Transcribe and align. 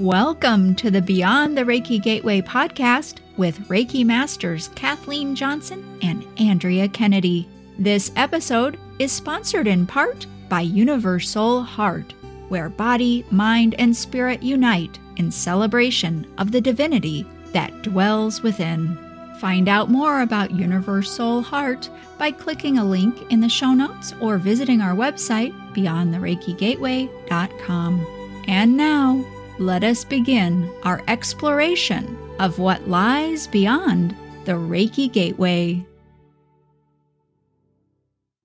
Welcome 0.00 0.74
to 0.74 0.90
the 0.90 1.00
Beyond 1.00 1.56
the 1.56 1.62
Reiki 1.62 2.02
Gateway 2.02 2.42
podcast 2.42 3.20
with 3.38 3.66
Reiki 3.68 4.04
Masters 4.04 4.68
Kathleen 4.74 5.34
Johnson 5.34 5.98
and 6.02 6.22
Andrea 6.38 6.86
Kennedy. 6.86 7.48
This 7.78 8.12
episode 8.14 8.78
is 8.98 9.10
sponsored 9.10 9.66
in 9.66 9.86
part 9.86 10.26
by 10.50 10.60
Universal 10.60 11.62
Heart, 11.62 12.12
where 12.50 12.68
body, 12.68 13.24
mind, 13.30 13.74
and 13.78 13.96
spirit 13.96 14.42
unite 14.42 14.98
in 15.16 15.30
celebration 15.30 16.30
of 16.36 16.52
the 16.52 16.60
divinity 16.60 17.26
that 17.52 17.80
dwells 17.80 18.42
within. 18.42 18.98
Find 19.40 19.66
out 19.66 19.88
more 19.88 20.20
about 20.20 20.50
Universal 20.50 21.40
Heart 21.40 21.88
by 22.18 22.32
clicking 22.32 22.76
a 22.76 22.84
link 22.84 23.32
in 23.32 23.40
the 23.40 23.48
show 23.48 23.72
notes 23.72 24.12
or 24.20 24.36
visiting 24.36 24.82
our 24.82 24.94
website, 24.94 25.54
beyondthereikigateway.com. 25.74 28.06
And 28.46 28.76
now, 28.76 29.24
let 29.58 29.82
us 29.82 30.04
begin 30.04 30.70
our 30.82 31.02
exploration 31.08 32.18
of 32.38 32.58
what 32.58 32.88
lies 32.88 33.46
beyond 33.46 34.14
the 34.44 34.52
Reiki 34.52 35.10
Gateway. 35.10 35.84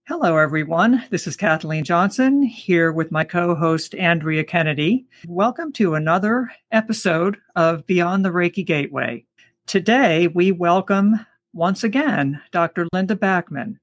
Hello, 0.08 0.38
everyone. 0.38 1.04
This 1.10 1.28
is 1.28 1.36
Kathleen 1.36 1.84
Johnson 1.84 2.42
here 2.44 2.94
with 2.94 3.12
my 3.12 3.26
co 3.26 3.56
host, 3.56 3.94
Andrea 3.96 4.46
Kennedy. 4.46 5.06
Welcome 5.28 5.74
to 5.74 5.96
another 5.96 6.50
episode 6.72 7.38
of 7.58 7.86
Beyond 7.86 8.24
the 8.24 8.30
Reiki 8.30 8.66
Gateway. 8.66 9.26
Today, 9.68 10.28
we 10.28 10.54
welcome 10.54 11.26
once 11.54 11.84
again 11.84 12.42
Dr. 12.52 12.88
Linda 12.94 13.18
Backman. 13.18 13.80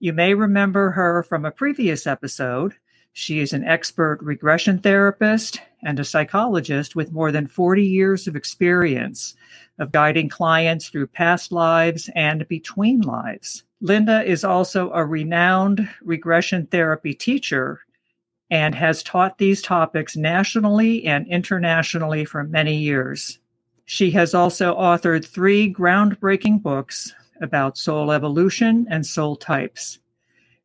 You 0.00 0.12
may 0.12 0.34
remember 0.34 0.90
her 0.90 1.22
from 1.22 1.44
a 1.44 1.52
previous 1.52 2.04
episode 2.04 2.74
she 3.14 3.38
is 3.38 3.52
an 3.52 3.62
expert 3.62 4.18
regression 4.20 4.76
therapist 4.78 5.60
and 5.84 6.00
a 6.00 6.04
psychologist 6.04 6.96
with 6.96 7.12
more 7.12 7.30
than 7.30 7.46
40 7.46 7.84
years 7.84 8.26
of 8.26 8.34
experience 8.34 9.36
of 9.78 9.92
guiding 9.92 10.28
clients 10.28 10.88
through 10.88 11.06
past 11.06 11.52
lives 11.52 12.10
and 12.16 12.46
between 12.48 13.00
lives. 13.02 13.62
Linda 13.80 14.24
is 14.24 14.42
also 14.42 14.90
a 14.90 15.04
renowned 15.04 15.88
regression 16.02 16.66
therapy 16.66 17.14
teacher 17.14 17.80
and 18.50 18.74
has 18.74 19.04
taught 19.04 19.38
these 19.38 19.62
topics 19.62 20.16
nationally 20.16 21.04
and 21.04 21.28
internationally 21.28 22.24
for 22.24 22.42
many 22.42 22.76
years. 22.76 23.38
She 23.84 24.10
has 24.10 24.34
also 24.34 24.76
authored 24.76 25.24
three 25.24 25.72
groundbreaking 25.72 26.62
books 26.62 27.14
about 27.40 27.78
soul 27.78 28.10
evolution 28.10 28.88
and 28.90 29.06
soul 29.06 29.36
types. 29.36 30.00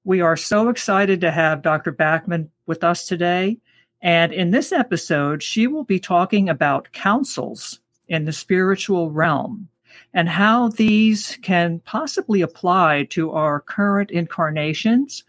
We 0.03 0.21
are 0.21 0.37
so 0.37 0.69
excited 0.69 1.21
to 1.21 1.31
have 1.31 1.61
Dr. 1.61 1.91
Backman 1.91 2.49
with 2.65 2.83
us 2.83 3.05
today. 3.05 3.57
And 4.01 4.31
in 4.31 4.51
this 4.51 4.71
episode, 4.71 5.43
she 5.43 5.67
will 5.67 5.83
be 5.83 5.99
talking 5.99 6.47
about 6.47 6.91
councils 6.93 7.79
in 8.07 8.25
the 8.25 8.33
spiritual 8.33 9.11
realm 9.11 9.67
and 10.13 10.29
how 10.29 10.69
these 10.69 11.37
can 11.41 11.79
possibly 11.81 12.41
apply 12.41 13.07
to 13.11 13.31
our 13.31 13.59
current 13.59 14.09
incarnations 14.09 15.23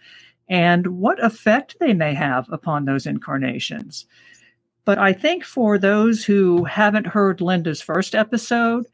and 0.49 0.87
what 0.87 1.23
effect 1.23 1.77
they 1.81 1.93
may 1.93 2.15
have 2.15 2.49
upon 2.51 2.85
those 2.85 3.07
incarnations. 3.07 4.07
But 4.85 4.99
I 4.99 5.13
think 5.13 5.45
for 5.45 5.79
those 5.79 6.25
who 6.25 6.65
haven't 6.65 7.07
heard 7.07 7.41
Linda's 7.41 7.83
first 7.83 8.15
episode, 8.15 8.87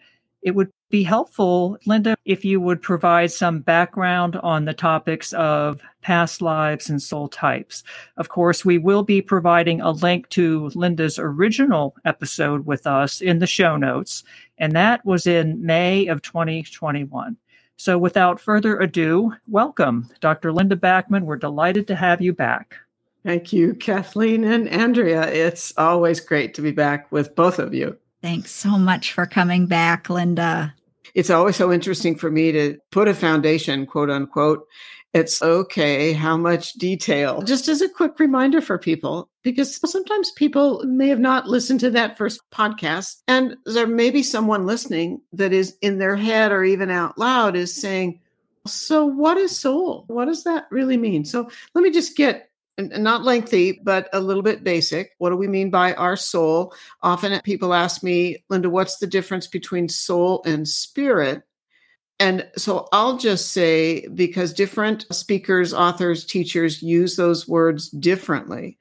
it 0.43 0.55
would 0.55 0.71
be 0.89 1.03
helpful, 1.03 1.79
Linda, 1.85 2.17
if 2.25 2.45
you 2.45 2.61
would 2.61 2.81
provide 2.81 3.33
some 3.33 3.61
background 3.61 4.37
on 4.37 4.65
the 4.65 4.75
topics 4.75 5.33
of 5.33 5.81
past 6.01 6.41
lives 6.41 6.89
and 6.89 7.03
soul 7.03 7.29
types. 7.29 7.83
Of 8.17 8.29
course, 8.29 8.65
we 8.65 8.79
will 8.79 9.03
be 9.03 9.21
providing 9.21 9.81
a 9.81 9.91
link 9.91 10.29
to 10.31 10.71
Linda's 10.75 11.19
original 11.19 11.97
episode 12.05 12.67
with 12.67 12.87
us 12.87 13.21
in 13.21 13.41
the 13.41 13.47
show 13.47 13.77
notes, 13.77 14.23
and 14.59 14.73
that 14.75 15.05
was 15.05 15.27
in 15.27 15.65
May 15.65 16.07
of 16.07 16.23
2021. 16.23 17.37
So, 17.79 17.99
without 17.99 18.41
further 18.41 18.79
ado, 18.79 19.33
welcome, 19.49 20.09
Dr. 20.21 20.53
Linda 20.53 20.77
Backman. 20.77 21.25
We're 21.25 21.37
delighted 21.37 21.87
to 21.89 21.97
have 21.97 22.23
you 22.23 22.33
back. 22.33 22.77
Thank 23.25 23.53
you, 23.53 23.75
Kathleen 23.75 24.45
and 24.45 24.69
Andrea. 24.69 25.27
It's 25.27 25.73
always 25.77 26.21
great 26.21 26.55
to 26.55 26.63
be 26.63 26.71
back 26.71 27.11
with 27.11 27.35
both 27.35 27.59
of 27.59 27.75
you. 27.75 27.99
Thanks 28.27 28.51
so 28.51 28.71
much 28.71 29.13
for 29.13 29.25
coming 29.25 29.69
back, 29.69 30.11
Linda. 30.11 30.75
It's 31.15 31.31
always 31.31 31.55
so 31.55 31.73
interesting 31.73 32.17
for 32.17 32.29
me 32.29 32.51
to 32.51 32.77
put 32.91 33.07
a 33.07 33.15
foundation, 33.15 33.87
quote 33.87 34.11
unquote. 34.11 34.67
It's 35.15 35.41
okay 35.41 36.13
how 36.13 36.37
much 36.37 36.73
detail, 36.73 37.43
just 37.43 37.69
as 37.69 37.81
a 37.81 37.89
quick 37.89 38.19
reminder 38.19 38.61
for 38.61 38.79
people, 38.79 39.31
because 39.45 39.79
sometimes 39.89 40.33
people 40.33 40.83
may 40.87 41.07
have 41.07 41.21
not 41.21 41.47
listened 41.47 41.79
to 41.81 41.91
that 41.93 42.19
first 42.19 42.41
podcast. 42.51 43.23
And 43.29 43.55
there 43.65 43.87
may 43.87 44.11
be 44.11 44.25
someone 44.25 44.67
listening 44.67 45.21
that 45.33 45.53
is 45.53 45.77
in 45.81 45.99
their 45.99 46.17
head 46.17 46.51
or 46.51 46.65
even 46.65 46.91
out 46.91 47.17
loud 47.17 47.55
is 47.55 47.81
saying, 47.81 48.19
So, 48.67 49.07
what 49.07 49.37
is 49.37 49.57
soul? 49.57 50.03
What 50.09 50.25
does 50.25 50.43
that 50.43 50.67
really 50.73 50.97
mean? 50.97 51.25
So, 51.25 51.49
let 51.77 51.83
me 51.83 51.93
just 51.93 52.17
get 52.17 52.51
not 52.79 53.25
lengthy, 53.25 53.81
but 53.83 54.09
a 54.13 54.21
little 54.21 54.43
bit 54.43 54.65
basic. 54.65 55.13
What 55.19 55.31
do 55.31 55.37
we 55.37 55.49
mean 55.49 55.71
by 55.71 55.95
our 55.95 56.17
soul? 56.17 56.75
Often 57.03 57.41
people 57.41 57.73
ask 57.73 58.03
me, 58.03 58.45
Linda, 58.51 58.69
what's 58.69 58.99
the 58.99 59.07
difference 59.07 59.47
between 59.47 59.89
soul 59.89 60.43
and 60.45 60.69
spirit? 60.69 61.43
And 62.19 62.47
so 62.57 62.89
I'll 62.93 63.19
just 63.19 63.53
say, 63.53 64.07
because 64.09 64.53
different 64.53 65.07
speakers, 65.15 65.75
authors, 65.75 66.25
teachers 66.25 66.83
use 66.83 67.17
those 67.17 67.47
words 67.47 67.89
differently. 67.91 68.79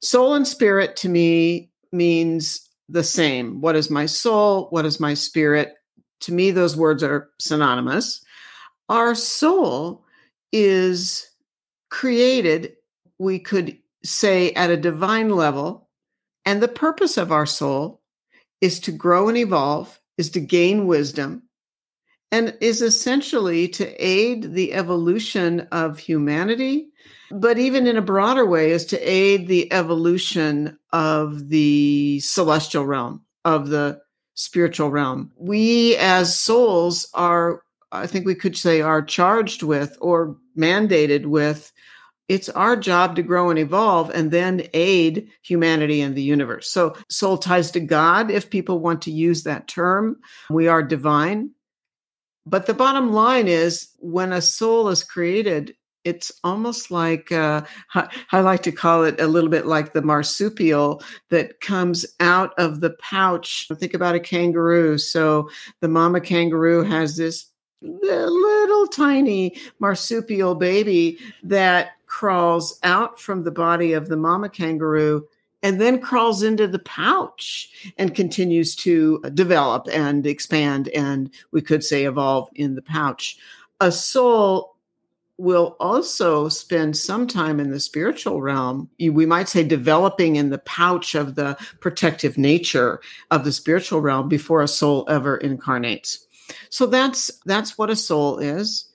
Soul 0.00 0.34
and 0.34 0.48
spirit 0.48 0.96
to 0.96 1.08
me 1.08 1.70
means 1.92 2.68
the 2.88 3.04
same. 3.04 3.60
What 3.60 3.76
is 3.76 3.90
my 3.90 4.06
soul? 4.06 4.68
What 4.70 4.86
is 4.86 4.98
my 4.98 5.14
spirit? 5.14 5.74
To 6.20 6.32
me, 6.32 6.50
those 6.50 6.76
words 6.76 7.02
are 7.02 7.30
synonymous. 7.38 8.24
Our 8.88 9.14
soul 9.14 10.04
is 10.52 11.30
created 11.90 12.76
we 13.20 13.38
could 13.38 13.76
say 14.02 14.50
at 14.52 14.70
a 14.70 14.76
divine 14.78 15.28
level. 15.28 15.88
And 16.46 16.62
the 16.62 16.68
purpose 16.68 17.18
of 17.18 17.30
our 17.30 17.44
soul 17.44 18.00
is 18.62 18.80
to 18.80 18.92
grow 18.92 19.28
and 19.28 19.36
evolve, 19.36 20.00
is 20.16 20.30
to 20.30 20.40
gain 20.40 20.86
wisdom, 20.86 21.42
and 22.32 22.56
is 22.62 22.80
essentially 22.80 23.68
to 23.68 23.92
aid 24.04 24.54
the 24.54 24.72
evolution 24.72 25.60
of 25.70 25.98
humanity, 25.98 26.88
but 27.30 27.58
even 27.58 27.86
in 27.86 27.98
a 27.98 28.02
broader 28.02 28.46
way, 28.46 28.70
is 28.70 28.86
to 28.86 28.98
aid 28.98 29.48
the 29.48 29.70
evolution 29.70 30.78
of 30.92 31.50
the 31.50 32.20
celestial 32.20 32.86
realm, 32.86 33.22
of 33.44 33.68
the 33.68 34.00
spiritual 34.34 34.90
realm. 34.90 35.30
We 35.36 35.96
as 35.96 36.38
souls 36.38 37.06
are, 37.12 37.62
I 37.92 38.06
think 38.06 38.24
we 38.24 38.34
could 38.34 38.56
say, 38.56 38.80
are 38.80 39.02
charged 39.02 39.62
with 39.62 39.98
or 40.00 40.36
mandated 40.56 41.26
with 41.26 41.70
it's 42.30 42.48
our 42.50 42.76
job 42.76 43.16
to 43.16 43.24
grow 43.24 43.50
and 43.50 43.58
evolve 43.58 44.08
and 44.10 44.30
then 44.30 44.62
aid 44.72 45.28
humanity 45.42 46.00
and 46.00 46.14
the 46.14 46.22
universe. 46.22 46.70
So, 46.70 46.94
soul 47.08 47.36
ties 47.36 47.72
to 47.72 47.80
God, 47.80 48.30
if 48.30 48.50
people 48.50 48.78
want 48.78 49.02
to 49.02 49.10
use 49.10 49.42
that 49.42 49.66
term. 49.66 50.16
We 50.48 50.68
are 50.68 50.80
divine. 50.80 51.50
But 52.46 52.66
the 52.66 52.74
bottom 52.74 53.12
line 53.12 53.48
is 53.48 53.88
when 53.98 54.32
a 54.32 54.40
soul 54.40 54.90
is 54.90 55.02
created, 55.02 55.74
it's 56.04 56.30
almost 56.44 56.92
like 56.92 57.32
uh, 57.32 57.62
I 58.30 58.40
like 58.42 58.62
to 58.62 58.72
call 58.72 59.02
it 59.02 59.20
a 59.20 59.26
little 59.26 59.50
bit 59.50 59.66
like 59.66 59.92
the 59.92 60.00
marsupial 60.00 61.02
that 61.30 61.60
comes 61.60 62.06
out 62.20 62.54
of 62.58 62.80
the 62.80 62.90
pouch. 63.00 63.66
Think 63.74 63.92
about 63.92 64.14
a 64.14 64.20
kangaroo. 64.20 64.98
So 64.98 65.50
the 65.80 65.88
mama 65.88 66.20
kangaroo 66.20 66.84
has 66.84 67.16
this 67.16 67.46
little 67.82 68.86
tiny 68.86 69.56
marsupial 69.80 70.54
baby 70.54 71.18
that 71.42 71.92
crawls 72.10 72.76
out 72.82 73.20
from 73.20 73.44
the 73.44 73.52
body 73.52 73.92
of 73.92 74.08
the 74.08 74.16
mama 74.16 74.48
kangaroo 74.48 75.24
and 75.62 75.80
then 75.80 76.00
crawls 76.00 76.42
into 76.42 76.66
the 76.66 76.80
pouch 76.80 77.92
and 77.98 78.16
continues 78.16 78.74
to 78.74 79.20
develop 79.32 79.86
and 79.92 80.26
expand 80.26 80.88
and 80.88 81.30
we 81.52 81.62
could 81.62 81.84
say 81.84 82.04
evolve 82.04 82.48
in 82.56 82.74
the 82.74 82.82
pouch. 82.82 83.38
A 83.80 83.92
soul 83.92 84.74
will 85.38 85.76
also 85.78 86.48
spend 86.48 86.96
some 86.96 87.28
time 87.28 87.60
in 87.60 87.70
the 87.70 87.80
spiritual 87.80 88.42
realm. 88.42 88.90
We 88.98 89.24
might 89.24 89.48
say 89.48 89.62
developing 89.62 90.34
in 90.34 90.50
the 90.50 90.58
pouch 90.58 91.14
of 91.14 91.36
the 91.36 91.56
protective 91.78 92.36
nature 92.36 93.00
of 93.30 93.44
the 93.44 93.52
spiritual 93.52 94.00
realm 94.00 94.28
before 94.28 94.62
a 94.62 94.68
soul 94.68 95.06
ever 95.08 95.36
incarnates. 95.36 96.26
So 96.70 96.86
that's 96.86 97.30
that's 97.46 97.78
what 97.78 97.88
a 97.88 97.96
soul 97.96 98.38
is. 98.38 98.86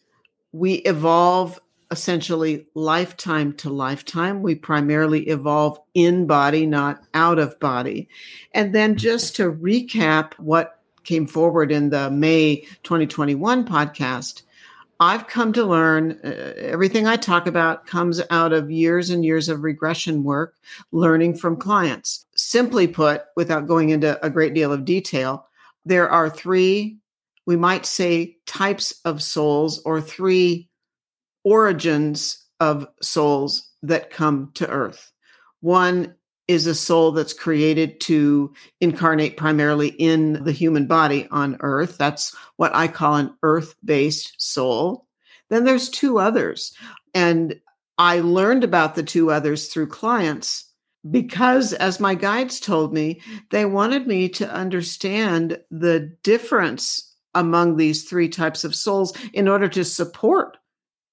We 0.51 0.75
evolve 0.79 1.59
essentially 1.91 2.65
lifetime 2.73 3.53
to 3.53 3.69
lifetime. 3.69 4.41
We 4.41 4.55
primarily 4.55 5.27
evolve 5.27 5.79
in 5.93 6.27
body, 6.27 6.65
not 6.65 7.01
out 7.13 7.39
of 7.39 7.59
body. 7.59 8.09
And 8.53 8.73
then 8.73 8.97
just 8.97 9.35
to 9.37 9.51
recap 9.51 10.33
what 10.33 10.79
came 11.03 11.27
forward 11.27 11.71
in 11.71 11.89
the 11.89 12.09
May 12.09 12.61
2021 12.83 13.65
podcast, 13.65 14.41
I've 14.99 15.27
come 15.27 15.51
to 15.53 15.65
learn 15.65 16.19
uh, 16.23 16.53
everything 16.57 17.05
I 17.05 17.17
talk 17.17 17.47
about 17.47 17.85
comes 17.85 18.21
out 18.29 18.53
of 18.53 18.71
years 18.71 19.09
and 19.09 19.25
years 19.25 19.49
of 19.49 19.63
regression 19.63 20.23
work, 20.23 20.55
learning 20.91 21.35
from 21.35 21.57
clients. 21.57 22.25
simply 22.35 22.87
put, 22.87 23.23
without 23.35 23.67
going 23.67 23.89
into 23.89 24.23
a 24.25 24.29
great 24.29 24.53
deal 24.53 24.71
of 24.71 24.85
detail, 24.85 25.47
there 25.85 26.09
are 26.09 26.29
three, 26.29 26.97
we 27.45 27.57
might 27.57 27.85
say, 27.85 28.37
types 28.45 29.01
of 29.03 29.21
souls 29.21 29.81
or 29.83 29.99
three 29.99 30.69
origins 31.45 32.45
of 32.59 32.88
souls 33.01 33.69
that 33.83 34.09
come 34.09 34.51
to 34.56 34.69
earth. 34.69 35.12
One 35.62 36.15
is 36.47 36.68
a 36.68 36.75
soul 36.75 37.12
that's 37.12 37.33
created 37.33 38.00
to 38.00 38.53
incarnate 38.81 39.38
primarily 39.38 39.89
in 39.89 40.44
the 40.44 40.51
human 40.51 40.86
body 40.86 41.27
on 41.31 41.57
earth. 41.62 41.97
That's 41.97 42.36
what 42.57 42.75
I 42.75 42.88
call 42.88 43.15
an 43.15 43.36
earth 43.42 43.75
based 43.83 44.33
soul. 44.38 45.07
Then 45.50 45.63
there's 45.63 45.89
two 45.89 46.19
others. 46.19 46.74
And 47.13 47.56
I 47.97 48.19
learned 48.19 48.63
about 48.63 48.95
the 48.95 49.03
two 49.03 49.31
others 49.31 49.68
through 49.69 49.88
clients 49.88 50.65
because, 51.09 51.71
as 51.74 52.00
my 52.00 52.15
guides 52.15 52.59
told 52.59 52.94
me, 52.94 53.21
they 53.51 53.65
wanted 53.65 54.07
me 54.07 54.27
to 54.30 54.51
understand 54.51 55.59
the 55.71 56.12
difference 56.24 57.15
among 57.33 57.77
these 57.77 58.03
three 58.03 58.30
types 58.30 58.63
of 58.63 58.75
souls 58.75 59.13
in 59.33 59.47
order 59.47 59.68
to 59.68 59.86
support 59.86 60.57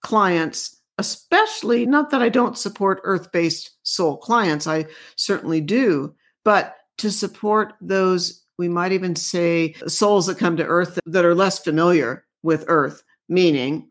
clients 0.02 0.82
especially 0.99 1.87
not 1.87 2.10
that 2.10 2.22
I 2.22 2.28
don't 2.28 2.58
support 2.58 3.00
earth 3.04 3.32
based 3.32 3.70
soul 3.82 4.16
clients, 4.16 4.66
I 4.66 4.87
certainly 5.16 5.60
do, 5.60 6.14
but 6.44 6.76
to 6.99 7.10
support 7.10 7.75
those, 7.81 8.44
we 8.58 8.69
might 8.69 8.93
even 8.93 9.16
say, 9.16 9.75
souls 9.87 10.26
that 10.26 10.38
come 10.38 10.56
to 10.56 10.64
earth 10.64 10.99
that 11.06 11.25
are 11.25 11.34
less 11.34 11.58
familiar 11.58 12.25
with 12.43 12.64
earth, 12.69 13.02
meaning 13.28 13.88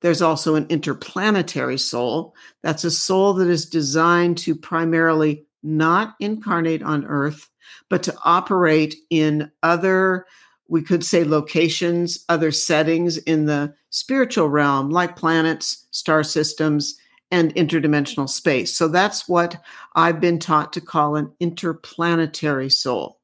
there's 0.00 0.22
also 0.22 0.54
an 0.54 0.66
interplanetary 0.68 1.78
soul. 1.78 2.34
That's 2.62 2.84
a 2.84 2.90
soul 2.90 3.32
that 3.34 3.48
is 3.48 3.68
designed 3.68 4.38
to 4.38 4.54
primarily 4.54 5.46
not 5.62 6.14
incarnate 6.20 6.82
on 6.82 7.06
earth, 7.06 7.48
but 7.88 8.02
to 8.04 8.14
operate 8.24 8.94
in 9.08 9.50
other 9.62 10.26
we 10.68 10.82
could 10.82 11.04
say 11.04 11.24
locations, 11.24 12.24
other 12.28 12.50
settings 12.50 13.18
in 13.18 13.46
the 13.46 13.74
spiritual 13.90 14.48
realm, 14.48 14.90
like 14.90 15.16
planets, 15.16 15.86
star 15.90 16.22
systems, 16.22 16.98
and 17.30 17.54
interdimensional 17.54 18.28
space. 18.28 18.74
So 18.74 18.88
that's 18.88 19.28
what 19.28 19.60
I've 19.94 20.20
been 20.20 20.38
taught 20.38 20.72
to 20.74 20.80
call 20.80 21.16
an 21.16 21.32
interplanetary 21.40 22.70
soul. 22.70 23.20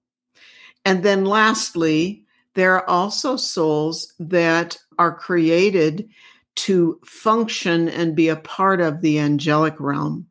And 0.85 1.03
then 1.03 1.25
lastly, 1.25 2.25
there 2.55 2.75
are 2.75 2.89
also 2.89 3.37
souls 3.37 4.13
that 4.19 4.79
are 4.99 5.15
created 5.15 6.09
to 6.57 7.01
function 7.05 7.89
and 7.89 8.17
be 8.17 8.29
a 8.29 8.37
part 8.37 8.81
of 8.81 9.01
the 9.01 9.19
angelic 9.19 9.79
realm. 9.79 10.27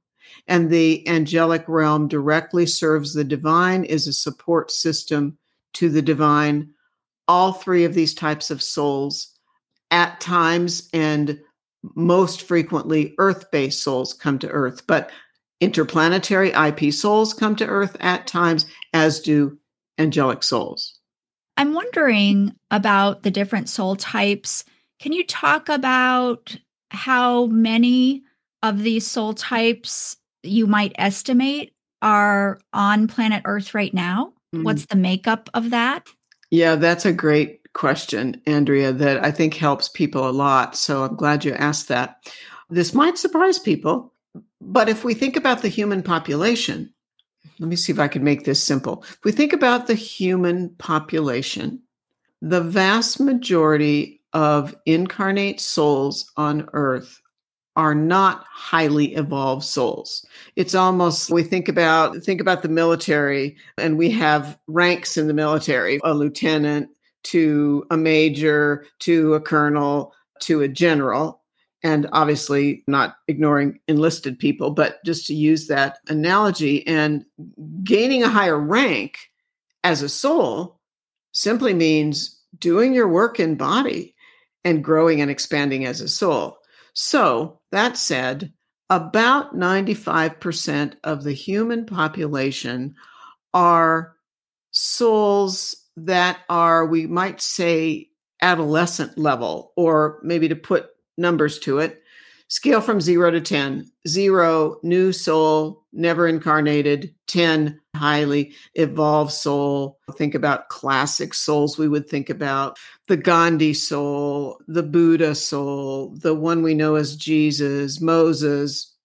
And 0.48 0.70
the 0.70 1.08
angelic 1.08 1.64
realm 1.68 2.08
directly 2.08 2.66
serves 2.66 3.14
the 3.14 3.24
divine, 3.24 3.84
is 3.84 4.08
a 4.08 4.14
support 4.14 4.72
system 4.72 5.38
to 5.74 5.90
the 5.90 6.02
divine 6.02 6.72
all 7.30 7.54
three 7.54 7.86
of 7.86 7.94
these 7.94 8.14
types 8.14 8.52
of 8.52 8.62
souls 8.62 9.34
at 9.92 10.20
times 10.20 10.90
and 10.92 11.40
most 11.96 12.42
frequently 12.42 13.16
earth 13.20 13.50
based 13.52 13.82
souls 13.82 14.14
come 14.14 14.38
to 14.38 14.50
earth 14.50 14.86
but 14.86 15.10
interplanetary 15.62 16.52
ip 16.52 16.94
souls 16.94 17.34
come 17.34 17.56
to 17.56 17.66
earth 17.66 17.96
at 18.00 18.28
times 18.28 18.66
as 18.94 19.20
do 19.20 19.58
angelic 19.98 20.44
souls. 20.44 21.00
I'm 21.58 21.74
wondering 21.74 22.56
about 22.72 23.24
the 23.24 23.32
different 23.32 23.68
soul 23.70 23.98
types. 23.98 24.64
Can 25.00 25.12
you 25.12 25.26
talk 25.26 25.68
about 25.68 26.56
how 26.92 27.48
many 27.48 28.24
of 28.64 28.82
these 28.82 29.06
soul 29.06 29.34
types 29.34 30.16
you 30.42 30.68
might 30.68 30.94
estimate 30.98 31.74
are 32.02 32.60
on 32.72 33.08
planet 33.08 33.42
earth 33.46 33.74
right 33.74 33.94
now? 33.94 34.34
Mm-hmm. 34.56 34.64
what's 34.64 34.88
the 34.88 34.96
makeup 34.96 35.48
of 35.54 35.70
that 35.70 36.08
yeah, 36.52 36.76
that's 36.76 37.06
a 37.06 37.14
great 37.14 37.62
question, 37.74 38.42
Andrea, 38.46 38.92
that 38.92 39.24
I 39.24 39.32
think 39.32 39.54
helps 39.54 39.90
people 39.90 40.28
a 40.28 40.32
lot. 40.32 40.76
So 40.76 41.04
I'm 41.04 41.16
glad 41.16 41.46
you 41.46 41.54
asked 41.54 41.88
that. 41.90 42.32
This 42.70 42.94
might 42.94 43.18
surprise 43.18 43.60
people, 43.60 44.14
but 44.62 44.90
if 44.90 45.04
we 45.04 45.14
think 45.14 45.36
about 45.36 45.62
the 45.62 45.70
human 45.70 46.04
population, 46.04 46.94
let 47.60 47.68
me 47.70 47.76
see 47.76 47.92
if 47.92 48.00
I 48.00 48.08
can 48.08 48.24
make 48.24 48.46
this 48.46 48.64
simple. 48.64 49.04
If 49.04 49.24
we 49.24 49.32
think 49.32 49.54
about 49.54 49.88
the 49.88 49.96
human 49.96 50.70
population, 50.78 51.82
the 52.42 52.62
vast 52.62 53.20
majority 53.20 54.22
of 54.34 54.76
incarnate 54.86 55.60
souls 55.60 56.32
on 56.38 56.70
earth 56.74 57.22
are 57.76 57.96
not 57.96 58.46
highly 58.52 59.16
evolved 59.16 59.64
souls. 59.64 60.26
It's 60.56 60.76
almost 60.76 61.32
we 61.32 61.44
think 61.44 61.68
about 61.68 62.18
think 62.24 62.42
about 62.42 62.62
the 62.62 62.70
military 62.70 63.58
and 63.78 63.98
we 63.98 64.10
have 64.12 64.58
ranks 64.68 65.18
in 65.18 65.28
the 65.28 65.34
military, 65.34 66.00
a 66.04 66.14
lieutenant 66.14 66.90
to 67.24 67.86
a 67.90 67.98
major 67.98 68.86
to 69.00 69.34
a 69.34 69.42
colonel 69.42 70.14
to 70.42 70.62
a 70.62 70.68
general 70.68 71.42
and 71.84 72.08
obviously 72.12 72.84
not 72.88 73.18
ignoring 73.28 73.80
enlisted 73.88 74.40
people 74.40 74.72
but 74.72 75.04
just 75.06 75.28
to 75.28 75.34
use 75.34 75.68
that 75.68 76.00
analogy 76.08 76.86
and 76.88 77.26
gaining 77.84 78.24
a 78.24 78.30
higher 78.30 78.58
rank 78.58 79.18
as 79.84 80.02
a 80.02 80.08
soul 80.08 80.80
simply 81.34 81.74
means 81.74 82.40
doing 82.58 82.94
your 82.94 83.08
work 83.08 83.38
in 83.38 83.56
body 83.56 84.16
and 84.64 84.84
growing 84.84 85.20
and 85.20 85.30
expanding 85.30 85.86
as 85.86 86.00
a 86.00 86.08
soul 86.08 86.60
so, 86.94 87.59
that 87.72 87.98
said, 87.98 88.54
about 88.90 89.56
95% 89.56 90.96
of 91.04 91.24
the 91.24 91.34
human 91.34 91.86
population 91.86 92.96
are 93.54 94.16
souls 94.72 95.76
that 95.96 96.40
are, 96.50 96.86
we 96.86 97.06
might 97.06 97.42
say, 97.42 98.08
adolescent 98.42 99.18
level, 99.18 99.74
or 99.76 100.20
maybe 100.24 100.48
to 100.48 100.56
put 100.56 100.88
numbers 101.18 101.60
to 101.60 101.80
it, 101.80 102.02
scale 102.48 102.82
from 102.82 103.02
zero 103.02 103.30
to 103.30 103.42
10. 103.42 103.86
Zero, 104.08 104.78
new 104.82 105.12
soul, 105.12 105.86
never 105.94 106.28
incarnated. 106.28 107.14
10, 107.28 107.80
highly 107.96 108.54
evolved 108.76 109.32
soul. 109.32 110.00
Think 110.14 110.36
about 110.36 110.70
classic 110.70 111.34
souls 111.34 111.78
we 111.78 111.88
would 111.88 112.08
think 112.08 112.30
about 112.30 112.78
the 113.08 113.18
Gandhi 113.18 113.74
soul, 113.74 114.60
the 114.68 114.84
Buddha 114.84 115.36
soul, 115.36 116.16
the 116.16 116.36
one 116.36 116.62
we 116.62 116.74
know 116.74 116.96
as 116.96 117.16
Jesus, 117.16 118.00
Moses, 118.00 118.96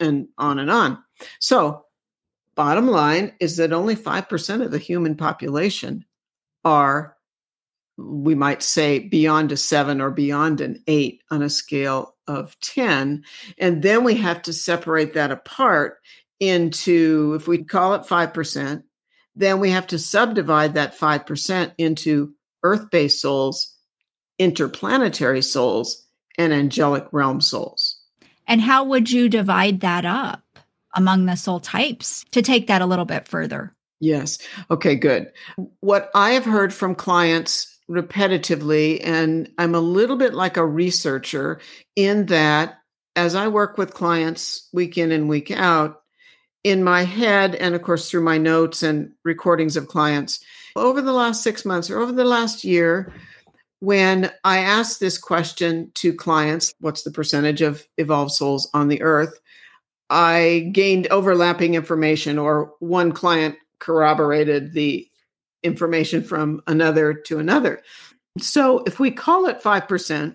and 0.00 0.28
on 0.38 0.58
and 0.58 0.70
on. 0.70 0.98
So, 1.40 1.84
bottom 2.54 2.86
line 2.88 3.32
is 3.40 3.56
that 3.56 3.72
only 3.72 3.96
5% 3.96 4.64
of 4.64 4.70
the 4.70 4.78
human 4.78 5.16
population 5.16 6.04
are, 6.64 7.16
we 7.96 8.34
might 8.34 8.62
say, 8.62 8.98
beyond 8.98 9.52
a 9.52 9.56
seven 9.56 10.00
or 10.00 10.10
beyond 10.10 10.60
an 10.60 10.82
eight 10.86 11.22
on 11.30 11.42
a 11.42 11.50
scale 11.50 12.14
of 12.26 12.58
10. 12.60 13.24
And 13.58 13.82
then 13.82 14.04
we 14.04 14.14
have 14.16 14.42
to 14.42 14.52
separate 14.52 15.14
that 15.14 15.30
apart 15.30 15.98
into, 16.48 17.34
if 17.34 17.48
we 17.48 17.64
call 17.64 17.94
it 17.94 18.02
5%, 18.02 18.82
then 19.36 19.60
we 19.60 19.70
have 19.70 19.86
to 19.88 19.98
subdivide 19.98 20.74
that 20.74 20.96
5% 20.96 21.72
into 21.78 22.34
earth 22.62 22.90
based 22.90 23.20
souls, 23.20 23.74
interplanetary 24.38 25.42
souls, 25.42 26.06
and 26.38 26.52
angelic 26.52 27.06
realm 27.12 27.40
souls. 27.40 28.00
And 28.46 28.60
how 28.60 28.84
would 28.84 29.10
you 29.10 29.28
divide 29.28 29.80
that 29.80 30.04
up 30.04 30.42
among 30.94 31.26
the 31.26 31.36
soul 31.36 31.60
types 31.60 32.24
to 32.32 32.42
take 32.42 32.66
that 32.66 32.82
a 32.82 32.86
little 32.86 33.04
bit 33.04 33.26
further? 33.26 33.74
Yes. 34.00 34.38
Okay, 34.70 34.96
good. 34.96 35.32
What 35.80 36.10
I 36.14 36.30
have 36.32 36.44
heard 36.44 36.74
from 36.74 36.94
clients 36.94 37.78
repetitively, 37.90 39.00
and 39.02 39.50
I'm 39.58 39.74
a 39.74 39.80
little 39.80 40.16
bit 40.16 40.34
like 40.34 40.56
a 40.56 40.66
researcher 40.66 41.60
in 41.96 42.26
that 42.26 42.78
as 43.16 43.34
I 43.34 43.48
work 43.48 43.78
with 43.78 43.94
clients 43.94 44.68
week 44.72 44.98
in 44.98 45.12
and 45.12 45.28
week 45.28 45.50
out, 45.50 46.02
in 46.64 46.82
my 46.82 47.04
head, 47.04 47.54
and 47.56 47.74
of 47.74 47.82
course 47.82 48.10
through 48.10 48.22
my 48.22 48.38
notes 48.38 48.82
and 48.82 49.12
recordings 49.22 49.76
of 49.76 49.88
clients, 49.88 50.40
over 50.76 51.00
the 51.00 51.12
last 51.12 51.42
six 51.42 51.64
months 51.64 51.88
or 51.90 52.00
over 52.00 52.10
the 52.10 52.24
last 52.24 52.64
year, 52.64 53.12
when 53.80 54.30
I 54.44 54.58
asked 54.58 54.98
this 54.98 55.18
question 55.18 55.92
to 55.94 56.14
clients, 56.14 56.74
what's 56.80 57.02
the 57.02 57.10
percentage 57.10 57.60
of 57.60 57.86
evolved 57.98 58.32
souls 58.32 58.68
on 58.72 58.88
the 58.88 59.02
earth? 59.02 59.38
I 60.08 60.70
gained 60.72 61.06
overlapping 61.08 61.74
information, 61.74 62.38
or 62.38 62.72
one 62.80 63.12
client 63.12 63.56
corroborated 63.78 64.72
the 64.72 65.06
information 65.62 66.22
from 66.22 66.62
another 66.66 67.12
to 67.12 67.38
another. 67.38 67.82
So 68.38 68.82
if 68.86 68.98
we 68.98 69.10
call 69.10 69.46
it 69.46 69.62
5%, 69.62 70.34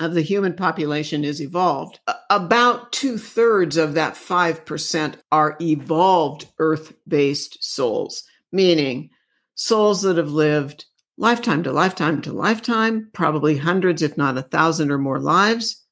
of 0.00 0.14
the 0.14 0.22
human 0.22 0.54
population 0.54 1.24
is 1.24 1.40
evolved. 1.40 2.00
About 2.30 2.90
two 2.92 3.18
thirds 3.18 3.76
of 3.76 3.94
that 3.94 4.14
5% 4.14 5.14
are 5.30 5.56
evolved 5.60 6.46
earth 6.58 6.94
based 7.06 7.62
souls, 7.62 8.24
meaning 8.50 9.10
souls 9.54 10.02
that 10.02 10.16
have 10.16 10.32
lived 10.32 10.86
lifetime 11.18 11.62
to 11.62 11.72
lifetime 11.72 12.22
to 12.22 12.32
lifetime, 12.32 13.10
probably 13.12 13.56
hundreds, 13.58 14.00
if 14.00 14.16
not 14.16 14.38
a 14.38 14.42
thousand 14.42 14.90
or 14.90 14.98
more 14.98 15.20
lives, 15.20 15.84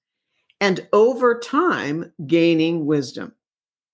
and 0.61 0.89
over 0.93 1.39
time 1.39 2.11
gaining 2.27 2.87
wisdom. 2.87 3.35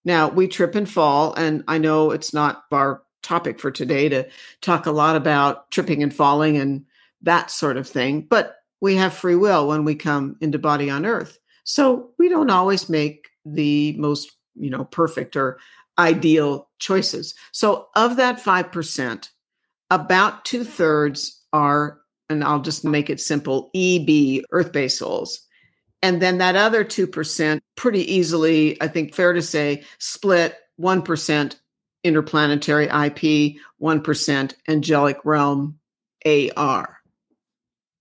Now, 0.05 0.29
we 0.29 0.47
trip 0.47 0.75
and 0.75 0.89
fall, 0.89 1.35
and 1.35 1.65
I 1.67 1.79
know 1.79 2.13
it's 2.13 2.33
not 2.33 2.65
our 2.71 3.03
topic 3.23 3.59
for 3.59 3.71
today 3.71 4.09
to 4.11 4.29
talk 4.61 4.87
a 4.87 4.93
lot 4.93 5.17
about 5.17 5.71
tripping 5.71 6.03
and 6.03 6.15
falling 6.15 6.57
and 6.57 6.85
that 7.23 7.51
sort 7.51 7.77
of 7.77 7.89
thing, 7.89 8.21
but 8.21 8.57
we 8.81 8.97
have 8.97 9.15
free 9.15 9.37
will 9.37 9.69
when 9.69 9.85
we 9.85 9.95
come 9.95 10.37
into 10.41 10.59
body 10.59 10.91
on 10.91 11.07
earth. 11.07 11.39
So 11.65 12.11
we 12.19 12.29
don't 12.29 12.51
always 12.51 12.89
make 12.89 13.29
the 13.45 13.95
most, 13.99 14.33
you 14.55 14.71
know, 14.71 14.85
perfect 14.85 15.37
or 15.37 15.59
ideal 15.99 16.69
choices. 16.79 17.35
So 17.53 17.89
of 17.95 18.17
that 18.17 18.39
5%, 18.43 19.29
about 19.91 20.45
two 20.45 20.65
thirds 20.65 21.43
are, 21.53 22.01
and 22.29 22.43
I'll 22.43 22.61
just 22.61 22.85
make 22.85 23.11
it 23.11 23.21
simple, 23.21 23.71
EB, 23.75 24.45
earth 24.51 24.73
based 24.73 24.99
souls. 24.99 25.41
And 26.03 26.21
then 26.21 26.39
that 26.39 26.57
other 26.57 26.85
2%, 26.85 27.61
pretty 27.77 28.13
easily, 28.13 28.81
I 28.83 28.89
think 28.89 29.15
fair 29.15 29.33
to 29.33 29.41
say, 29.41 29.85
split 29.99 30.57
1% 30.79 31.57
interplanetary 32.03 32.85
IP, 32.85 33.57
1% 33.81 34.55
angelic 34.69 35.19
realm 35.25 35.79
AR. 36.27 36.99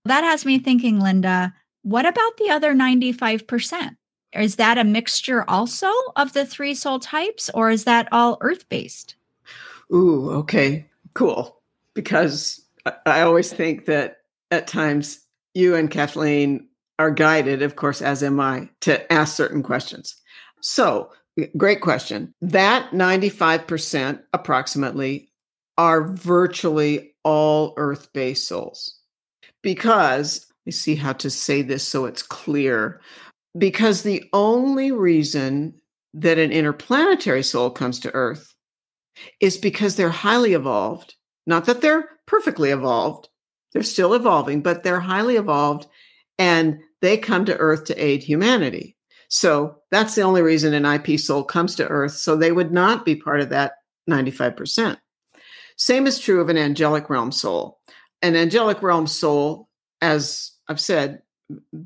That 0.04 0.24
has 0.24 0.44
me 0.44 0.58
thinking, 0.58 1.00
Linda, 1.00 1.54
what 1.82 2.06
about 2.06 2.36
the 2.36 2.50
other 2.50 2.74
95%? 2.74 3.96
Is 4.34 4.56
that 4.56 4.78
a 4.78 4.84
mixture 4.84 5.48
also 5.48 5.90
of 6.16 6.32
the 6.32 6.44
three 6.44 6.74
soul 6.74 6.98
types, 6.98 7.50
or 7.54 7.70
is 7.70 7.84
that 7.84 8.08
all 8.12 8.38
earth 8.40 8.68
based? 8.68 9.14
Ooh, 9.92 10.30
okay, 10.30 10.86
cool. 11.14 11.60
Because 11.94 12.60
I 13.06 13.22
always 13.22 13.52
think 13.52 13.86
that 13.86 14.18
at 14.50 14.66
times 14.66 15.20
you 15.54 15.74
and 15.76 15.90
Kathleen 15.90 16.68
are 16.98 17.10
guided, 17.10 17.62
of 17.62 17.76
course, 17.76 18.02
as 18.02 18.22
am 18.22 18.40
I, 18.40 18.68
to 18.80 19.10
ask 19.12 19.36
certain 19.36 19.62
questions. 19.62 20.16
So, 20.60 21.12
great 21.56 21.80
question. 21.80 22.34
That 22.40 22.90
95% 22.90 24.22
approximately 24.32 25.30
are 25.78 26.02
virtually 26.02 27.14
all 27.24 27.74
earth 27.76 28.12
based 28.12 28.48
souls. 28.48 28.93
Because, 29.64 30.46
let 30.48 30.66
me 30.66 30.72
see 30.72 30.94
how 30.94 31.14
to 31.14 31.28
say 31.28 31.62
this 31.62 31.86
so 31.86 32.04
it's 32.04 32.22
clear. 32.22 33.00
Because 33.58 34.02
the 34.02 34.22
only 34.32 34.92
reason 34.92 35.74
that 36.12 36.38
an 36.38 36.52
interplanetary 36.52 37.42
soul 37.42 37.70
comes 37.70 37.98
to 38.00 38.14
earth 38.14 38.54
is 39.40 39.56
because 39.56 39.96
they're 39.96 40.08
highly 40.10 40.52
evolved. 40.52 41.16
Not 41.46 41.64
that 41.64 41.80
they're 41.80 42.08
perfectly 42.26 42.70
evolved, 42.70 43.28
they're 43.72 43.82
still 43.82 44.14
evolving, 44.14 44.62
but 44.62 44.84
they're 44.84 45.00
highly 45.00 45.36
evolved 45.36 45.86
and 46.38 46.78
they 47.02 47.18
come 47.18 47.44
to 47.44 47.56
Earth 47.56 47.84
to 47.84 48.02
aid 48.02 48.22
humanity. 48.22 48.96
So 49.28 49.76
that's 49.90 50.14
the 50.14 50.22
only 50.22 50.42
reason 50.42 50.72
an 50.72 50.86
IP 50.86 51.18
soul 51.18 51.42
comes 51.42 51.74
to 51.76 51.88
Earth. 51.88 52.12
So 52.12 52.36
they 52.36 52.52
would 52.52 52.72
not 52.72 53.04
be 53.04 53.16
part 53.16 53.40
of 53.40 53.50
that 53.50 53.72
95%. 54.08 54.96
Same 55.76 56.06
is 56.06 56.20
true 56.20 56.40
of 56.40 56.48
an 56.48 56.56
angelic 56.56 57.10
realm 57.10 57.32
soul. 57.32 57.80
An 58.24 58.36
angelic 58.36 58.82
realm 58.82 59.06
soul, 59.06 59.68
as 60.00 60.52
I've 60.66 60.80
said, 60.80 61.20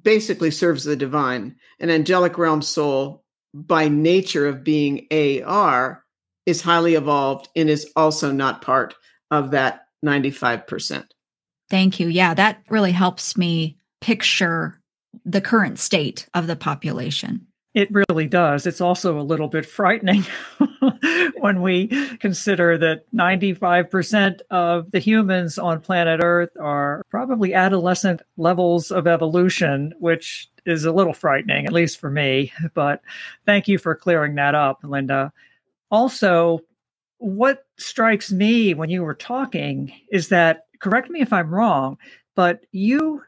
basically 0.02 0.52
serves 0.52 0.84
the 0.84 0.94
divine. 0.94 1.56
An 1.80 1.90
angelic 1.90 2.38
realm 2.38 2.62
soul, 2.62 3.24
by 3.52 3.88
nature 3.88 4.46
of 4.46 4.62
being 4.62 5.08
AR, 5.10 6.04
is 6.46 6.62
highly 6.62 6.94
evolved 6.94 7.48
and 7.56 7.68
is 7.68 7.90
also 7.96 8.30
not 8.30 8.62
part 8.62 8.94
of 9.32 9.50
that 9.50 9.86
95%. 10.06 11.06
Thank 11.68 11.98
you. 11.98 12.06
Yeah, 12.06 12.34
that 12.34 12.62
really 12.68 12.92
helps 12.92 13.36
me 13.36 13.76
picture 14.00 14.80
the 15.24 15.40
current 15.40 15.80
state 15.80 16.28
of 16.34 16.46
the 16.46 16.54
population. 16.54 17.47
It 17.74 17.90
really 17.92 18.26
does. 18.26 18.66
It's 18.66 18.80
also 18.80 19.20
a 19.20 19.22
little 19.22 19.48
bit 19.48 19.66
frightening 19.66 20.24
when 21.40 21.60
we 21.60 21.88
consider 22.18 22.78
that 22.78 23.04
95% 23.14 24.40
of 24.50 24.90
the 24.90 24.98
humans 24.98 25.58
on 25.58 25.80
planet 25.80 26.20
Earth 26.22 26.50
are 26.58 27.02
probably 27.10 27.52
adolescent 27.52 28.22
levels 28.36 28.90
of 28.90 29.06
evolution, 29.06 29.92
which 29.98 30.48
is 30.64 30.84
a 30.84 30.92
little 30.92 31.12
frightening, 31.12 31.66
at 31.66 31.72
least 31.72 32.00
for 32.00 32.10
me. 32.10 32.52
But 32.74 33.02
thank 33.44 33.68
you 33.68 33.78
for 33.78 33.94
clearing 33.94 34.34
that 34.36 34.54
up, 34.54 34.80
Linda. 34.82 35.32
Also, 35.90 36.60
what 37.18 37.66
strikes 37.76 38.32
me 38.32 38.74
when 38.74 38.90
you 38.90 39.02
were 39.02 39.14
talking 39.14 39.92
is 40.10 40.28
that, 40.28 40.66
correct 40.80 41.10
me 41.10 41.20
if 41.20 41.32
I'm 41.32 41.54
wrong, 41.54 41.98
but 42.34 42.64
you 42.72 43.22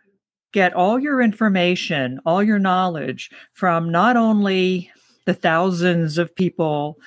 get 0.52 0.75
all 0.75 0.99
your 0.99 1.21
information, 1.21 2.21
all 2.26 2.42
your 2.42 2.59
knowledge 2.59 3.30
from 3.52 3.90
not 3.90 4.16
only 4.16 4.90
the 5.26 5.35
thousands 5.35 6.19
of 6.19 6.35
people 6.35 6.99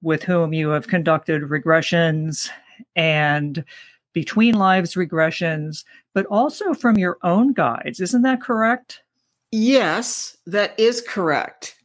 with 0.00 0.22
whom 0.22 0.52
you 0.52 0.70
have 0.70 0.88
conducted 0.88 1.42
regressions 1.42 2.50
and 2.96 3.64
between 4.12 4.54
lives 4.54 4.94
regressions, 4.94 5.84
but 6.14 6.26
also 6.26 6.74
from 6.74 6.98
your 6.98 7.18
own 7.22 7.52
guides. 7.52 8.00
Isn't 8.00 8.22
that 8.22 8.42
correct? 8.42 9.02
Yes, 9.50 10.36
that 10.46 10.78
is 10.78 11.02
correct. 11.06 11.76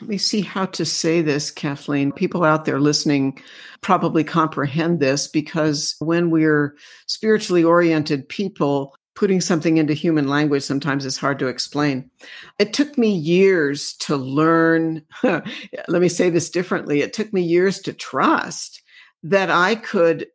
Let 0.00 0.08
me 0.08 0.18
see 0.18 0.40
how 0.40 0.66
to 0.66 0.84
say 0.84 1.22
this, 1.22 1.50
Kathleen. 1.50 2.10
People 2.10 2.42
out 2.42 2.64
there 2.64 2.80
listening 2.80 3.40
probably 3.82 4.24
comprehend 4.24 4.98
this 4.98 5.28
because 5.28 5.94
when 6.00 6.30
we're 6.30 6.74
spiritually 7.06 7.62
oriented 7.62 8.28
people, 8.28 8.96
putting 9.14 9.40
something 9.40 9.76
into 9.76 9.92
human 9.92 10.28
language 10.28 10.62
sometimes 10.62 11.04
is 11.04 11.18
hard 11.18 11.38
to 11.38 11.48
explain. 11.48 12.10
It 12.58 12.72
took 12.72 12.96
me 12.96 13.10
years 13.10 13.94
to 13.98 14.16
learn. 14.16 15.02
let 15.22 15.44
me 15.88 16.08
say 16.08 16.30
this 16.30 16.50
differently. 16.50 17.00
It 17.02 17.12
took 17.12 17.32
me 17.32 17.42
years 17.42 17.80
to 17.80 17.92
trust 17.92 18.82
that 19.22 19.50
I 19.50 19.74
could 19.74 20.26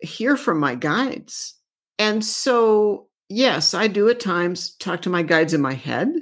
hear 0.00 0.36
from 0.36 0.60
my 0.60 0.74
guides. 0.74 1.54
And 1.98 2.24
so, 2.24 3.08
yes, 3.28 3.74
I 3.74 3.86
do 3.86 4.08
at 4.08 4.20
times 4.20 4.70
talk 4.76 5.02
to 5.02 5.10
my 5.10 5.22
guides 5.22 5.54
in 5.54 5.62
my 5.62 5.74
head, 5.74 6.12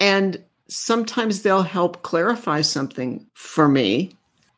and 0.00 0.42
sometimes 0.68 1.42
they'll 1.42 1.62
help 1.62 2.02
clarify 2.02 2.62
something 2.62 3.26
for 3.34 3.68
me. 3.68 4.12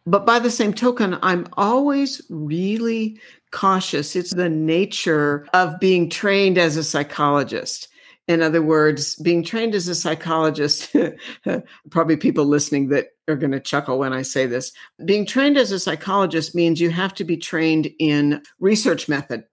But 0.06 0.26
by 0.26 0.38
the 0.38 0.50
same 0.50 0.74
token, 0.74 1.18
I'm 1.22 1.46
always 1.54 2.20
really 2.28 3.20
cautious. 3.52 4.16
It's 4.16 4.34
the 4.34 4.48
nature 4.48 5.46
of 5.52 5.78
being 5.78 6.10
trained 6.10 6.58
as 6.58 6.76
a 6.76 6.84
psychologist. 6.84 7.88
In 8.28 8.42
other 8.42 8.62
words, 8.62 9.16
being 9.16 9.42
trained 9.42 9.74
as 9.74 9.88
a 9.88 9.94
psychologist, 9.94 10.94
probably 11.90 12.16
people 12.16 12.44
listening 12.44 12.88
that 12.88 13.08
are 13.28 13.36
going 13.36 13.52
to 13.52 13.60
chuckle 13.60 13.98
when 13.98 14.12
I 14.12 14.22
say 14.22 14.46
this. 14.46 14.72
Being 15.04 15.26
trained 15.26 15.56
as 15.56 15.72
a 15.72 15.78
psychologist 15.78 16.54
means 16.54 16.80
you 16.80 16.90
have 16.90 17.14
to 17.14 17.24
be 17.24 17.36
trained 17.36 17.90
in 17.98 18.42
research 18.60 19.08
method. 19.08 19.44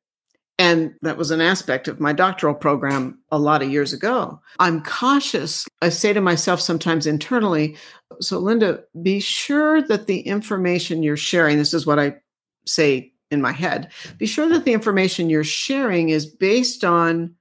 And 0.60 0.94
that 1.01 1.18
was 1.18 1.32
an 1.32 1.39
aspect 1.39 1.88
of 1.88 2.01
my 2.01 2.12
doctoral 2.12 2.54
program 2.54 3.18
a 3.32 3.39
lot 3.39 3.63
of 3.63 3.72
years 3.72 3.94
ago. 3.94 4.42
I'm 4.60 4.84
cautious. 4.84 5.66
I 5.82 5.88
say 5.88 6.12
to 6.12 6.20
myself 6.20 6.60
sometimes 6.60 7.08
internally, 7.08 7.78
so 8.20 8.39
Linda, 8.39 8.84
be 9.01 9.22
sure 9.22 9.82
that 9.82 10.08
the 10.08 10.20
information 10.20 11.01
you're 11.01 11.16
sharing, 11.16 11.58
this 11.58 11.74
is 11.74 11.86
what 11.86 11.98
I 11.98 12.18
say 12.66 13.13
in 13.32 13.42
my 13.42 13.54
head. 13.54 13.89
Be 14.18 14.25
sure 14.25 14.50
that 14.50 14.66
the 14.66 14.74
information 14.74 15.30
you're 15.30 15.46
sharing 15.46 16.10
is 16.10 16.25
based 16.25 16.84
on 16.84 17.34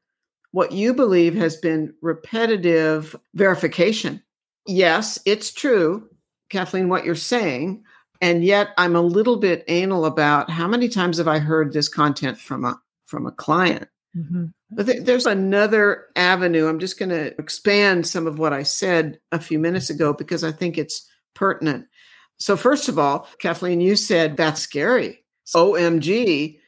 what 0.52 0.70
you 0.70 0.94
believe 0.94 1.34
has 1.34 1.56
been 1.56 1.92
repetitive 2.00 3.16
verification. 3.34 4.22
Yes, 4.66 5.18
it's 5.26 5.52
true, 5.52 6.08
Kathleen, 6.50 6.88
what 6.88 7.04
you're 7.04 7.16
saying. 7.16 7.82
And 8.20 8.44
yet 8.44 8.68
I'm 8.78 8.94
a 8.94 9.00
little 9.00 9.38
bit 9.38 9.64
anal 9.66 10.04
about 10.04 10.50
how 10.50 10.68
many 10.68 10.88
times 10.88 11.18
have 11.18 11.28
I 11.28 11.40
heard 11.40 11.72
this 11.72 11.88
content 11.88 12.38
from 12.38 12.64
a 12.64 12.80
from 13.08 13.26
a 13.26 13.32
client. 13.32 13.88
Mm-hmm. 14.16 14.46
But 14.70 14.86
th- 14.86 15.04
there's 15.04 15.26
another 15.26 16.06
avenue. 16.14 16.68
I'm 16.68 16.78
just 16.78 16.98
going 16.98 17.10
to 17.10 17.38
expand 17.38 18.06
some 18.06 18.26
of 18.26 18.38
what 18.38 18.52
I 18.52 18.62
said 18.62 19.18
a 19.32 19.40
few 19.40 19.58
minutes 19.58 19.90
ago 19.90 20.12
because 20.12 20.44
I 20.44 20.52
think 20.52 20.78
it's 20.78 21.08
pertinent. 21.34 21.86
So, 22.38 22.56
first 22.56 22.88
of 22.88 22.98
all, 22.98 23.26
Kathleen, 23.40 23.80
you 23.80 23.96
said 23.96 24.36
that's 24.36 24.60
scary. 24.60 25.24
OMG, 25.54 26.58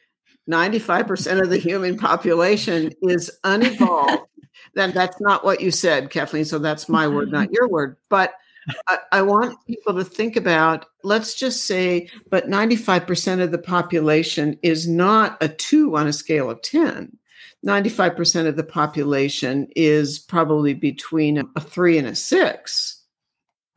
95% 0.49 1.41
of 1.41 1.49
the 1.49 1.57
human 1.57 1.97
population 1.97 2.91
is 3.03 3.31
unevolved. 3.43 4.23
then 4.75 4.91
that's 4.91 5.19
not 5.21 5.45
what 5.45 5.61
you 5.61 5.71
said, 5.71 6.09
Kathleen. 6.09 6.45
So 6.45 6.59
that's 6.59 6.89
my 6.89 7.07
word, 7.07 7.31
not 7.31 7.51
your 7.51 7.69
word. 7.69 7.97
But 8.09 8.33
I, 8.87 8.97
I, 9.11 9.21
want 9.21 9.57
people 9.65 9.93
to 9.95 10.03
think 10.03 10.35
about 10.35 10.85
let's 11.03 11.33
just 11.33 11.65
say, 11.65 12.09
but 12.29 12.49
95% 12.49 13.41
of 13.41 13.51
the 13.51 13.57
population 13.57 14.57
is 14.61 14.87
not 14.87 15.37
a 15.41 15.49
two 15.49 15.95
on 15.95 16.07
a 16.07 16.13
scale 16.13 16.49
of 16.49 16.61
10. 16.61 17.17
95% 17.65 18.47
of 18.47 18.55
the 18.55 18.63
population 18.63 19.67
is 19.75 20.19
probably 20.19 20.73
between 20.73 21.43
a 21.55 21.61
three 21.61 21.97
and 21.97 22.07
a 22.07 22.15
six 22.15 23.03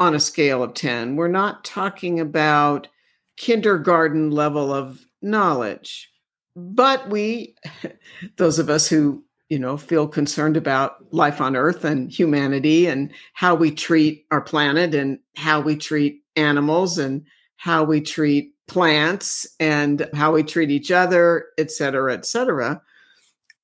on 0.01 0.15
a 0.15 0.21
scale 0.21 0.63
of 0.63 0.75
10. 0.75 1.17
We're 1.17 1.29
not 1.29 1.65
talking 1.65 2.21
about 2.21 2.89
kindergarten 3.37 4.31
level 4.31 4.73
of 4.73 5.07
knowledge. 5.23 6.11
But 6.57 7.09
we, 7.11 7.57
those 8.37 8.59
of 8.59 8.71
us 8.71 8.89
who, 8.89 9.25
you 9.55 9.61
know, 9.61 9.77
feel 9.77 10.09
concerned 10.09 10.57
about 10.57 10.97
life 11.13 11.41
on 11.41 11.55
earth 11.55 11.85
and 11.85 12.11
humanity 12.11 12.89
and 12.89 13.13
how 13.35 13.55
we 13.55 13.71
treat 13.71 14.27
our 14.33 14.41
planet 14.41 14.97
and 14.97 15.17
how 15.37 15.61
we 15.61 15.77
treat 15.77 16.25
animals 16.35 16.99
and 16.99 17.25
how 17.57 17.85
we 17.85 18.01
treat 18.01 18.53
plants 18.67 19.47
and 19.61 20.11
how 20.13 20.33
we 20.33 20.43
treat 20.43 20.73
each 20.73 20.91
other, 20.91 21.47
et 21.57 21.71
cetera, 21.71 22.13
et 22.13 22.27
cetera, 22.27 22.83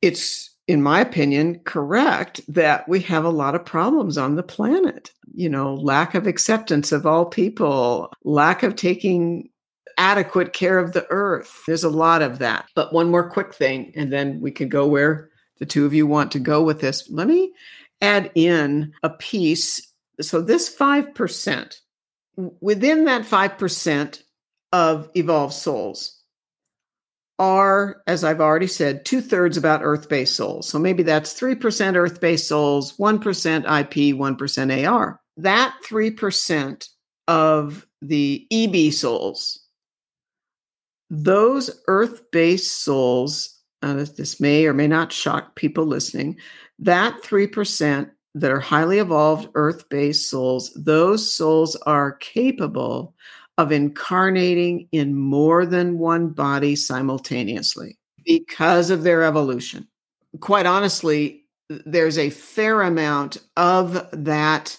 it's, 0.00 0.54
in 0.68 0.80
my 0.80 1.00
opinion, 1.00 1.58
correct 1.64 2.40
that 2.46 2.88
we 2.88 3.00
have 3.00 3.24
a 3.24 3.30
lot 3.30 3.56
of 3.56 3.64
problems 3.64 4.16
on 4.16 4.36
the 4.36 4.44
planet. 4.44 5.10
You 5.34 5.48
know, 5.48 5.74
lack 5.74 6.14
of 6.14 6.28
acceptance 6.28 6.92
of 6.92 7.04
all 7.04 7.26
people, 7.26 8.12
lack 8.22 8.62
of 8.62 8.76
taking 8.76 9.50
adequate 9.98 10.52
care 10.52 10.78
of 10.78 10.92
the 10.92 11.04
earth. 11.10 11.62
There's 11.66 11.82
a 11.82 11.90
lot 11.90 12.22
of 12.22 12.38
that. 12.38 12.66
But 12.76 12.92
one 12.92 13.10
more 13.10 13.28
quick 13.28 13.52
thing, 13.52 13.92
and 13.96 14.12
then 14.12 14.40
we 14.40 14.52
can 14.52 14.68
go 14.68 14.86
where 14.86 15.29
the 15.60 15.66
two 15.66 15.86
of 15.86 15.94
you 15.94 16.06
want 16.06 16.32
to 16.32 16.40
go 16.40 16.62
with 16.62 16.80
this. 16.80 17.08
Let 17.08 17.28
me 17.28 17.52
add 18.00 18.32
in 18.34 18.92
a 19.04 19.10
piece. 19.10 19.92
So, 20.20 20.40
this 20.40 20.74
5%, 20.74 21.80
within 22.60 23.04
that 23.04 23.22
5%, 23.22 24.22
of 24.72 25.08
evolved 25.14 25.54
souls 25.54 26.16
are, 27.38 28.02
as 28.06 28.22
I've 28.22 28.40
already 28.40 28.66
said, 28.66 29.04
two 29.04 29.20
thirds 29.20 29.56
about 29.56 29.80
earth 29.82 30.08
based 30.08 30.36
souls. 30.36 30.68
So 30.68 30.78
maybe 30.78 31.02
that's 31.02 31.38
3% 31.38 31.96
earth 31.96 32.20
based 32.20 32.46
souls, 32.46 32.96
1% 32.96 33.80
IP, 33.80 34.16
1% 34.16 34.88
AR. 34.88 35.20
That 35.38 35.74
3% 35.86 36.88
of 37.28 37.86
the 38.02 38.46
EB 38.50 38.92
souls, 38.92 39.60
those 41.08 41.70
earth 41.88 42.30
based 42.30 42.82
souls, 42.82 43.59
uh, 43.82 44.04
this 44.16 44.40
may 44.40 44.66
or 44.66 44.74
may 44.74 44.86
not 44.86 45.12
shock 45.12 45.54
people 45.54 45.86
listening, 45.86 46.36
that 46.78 47.22
3% 47.22 48.10
that 48.34 48.50
are 48.50 48.60
highly 48.60 48.98
evolved 48.98 49.48
earth 49.54 49.88
based 49.88 50.30
souls, 50.30 50.72
those 50.74 51.32
souls 51.32 51.76
are 51.86 52.12
capable 52.12 53.14
of 53.58 53.72
incarnating 53.72 54.88
in 54.92 55.14
more 55.14 55.66
than 55.66 55.98
one 55.98 56.28
body 56.28 56.74
simultaneously 56.76 57.98
because 58.24 58.90
of 58.90 59.02
their 59.02 59.22
evolution. 59.22 59.86
Quite 60.40 60.66
honestly, 60.66 61.44
there's 61.68 62.18
a 62.18 62.30
fair 62.30 62.82
amount 62.82 63.38
of 63.56 64.08
that 64.12 64.78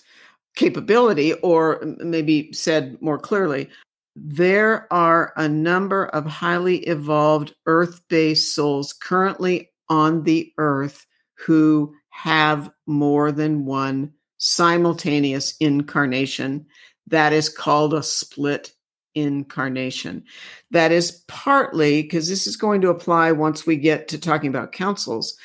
capability, 0.56 1.34
or 1.36 1.82
maybe 2.00 2.52
said 2.54 3.02
more 3.02 3.18
clearly, 3.18 3.70
there 4.16 4.92
are 4.92 5.34
a 5.38 5.48
number 5.48 6.06
of 6.08 6.26
highly 6.26 6.78
evolved 6.80 7.54
earth 7.66 8.02
based 8.10 8.54
souls 8.54 8.94
currently 8.94 9.72
on 9.90 10.24
the 10.24 10.52
earth 10.58 11.06
who 11.36 11.94
have 12.10 12.72
more 12.86 13.32
than 13.32 13.66
one 13.66 14.14
simultaneous 14.38 15.56
incarnation 15.58 16.66
that 17.08 17.34
is 17.34 17.50
called 17.50 17.94
a 17.94 18.04
split 18.04 18.74
incarnation. 19.16 20.24
That 20.72 20.92
is 20.92 21.24
partly 21.28 22.02
because 22.02 22.30
this 22.30 22.48
is 22.48 22.56
going 22.56 22.82
to 22.82 22.90
apply 22.90 23.32
once 23.32 23.66
we 23.66 23.76
get 23.76 24.08
to 24.10 24.18
talking 24.18 24.50
about 24.50 24.72
councils. 24.72 25.36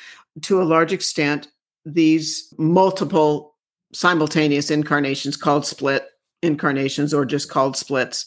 To 0.43 0.61
a 0.61 0.63
large 0.63 0.93
extent, 0.93 1.49
these 1.85 2.53
multiple 2.57 3.55
simultaneous 3.93 4.71
incarnations 4.71 5.37
called 5.37 5.65
split 5.65 6.07
incarnations 6.41 7.13
or 7.13 7.25
just 7.25 7.49
called 7.49 7.75
splits. 7.75 8.25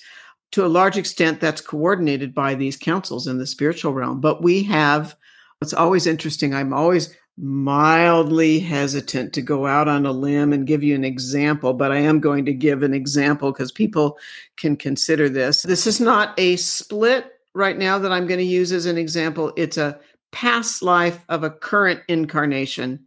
To 0.53 0.67
a 0.67 0.69
large 0.69 0.97
extent, 0.97 1.41
that's 1.41 1.61
coordinated 1.61 2.35
by 2.35 2.55
these 2.55 2.77
councils 2.77 3.27
in 3.27 3.39
the 3.39 3.47
spiritual 3.47 3.93
realm. 3.93 4.21
But 4.21 4.43
we 4.43 4.63
have, 4.65 5.17
it's 5.63 5.75
always 5.75 6.07
interesting. 6.07 6.55
I'm 6.55 6.73
always 6.73 7.15
mildly 7.39 8.59
hesitant 8.59 9.33
to 9.33 9.43
go 9.43 9.67
out 9.67 9.89
on 9.89 10.05
a 10.05 10.13
limb 10.13 10.53
and 10.53 10.67
give 10.67 10.83
you 10.83 10.95
an 10.95 11.05
example, 11.05 11.73
but 11.73 11.93
I 11.93 11.99
am 11.99 12.21
going 12.21 12.45
to 12.45 12.53
give 12.53 12.83
an 12.83 12.93
example 12.93 13.53
because 13.53 13.73
people 13.73 14.19
can 14.57 14.77
consider 14.77 15.29
this. 15.29 15.63
This 15.63 15.87
is 15.87 16.01
not 16.01 16.39
a 16.39 16.57
split 16.57 17.33
right 17.55 17.79
now 17.79 17.99
that 17.99 18.13
I'm 18.13 18.27
going 18.27 18.39
to 18.41 18.45
use 18.45 18.73
as 18.73 18.87
an 18.87 18.99
example. 18.99 19.53
It's 19.57 19.79
a 19.79 19.99
past 20.33 20.83
life 20.83 21.25
of 21.29 21.43
a 21.43 21.51
current 21.51 22.01
incarnation. 22.09 23.07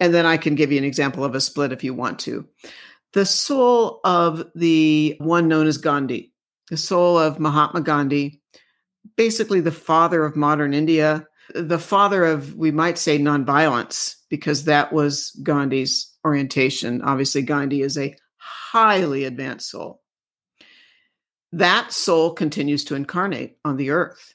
And 0.00 0.14
then 0.14 0.26
I 0.26 0.36
can 0.36 0.54
give 0.54 0.70
you 0.70 0.78
an 0.78 0.84
example 0.84 1.24
of 1.24 1.34
a 1.34 1.40
split 1.40 1.72
if 1.72 1.82
you 1.82 1.94
want 1.94 2.18
to. 2.20 2.46
The 3.12 3.26
soul 3.26 4.00
of 4.04 4.44
the 4.54 5.16
one 5.18 5.48
known 5.48 5.66
as 5.66 5.78
Gandhi, 5.78 6.32
the 6.70 6.76
soul 6.76 7.18
of 7.18 7.38
Mahatma 7.38 7.80
Gandhi, 7.80 8.40
basically 9.16 9.60
the 9.60 9.72
father 9.72 10.24
of 10.24 10.36
modern 10.36 10.74
India, 10.74 11.26
the 11.54 11.78
father 11.78 12.24
of, 12.24 12.54
we 12.54 12.70
might 12.70 12.98
say, 12.98 13.18
nonviolence, 13.18 14.16
because 14.30 14.64
that 14.64 14.92
was 14.92 15.30
Gandhi's 15.42 16.10
orientation. 16.24 17.02
Obviously, 17.02 17.42
Gandhi 17.42 17.82
is 17.82 17.98
a 17.98 18.16
highly 18.36 19.24
advanced 19.24 19.70
soul. 19.70 20.02
That 21.52 21.92
soul 21.92 22.32
continues 22.32 22.84
to 22.86 22.94
incarnate 22.94 23.58
on 23.64 23.76
the 23.76 23.90
earth. 23.90 24.34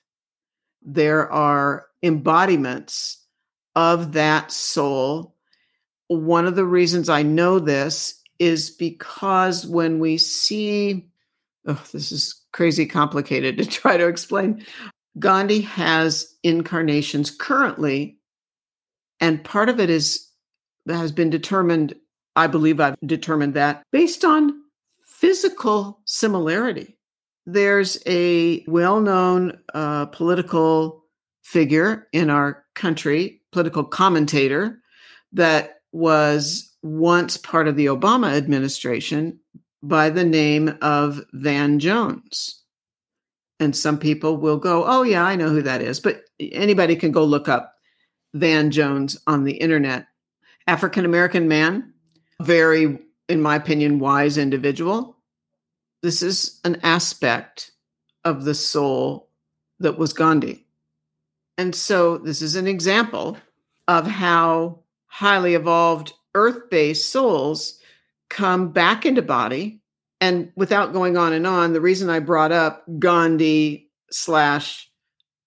There 0.81 1.29
are 1.31 1.87
embodiments 2.01 3.25
of 3.75 4.13
that 4.13 4.51
soul. 4.51 5.35
One 6.07 6.45
of 6.45 6.55
the 6.55 6.65
reasons 6.65 7.09
I 7.09 7.23
know 7.23 7.59
this 7.59 8.21
is 8.39 8.69
because 8.69 9.67
when 9.67 9.99
we 9.99 10.17
see, 10.17 11.09
oh, 11.67 11.83
this 11.91 12.11
is 12.11 12.43
crazy 12.51 12.85
complicated 12.85 13.57
to 13.57 13.65
try 13.69 13.97
to 13.97 14.07
explain. 14.07 14.65
Gandhi 15.17 15.61
has 15.61 16.35
incarnations 16.43 17.31
currently, 17.31 18.17
and 19.19 19.43
part 19.43 19.69
of 19.69 19.79
it 19.79 19.89
is 19.89 20.27
has 20.87 21.11
been 21.11 21.29
determined. 21.29 21.93
I 22.35 22.47
believe 22.47 22.79
I've 22.79 22.95
determined 23.05 23.53
that 23.55 23.83
based 23.91 24.23
on 24.23 24.53
physical 25.05 25.99
similarity. 26.05 26.97
There's 27.45 28.01
a 28.05 28.63
well 28.67 29.01
known 29.01 29.59
uh, 29.73 30.05
political 30.05 31.03
figure 31.43 32.07
in 32.13 32.29
our 32.29 32.63
country, 32.75 33.41
political 33.51 33.83
commentator, 33.83 34.79
that 35.33 35.81
was 35.91 36.71
once 36.81 37.37
part 37.37 37.67
of 37.67 37.75
the 37.75 37.87
Obama 37.87 38.35
administration 38.35 39.39
by 39.81 40.09
the 40.09 40.25
name 40.25 40.77
of 40.81 41.21
Van 41.33 41.79
Jones 41.79 42.59
and 43.59 43.75
some 43.75 43.97
people 43.97 44.37
will 44.37 44.57
go, 44.57 44.85
"Oh 44.85 45.03
yeah, 45.03 45.23
I 45.23 45.35
know 45.35 45.49
who 45.49 45.61
that 45.63 45.81
is." 45.81 45.99
But 45.99 46.23
anybody 46.39 46.95
can 46.95 47.11
go 47.11 47.23
look 47.23 47.47
up 47.47 47.75
Van 48.33 48.71
Jones 48.71 49.17
on 49.27 49.43
the 49.43 49.53
internet. 49.53 50.07
African 50.67 51.05
American 51.05 51.47
man, 51.47 51.93
very 52.41 52.99
in 53.27 53.41
my 53.41 53.55
opinion 53.55 53.99
wise 53.99 54.37
individual. 54.37 55.17
This 56.01 56.21
is 56.21 56.59
an 56.63 56.79
aspect 56.83 57.71
of 58.23 58.45
the 58.45 58.55
soul 58.55 59.29
that 59.79 59.97
was 59.97 60.13
Gandhi. 60.13 60.65
And 61.57 61.75
so 61.75 62.17
this 62.17 62.41
is 62.41 62.55
an 62.55 62.67
example 62.67 63.37
of 63.87 64.07
how 64.07 64.79
highly 65.07 65.55
evolved 65.55 66.13
earth-based 66.35 67.11
souls 67.11 67.78
come 68.29 68.71
back 68.71 69.05
into 69.05 69.21
body 69.21 69.79
and 70.21 70.51
without 70.55 70.93
going 70.93 71.17
on 71.17 71.33
and 71.33 71.47
on, 71.47 71.73
the 71.73 71.81
reason 71.81 72.09
I 72.09 72.19
brought 72.19 72.51
up 72.51 72.83
Gandhi 72.99 73.89
slash 74.11 74.89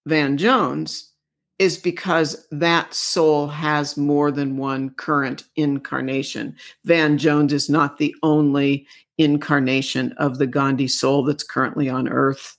Van 0.05 0.37
Jones 0.37 1.11
is 1.59 1.77
because 1.77 2.47
that 2.51 2.93
soul 2.93 3.47
has 3.47 3.95
more 3.95 4.31
than 4.31 4.57
one 4.57 4.89
current 4.91 5.43
incarnation. 5.55 6.55
Van 6.85 7.17
Jones 7.17 7.53
is 7.53 7.69
not 7.69 7.97
the 7.97 8.15
only 8.23 8.87
incarnation 9.17 10.11
of 10.13 10.39
the 10.39 10.47
Gandhi 10.47 10.87
soul 10.87 11.23
that's 11.23 11.43
currently 11.43 11.87
on 11.87 12.09
earth, 12.09 12.57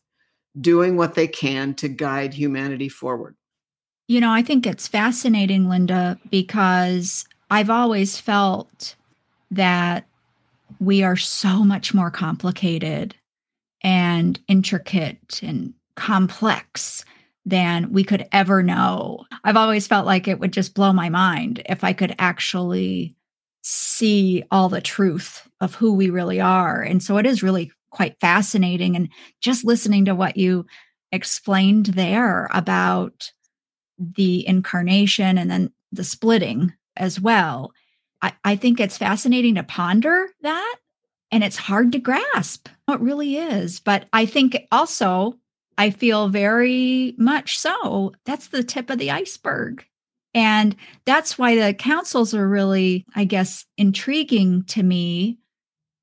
doing 0.60 0.96
what 0.96 1.14
they 1.14 1.26
can 1.26 1.74
to 1.74 1.88
guide 1.88 2.32
humanity 2.32 2.88
forward. 2.88 3.34
You 4.06 4.20
know, 4.20 4.30
I 4.30 4.42
think 4.42 4.66
it's 4.66 4.86
fascinating, 4.86 5.68
Linda, 5.68 6.18
because 6.30 7.26
I've 7.50 7.70
always 7.70 8.20
felt 8.20 8.94
that 9.50 10.06
we 10.80 11.02
are 11.02 11.16
so 11.16 11.64
much 11.64 11.94
more 11.94 12.10
complicated 12.10 13.14
and 13.82 14.40
intricate 14.48 15.40
and 15.42 15.74
complex 15.96 17.04
than 17.46 17.92
we 17.92 18.02
could 18.04 18.26
ever 18.32 18.62
know. 18.62 19.24
I've 19.44 19.56
always 19.56 19.86
felt 19.86 20.06
like 20.06 20.26
it 20.26 20.40
would 20.40 20.52
just 20.52 20.74
blow 20.74 20.92
my 20.92 21.10
mind 21.10 21.62
if 21.66 21.84
I 21.84 21.92
could 21.92 22.14
actually 22.18 23.14
see 23.62 24.42
all 24.50 24.68
the 24.68 24.80
truth 24.80 25.48
of 25.60 25.74
who 25.74 25.92
we 25.92 26.10
really 26.10 26.40
are. 26.40 26.80
And 26.80 27.02
so 27.02 27.18
it 27.18 27.26
is 27.26 27.42
really 27.42 27.70
quite 27.90 28.18
fascinating. 28.20 28.96
And 28.96 29.08
just 29.40 29.64
listening 29.64 30.06
to 30.06 30.14
what 30.14 30.36
you 30.36 30.66
explained 31.12 31.86
there 31.86 32.48
about 32.52 33.30
the 33.98 34.46
incarnation 34.48 35.38
and 35.38 35.50
then 35.50 35.72
the 35.92 36.04
splitting 36.04 36.72
as 36.96 37.20
well 37.20 37.72
I, 38.24 38.32
I 38.42 38.56
think 38.56 38.80
it's 38.80 38.96
fascinating 38.96 39.56
to 39.56 39.62
ponder 39.62 40.28
that 40.40 40.76
and 41.30 41.44
it's 41.44 41.56
hard 41.56 41.92
to 41.92 41.98
grasp. 41.98 42.68
It 42.88 43.00
really 43.00 43.36
is. 43.36 43.80
But 43.80 44.06
I 44.14 44.24
think 44.24 44.56
also, 44.72 45.34
I 45.76 45.90
feel 45.90 46.28
very 46.28 47.14
much 47.18 47.58
so 47.58 48.12
that's 48.24 48.48
the 48.48 48.62
tip 48.62 48.88
of 48.88 48.98
the 48.98 49.10
iceberg. 49.10 49.84
And 50.32 50.74
that's 51.04 51.38
why 51.38 51.54
the 51.54 51.74
councils 51.74 52.32
are 52.32 52.48
really, 52.48 53.04
I 53.14 53.24
guess, 53.24 53.66
intriguing 53.76 54.64
to 54.68 54.82
me 54.82 55.38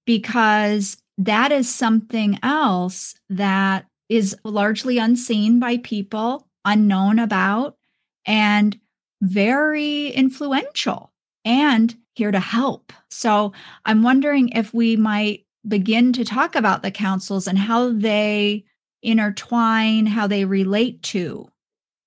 because 0.05 0.97
that 1.17 1.51
is 1.51 1.73
something 1.73 2.37
else 2.43 3.15
that 3.29 3.87
is 4.09 4.35
largely 4.43 4.99
unseen 4.99 5.59
by 5.59 5.77
people, 5.77 6.47
unknown 6.65 7.17
about, 7.17 7.77
and 8.25 8.79
very 9.21 10.09
influential 10.09 11.11
and 11.45 11.95
here 12.21 12.29
to 12.29 12.39
help. 12.39 12.93
So 13.09 13.51
I'm 13.83 14.03
wondering 14.03 14.49
if 14.49 14.75
we 14.75 14.95
might 14.95 15.47
begin 15.67 16.13
to 16.13 16.23
talk 16.23 16.55
about 16.55 16.83
the 16.83 16.91
councils 16.91 17.47
and 17.47 17.57
how 17.57 17.93
they 17.93 18.63
intertwine, 19.01 20.05
how 20.05 20.27
they 20.27 20.45
relate 20.45 21.01
to 21.01 21.49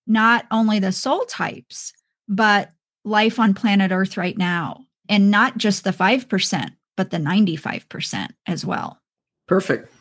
not 0.06 0.46
only 0.52 0.78
the 0.78 0.92
soul 0.92 1.24
types, 1.24 1.92
but 2.28 2.70
life 3.04 3.40
on 3.40 3.54
planet 3.54 3.90
Earth 3.90 4.16
right 4.16 4.38
now. 4.38 4.86
And 5.08 5.32
not 5.32 5.58
just 5.58 5.82
the 5.82 5.90
5%, 5.90 6.70
but 6.96 7.10
the 7.10 7.16
95% 7.16 8.28
as 8.46 8.64
well. 8.64 9.00
Perfect. 9.48 9.92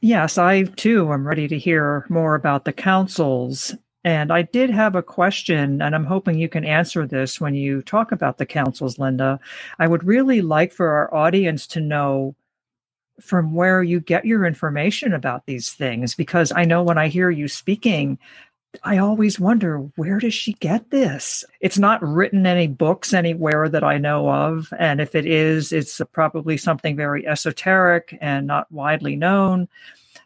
Yes, 0.00 0.36
I 0.36 0.64
too 0.64 1.12
am 1.12 1.24
ready 1.24 1.46
to 1.46 1.60
hear 1.60 2.06
more 2.08 2.34
about 2.34 2.64
the 2.64 2.72
councils. 2.72 3.72
And 4.04 4.30
I 4.30 4.42
did 4.42 4.68
have 4.68 4.94
a 4.94 5.02
question, 5.02 5.80
and 5.80 5.94
I'm 5.94 6.04
hoping 6.04 6.38
you 6.38 6.48
can 6.48 6.64
answer 6.64 7.06
this 7.06 7.40
when 7.40 7.54
you 7.54 7.80
talk 7.82 8.12
about 8.12 8.36
the 8.36 8.44
councils, 8.44 8.98
Linda. 8.98 9.40
I 9.78 9.86
would 9.86 10.04
really 10.04 10.42
like 10.42 10.72
for 10.72 10.90
our 10.90 11.14
audience 11.14 11.66
to 11.68 11.80
know 11.80 12.34
from 13.20 13.54
where 13.54 13.82
you 13.82 14.00
get 14.00 14.26
your 14.26 14.44
information 14.44 15.14
about 15.14 15.46
these 15.46 15.72
things, 15.72 16.14
because 16.14 16.52
I 16.54 16.64
know 16.64 16.82
when 16.82 16.98
I 16.98 17.08
hear 17.08 17.30
you 17.30 17.48
speaking, 17.48 18.18
I 18.82 18.98
always 18.98 19.38
wonder 19.38 19.78
where 19.96 20.18
does 20.18 20.34
she 20.34 20.54
get 20.54 20.90
this? 20.90 21.44
It's 21.60 21.78
not 21.78 22.02
written 22.02 22.44
any 22.44 22.66
books 22.66 23.14
anywhere 23.14 23.68
that 23.68 23.84
I 23.84 23.98
know 23.98 24.28
of. 24.28 24.72
And 24.78 25.00
if 25.00 25.14
it 25.14 25.26
is, 25.26 25.72
it's 25.72 26.00
probably 26.12 26.56
something 26.56 26.96
very 26.96 27.24
esoteric 27.26 28.18
and 28.20 28.48
not 28.48 28.70
widely 28.72 29.14
known. 29.14 29.68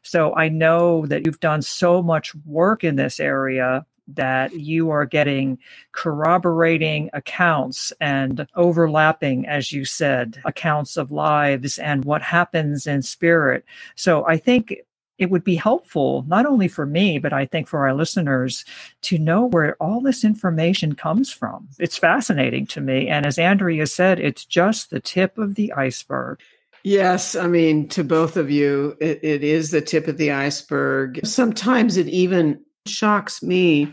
So 0.08 0.34
I 0.34 0.48
know 0.48 1.04
that 1.06 1.26
you've 1.26 1.40
done 1.40 1.62
so 1.62 2.02
much 2.02 2.34
work 2.46 2.82
in 2.82 2.96
this 2.96 3.20
area 3.20 3.84
that 4.14 4.54
you 4.54 4.88
are 4.88 5.04
getting 5.04 5.58
corroborating 5.92 7.10
accounts 7.12 7.92
and 8.00 8.46
overlapping, 8.56 9.46
as 9.46 9.70
you 9.70 9.84
said, 9.84 10.40
accounts 10.46 10.96
of 10.96 11.12
lives 11.12 11.78
and 11.78 12.06
what 12.06 12.22
happens 12.22 12.86
in 12.86 13.02
spirit. 13.02 13.66
So 13.96 14.26
I 14.26 14.38
think 14.38 14.74
it 15.18 15.30
would 15.30 15.44
be 15.44 15.56
helpful, 15.56 16.24
not 16.26 16.46
only 16.46 16.68
for 16.68 16.86
me, 16.86 17.18
but 17.18 17.34
I 17.34 17.44
think 17.44 17.66
for 17.68 17.80
our 17.80 17.92
listeners 17.92 18.64
to 19.02 19.18
know 19.18 19.44
where 19.44 19.76
all 19.78 20.00
this 20.00 20.24
information 20.24 20.94
comes 20.94 21.30
from. 21.30 21.68
It's 21.78 21.98
fascinating 21.98 22.66
to 22.68 22.80
me. 22.80 23.08
And 23.08 23.26
as 23.26 23.38
Andrea 23.38 23.86
said, 23.86 24.20
it's 24.20 24.46
just 24.46 24.88
the 24.88 25.00
tip 25.00 25.36
of 25.36 25.56
the 25.56 25.72
iceberg. 25.72 26.40
Yes, 26.84 27.34
I 27.34 27.46
mean, 27.46 27.88
to 27.90 28.04
both 28.04 28.36
of 28.36 28.50
you, 28.50 28.96
it, 29.00 29.20
it 29.22 29.44
is 29.44 29.70
the 29.70 29.80
tip 29.80 30.06
of 30.08 30.16
the 30.16 30.30
iceberg. 30.30 31.20
Sometimes 31.24 31.96
it 31.96 32.08
even 32.08 32.62
shocks 32.86 33.42
me. 33.42 33.92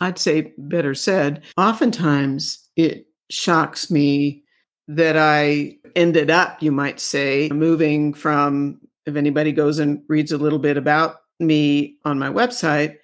I'd 0.00 0.18
say 0.18 0.52
better 0.58 0.94
said. 0.94 1.42
Oftentimes 1.56 2.68
it 2.76 3.06
shocks 3.30 3.90
me 3.90 4.42
that 4.88 5.16
I 5.16 5.76
ended 5.94 6.30
up, 6.30 6.62
you 6.62 6.72
might 6.72 7.00
say, 7.00 7.48
moving 7.52 8.12
from 8.12 8.80
if 9.06 9.16
anybody 9.16 9.52
goes 9.52 9.78
and 9.78 10.02
reads 10.08 10.32
a 10.32 10.38
little 10.38 10.58
bit 10.58 10.76
about 10.76 11.16
me 11.38 11.96
on 12.04 12.18
my 12.18 12.28
website, 12.28 12.96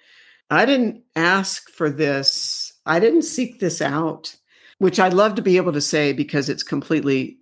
I 0.49 0.65
didn't 0.65 1.03
ask 1.15 1.69
for 1.69 1.89
this. 1.89 2.73
I 2.85 2.99
didn't 2.99 3.21
seek 3.21 3.59
this 3.59 3.81
out, 3.81 4.35
which 4.79 4.99
I'd 4.99 5.13
love 5.13 5.35
to 5.35 5.41
be 5.41 5.57
able 5.57 5.73
to 5.73 5.81
say 5.81 6.11
because 6.11 6.49
it's 6.49 6.63
completely 6.63 7.37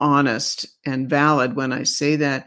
honest 0.00 0.66
and 0.84 1.08
valid 1.08 1.56
when 1.56 1.72
I 1.72 1.82
say 1.82 2.16
that. 2.16 2.46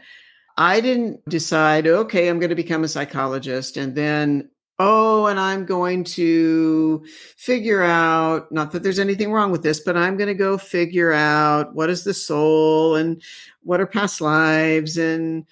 I 0.56 0.80
didn't 0.80 1.26
decide, 1.28 1.86
okay, 1.86 2.28
I'm 2.28 2.38
going 2.38 2.50
to 2.50 2.54
become 2.54 2.84
a 2.84 2.88
psychologist 2.88 3.76
and 3.76 3.94
then, 3.94 4.50
oh, 4.78 5.26
and 5.26 5.40
I'm 5.40 5.64
going 5.64 6.04
to 6.04 7.04
figure 7.36 7.82
out, 7.82 8.50
not 8.52 8.72
that 8.72 8.82
there's 8.82 8.98
anything 8.98 9.32
wrong 9.32 9.52
with 9.52 9.62
this, 9.62 9.80
but 9.80 9.96
I'm 9.96 10.16
going 10.16 10.28
to 10.28 10.34
go 10.34 10.58
figure 10.58 11.12
out 11.12 11.74
what 11.74 11.88
is 11.90 12.04
the 12.04 12.14
soul 12.14 12.96
and 12.96 13.22
what 13.62 13.80
are 13.80 13.86
past 13.86 14.20
lives 14.20 14.98
and 14.98 15.46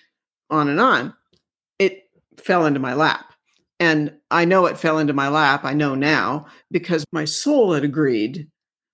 on 0.51 0.68
and 0.68 0.81
on. 0.81 1.14
It 1.79 2.11
fell 2.37 2.66
into 2.66 2.81
my 2.81 2.94
lap. 2.94 3.33
And 3.81 4.12
I 4.31 4.44
know 4.44 4.66
it 4.66 4.77
fell 4.77 4.98
into 4.98 5.12
my 5.12 5.29
lap. 5.29 5.64
I 5.64 5.72
know 5.72 5.94
now 5.94 6.46
because 6.70 7.05
my 7.12 7.24
soul 7.24 7.72
had 7.74 7.85
agreed. 7.85 8.48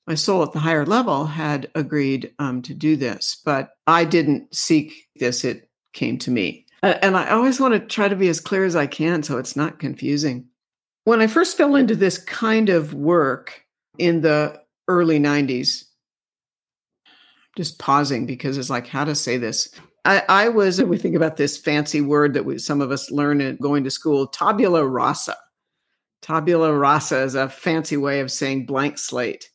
My 0.07 0.14
soul 0.14 0.43
at 0.43 0.53
the 0.53 0.59
higher 0.59 0.85
level 0.85 1.25
had 1.25 1.71
agreed 1.75 2.33
um, 2.38 2.61
to 2.62 2.75
do 2.75 2.97
this, 2.97 3.40
but 3.45 3.71
I 3.87 4.05
didn't 4.05 4.55
seek 4.55 5.09
this. 5.17 5.45
It 5.45 5.71
came 5.95 6.19
to 6.19 6.31
me. 6.31 6.67
And 6.83 7.17
I 7.17 7.31
always 7.31 7.59
want 7.59 7.73
to 7.73 7.81
try 7.81 8.09
to 8.09 8.17
be 8.17 8.29
as 8.29 8.40
clear 8.40 8.64
as 8.67 8.77
I 8.77 8.87
can 8.87 9.23
so 9.23 9.38
it's 9.38 9.57
not 9.57 9.79
confusing. 9.79 10.47
When 11.05 11.23
I 11.23 11.27
first 11.27 11.57
fell 11.57 11.77
into 11.77 11.97
this 11.97 12.19
kind 12.19 12.69
of 12.69 12.93
work 12.93 13.62
in 13.99 14.21
the 14.21 14.61
early 14.87 15.19
90s, 15.19 15.85
just 17.57 17.79
pausing 17.79 18.27
because 18.27 18.59
it's 18.59 18.69
like 18.69 18.87
how 18.87 19.05
to 19.05 19.14
say 19.14 19.38
this. 19.38 19.71
I, 20.05 20.23
I 20.29 20.49
was, 20.49 20.83
we 20.83 20.99
think 20.99 21.14
about 21.14 21.38
this 21.38 21.57
fancy 21.57 22.03
word 22.03 22.35
that 22.35 22.45
we, 22.45 22.59
some 22.59 22.83
of 22.83 22.90
us 22.90 23.11
learn 23.11 23.40
in 23.40 23.57
going 23.57 23.85
to 23.85 23.90
school, 23.90 24.27
tabula 24.27 24.87
rasa. 24.87 25.37
Tabula 26.21 26.75
rasa 26.75 27.23
is 27.23 27.35
a 27.35 27.49
fancy 27.49 27.97
way 27.97 28.21
of 28.21 28.31
saying 28.31 28.67
blank 28.67 28.99
slate. 28.99 29.51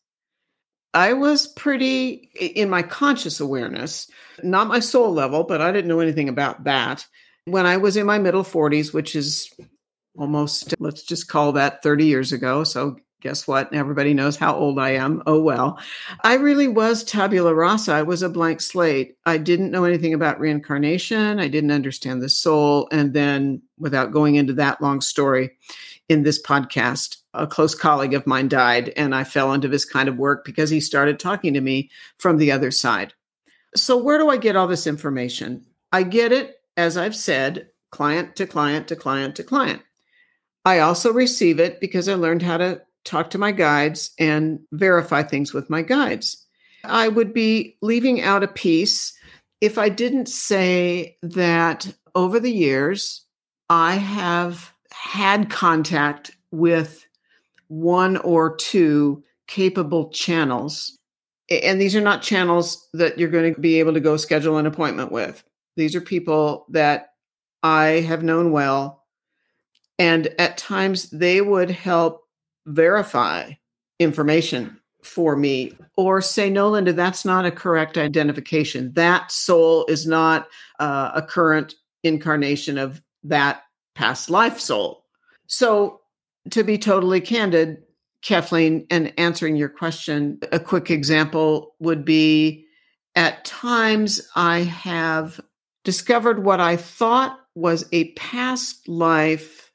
I 0.93 1.13
was 1.13 1.47
pretty 1.47 2.29
in 2.39 2.69
my 2.69 2.81
conscious 2.81 3.39
awareness, 3.39 4.09
not 4.43 4.67
my 4.67 4.79
soul 4.79 5.13
level, 5.13 5.43
but 5.43 5.61
I 5.61 5.71
didn't 5.71 5.87
know 5.89 5.99
anything 5.99 6.29
about 6.29 6.63
that. 6.63 7.05
When 7.45 7.65
I 7.65 7.77
was 7.77 7.97
in 7.97 8.05
my 8.05 8.19
middle 8.19 8.43
40s, 8.43 8.93
which 8.93 9.15
is 9.15 9.51
almost, 10.17 10.73
let's 10.79 11.03
just 11.03 11.27
call 11.27 11.51
that 11.53 11.83
30 11.83 12.05
years 12.05 12.31
ago. 12.31 12.63
So 12.63 12.97
guess 13.21 13.47
what? 13.47 13.73
Everybody 13.73 14.13
knows 14.13 14.35
how 14.35 14.55
old 14.55 14.79
I 14.79 14.91
am. 14.91 15.21
Oh, 15.27 15.41
well. 15.41 15.79
I 16.23 16.35
really 16.35 16.67
was 16.67 17.03
tabula 17.03 17.53
rasa. 17.53 17.93
I 17.93 18.03
was 18.03 18.21
a 18.21 18.29
blank 18.29 18.61
slate. 18.61 19.15
I 19.25 19.37
didn't 19.37 19.71
know 19.71 19.83
anything 19.83 20.13
about 20.13 20.39
reincarnation. 20.39 21.39
I 21.39 21.47
didn't 21.49 21.71
understand 21.71 22.21
the 22.21 22.29
soul. 22.29 22.87
And 22.91 23.13
then, 23.13 23.61
without 23.77 24.11
going 24.11 24.35
into 24.35 24.53
that 24.53 24.81
long 24.81 25.01
story 25.01 25.51
in 26.09 26.23
this 26.23 26.41
podcast, 26.41 27.17
a 27.33 27.47
close 27.47 27.75
colleague 27.75 28.13
of 28.13 28.27
mine 28.27 28.49
died, 28.49 28.91
and 28.97 29.15
I 29.15 29.23
fell 29.23 29.53
into 29.53 29.67
this 29.67 29.85
kind 29.85 30.09
of 30.09 30.17
work 30.17 30.43
because 30.43 30.69
he 30.69 30.81
started 30.81 31.19
talking 31.19 31.53
to 31.53 31.61
me 31.61 31.89
from 32.17 32.37
the 32.37 32.51
other 32.51 32.71
side. 32.71 33.13
So, 33.75 33.97
where 33.97 34.17
do 34.17 34.29
I 34.29 34.37
get 34.37 34.55
all 34.55 34.67
this 34.67 34.87
information? 34.87 35.65
I 35.91 36.03
get 36.03 36.31
it, 36.31 36.55
as 36.75 36.97
I've 36.97 37.15
said, 37.15 37.69
client 37.91 38.35
to 38.37 38.47
client 38.47 38.87
to 38.87 38.95
client 38.95 39.35
to 39.35 39.43
client. 39.43 39.81
I 40.65 40.79
also 40.79 41.13
receive 41.13 41.59
it 41.59 41.79
because 41.79 42.09
I 42.09 42.15
learned 42.15 42.41
how 42.41 42.57
to 42.57 42.81
talk 43.05 43.29
to 43.31 43.37
my 43.37 43.51
guides 43.51 44.11
and 44.19 44.59
verify 44.71 45.23
things 45.23 45.53
with 45.53 45.69
my 45.69 45.81
guides. 45.81 46.45
I 46.83 47.07
would 47.07 47.33
be 47.33 47.77
leaving 47.81 48.21
out 48.21 48.43
a 48.43 48.47
piece 48.47 49.13
if 49.61 49.77
I 49.77 49.89
didn't 49.89 50.29
say 50.29 51.17
that 51.21 51.93
over 52.15 52.39
the 52.39 52.51
years, 52.51 53.25
I 53.69 53.95
have 53.95 54.73
had 54.99 55.49
contact 55.49 56.31
with 56.51 57.05
one 57.69 58.17
or 58.17 58.55
two 58.57 59.23
capable 59.47 60.09
channels. 60.09 60.97
And 61.49 61.79
these 61.79 61.95
are 61.95 62.01
not 62.01 62.21
channels 62.21 62.87
that 62.93 63.17
you're 63.17 63.29
going 63.29 63.53
to 63.53 63.59
be 63.59 63.79
able 63.79 63.93
to 63.93 63.99
go 63.99 64.17
schedule 64.17 64.57
an 64.57 64.65
appointment 64.65 65.11
with. 65.11 65.43
These 65.77 65.95
are 65.95 66.01
people 66.01 66.65
that 66.69 67.13
I 67.63 68.01
have 68.07 68.23
known 68.23 68.51
well. 68.51 69.05
And 69.97 70.27
at 70.37 70.57
times 70.57 71.09
they 71.09 71.41
would 71.41 71.71
help 71.71 72.23
verify 72.67 73.53
information 73.99 74.79
for 75.03 75.35
me 75.35 75.73
or 75.95 76.21
say 76.21 76.49
no 76.49 76.69
linda 76.69 76.91
that's 76.91 77.23
not 77.23 77.45
a 77.45 77.51
correct 77.51 77.97
identification 77.97 78.91
that 78.93 79.31
soul 79.31 79.85
is 79.87 80.05
not 80.05 80.49
uh, 80.79 81.11
a 81.15 81.21
current 81.21 81.75
incarnation 82.03 82.77
of 82.77 83.01
that 83.23 83.63
past 83.99 84.29
life 84.29 84.59
soul 84.59 85.03
so 85.47 85.99
to 86.49 86.63
be 86.63 86.77
totally 86.77 87.19
candid 87.19 87.77
kathleen 88.23 88.87
and 88.89 89.13
answering 89.17 89.55
your 89.55 89.69
question 89.69 90.39
a 90.53 90.59
quick 90.59 90.89
example 90.89 91.75
would 91.79 92.05
be 92.05 92.65
at 93.15 93.43
times 93.43 94.21
i 94.35 94.59
have 94.59 95.41
discovered 95.83 96.43
what 96.45 96.61
i 96.61 96.77
thought 96.77 97.37
was 97.55 97.85
a 97.91 98.11
past 98.13 98.87
life 98.87 99.69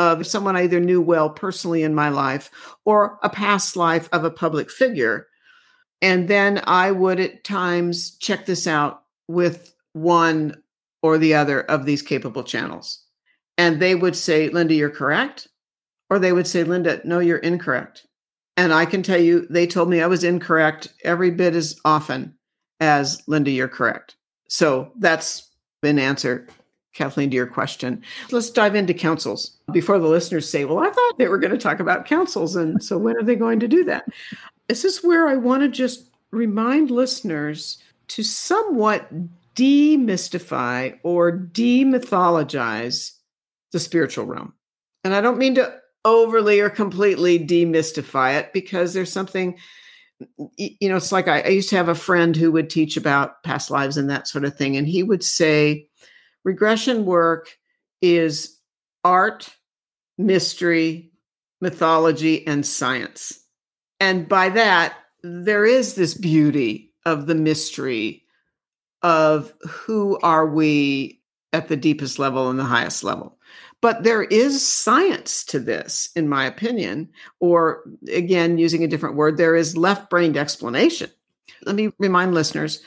of 0.00 0.26
someone 0.26 0.56
I 0.56 0.62
either 0.62 0.80
knew 0.80 1.02
well 1.02 1.28
personally 1.28 1.82
in 1.82 1.94
my 1.94 2.08
life 2.08 2.50
or 2.86 3.18
a 3.22 3.28
past 3.28 3.76
life 3.76 4.08
of 4.12 4.24
a 4.24 4.30
public 4.30 4.70
figure. 4.70 5.26
And 6.00 6.26
then 6.26 6.62
I 6.64 6.90
would 6.90 7.20
at 7.20 7.44
times 7.44 8.16
check 8.16 8.46
this 8.46 8.66
out 8.66 9.02
with 9.28 9.74
one 9.92 10.54
or 11.02 11.18
the 11.18 11.34
other 11.34 11.60
of 11.60 11.84
these 11.84 12.00
capable 12.00 12.44
channels. 12.44 12.99
And 13.60 13.78
they 13.78 13.94
would 13.94 14.16
say, 14.16 14.48
Linda, 14.48 14.72
you're 14.72 14.88
correct. 14.88 15.46
Or 16.08 16.18
they 16.18 16.32
would 16.32 16.46
say, 16.46 16.64
Linda, 16.64 17.02
no, 17.04 17.18
you're 17.18 17.36
incorrect. 17.36 18.06
And 18.56 18.72
I 18.72 18.86
can 18.86 19.02
tell 19.02 19.20
you, 19.20 19.46
they 19.50 19.66
told 19.66 19.90
me 19.90 20.00
I 20.00 20.06
was 20.06 20.24
incorrect 20.24 20.88
every 21.04 21.30
bit 21.30 21.54
as 21.54 21.78
often 21.84 22.34
as 22.80 23.22
Linda, 23.26 23.50
you're 23.50 23.68
correct. 23.68 24.16
So 24.48 24.90
that's 24.96 25.50
in 25.82 25.98
answer, 25.98 26.48
Kathleen, 26.94 27.28
to 27.28 27.36
your 27.36 27.46
question. 27.46 28.02
Let's 28.30 28.48
dive 28.48 28.74
into 28.74 28.94
councils 28.94 29.58
before 29.74 29.98
the 29.98 30.08
listeners 30.08 30.48
say, 30.48 30.64
Well, 30.64 30.78
I 30.78 30.88
thought 30.88 31.18
they 31.18 31.28
were 31.28 31.36
going 31.36 31.52
to 31.52 31.58
talk 31.58 31.80
about 31.80 32.06
councils. 32.06 32.56
And 32.56 32.82
so 32.82 32.96
when 32.96 33.18
are 33.18 33.22
they 33.22 33.36
going 33.36 33.60
to 33.60 33.68
do 33.68 33.84
that? 33.84 34.06
This 34.68 34.86
is 34.86 35.04
where 35.04 35.28
I 35.28 35.36
want 35.36 35.64
to 35.64 35.68
just 35.68 36.08
remind 36.30 36.90
listeners 36.90 37.76
to 38.08 38.22
somewhat 38.22 39.06
demystify 39.54 40.98
or 41.02 41.36
demythologize 41.36 43.16
the 43.72 43.80
spiritual 43.80 44.26
realm. 44.26 44.54
And 45.04 45.14
I 45.14 45.20
don't 45.20 45.38
mean 45.38 45.54
to 45.56 45.80
overly 46.04 46.60
or 46.60 46.70
completely 46.70 47.38
demystify 47.38 48.38
it 48.38 48.52
because 48.52 48.94
there's 48.94 49.12
something 49.12 49.56
you 50.56 50.88
know 50.88 50.96
it's 50.96 51.12
like 51.12 51.28
I, 51.28 51.40
I, 51.40 51.48
used 51.48 51.70
to 51.70 51.76
have 51.76 51.88
a 51.88 51.94
friend 51.94 52.36
who 52.36 52.52
would 52.52 52.68
teach 52.68 52.96
about 52.96 53.42
past 53.42 53.70
lives 53.70 53.96
and 53.96 54.08
that 54.10 54.28
sort 54.28 54.44
of 54.44 54.56
thing 54.56 54.76
and 54.76 54.86
he 54.86 55.02
would 55.02 55.22
say 55.22 55.86
regression 56.44 57.06
work 57.06 57.56
is 58.02 58.58
art 59.04 59.48
mystery 60.18 61.10
mythology 61.60 62.46
and 62.46 62.66
science 62.66 63.38
and 63.98 64.28
by 64.28 64.50
that 64.50 64.94
there 65.22 65.64
is 65.64 65.94
this 65.94 66.14
beauty 66.14 66.92
of 67.06 67.26
the 67.26 67.34
mystery 67.34 68.24
of 69.02 69.54
who 69.66 70.18
are 70.22 70.46
we 70.46 71.22
at 71.52 71.68
the 71.68 71.76
deepest 71.76 72.18
level 72.18 72.50
and 72.50 72.58
the 72.58 72.64
highest 72.64 73.02
level 73.04 73.38
but 73.80 74.02
there 74.04 74.22
is 74.22 74.66
science 74.66 75.44
to 75.44 75.58
this, 75.58 76.10
in 76.14 76.28
my 76.28 76.44
opinion, 76.44 77.08
or 77.38 77.82
again, 78.12 78.58
using 78.58 78.84
a 78.84 78.88
different 78.88 79.16
word, 79.16 79.36
there 79.36 79.56
is 79.56 79.76
left 79.76 80.10
brained 80.10 80.36
explanation. 80.36 81.10
Let 81.64 81.76
me 81.76 81.92
remind 81.98 82.34
listeners 82.34 82.82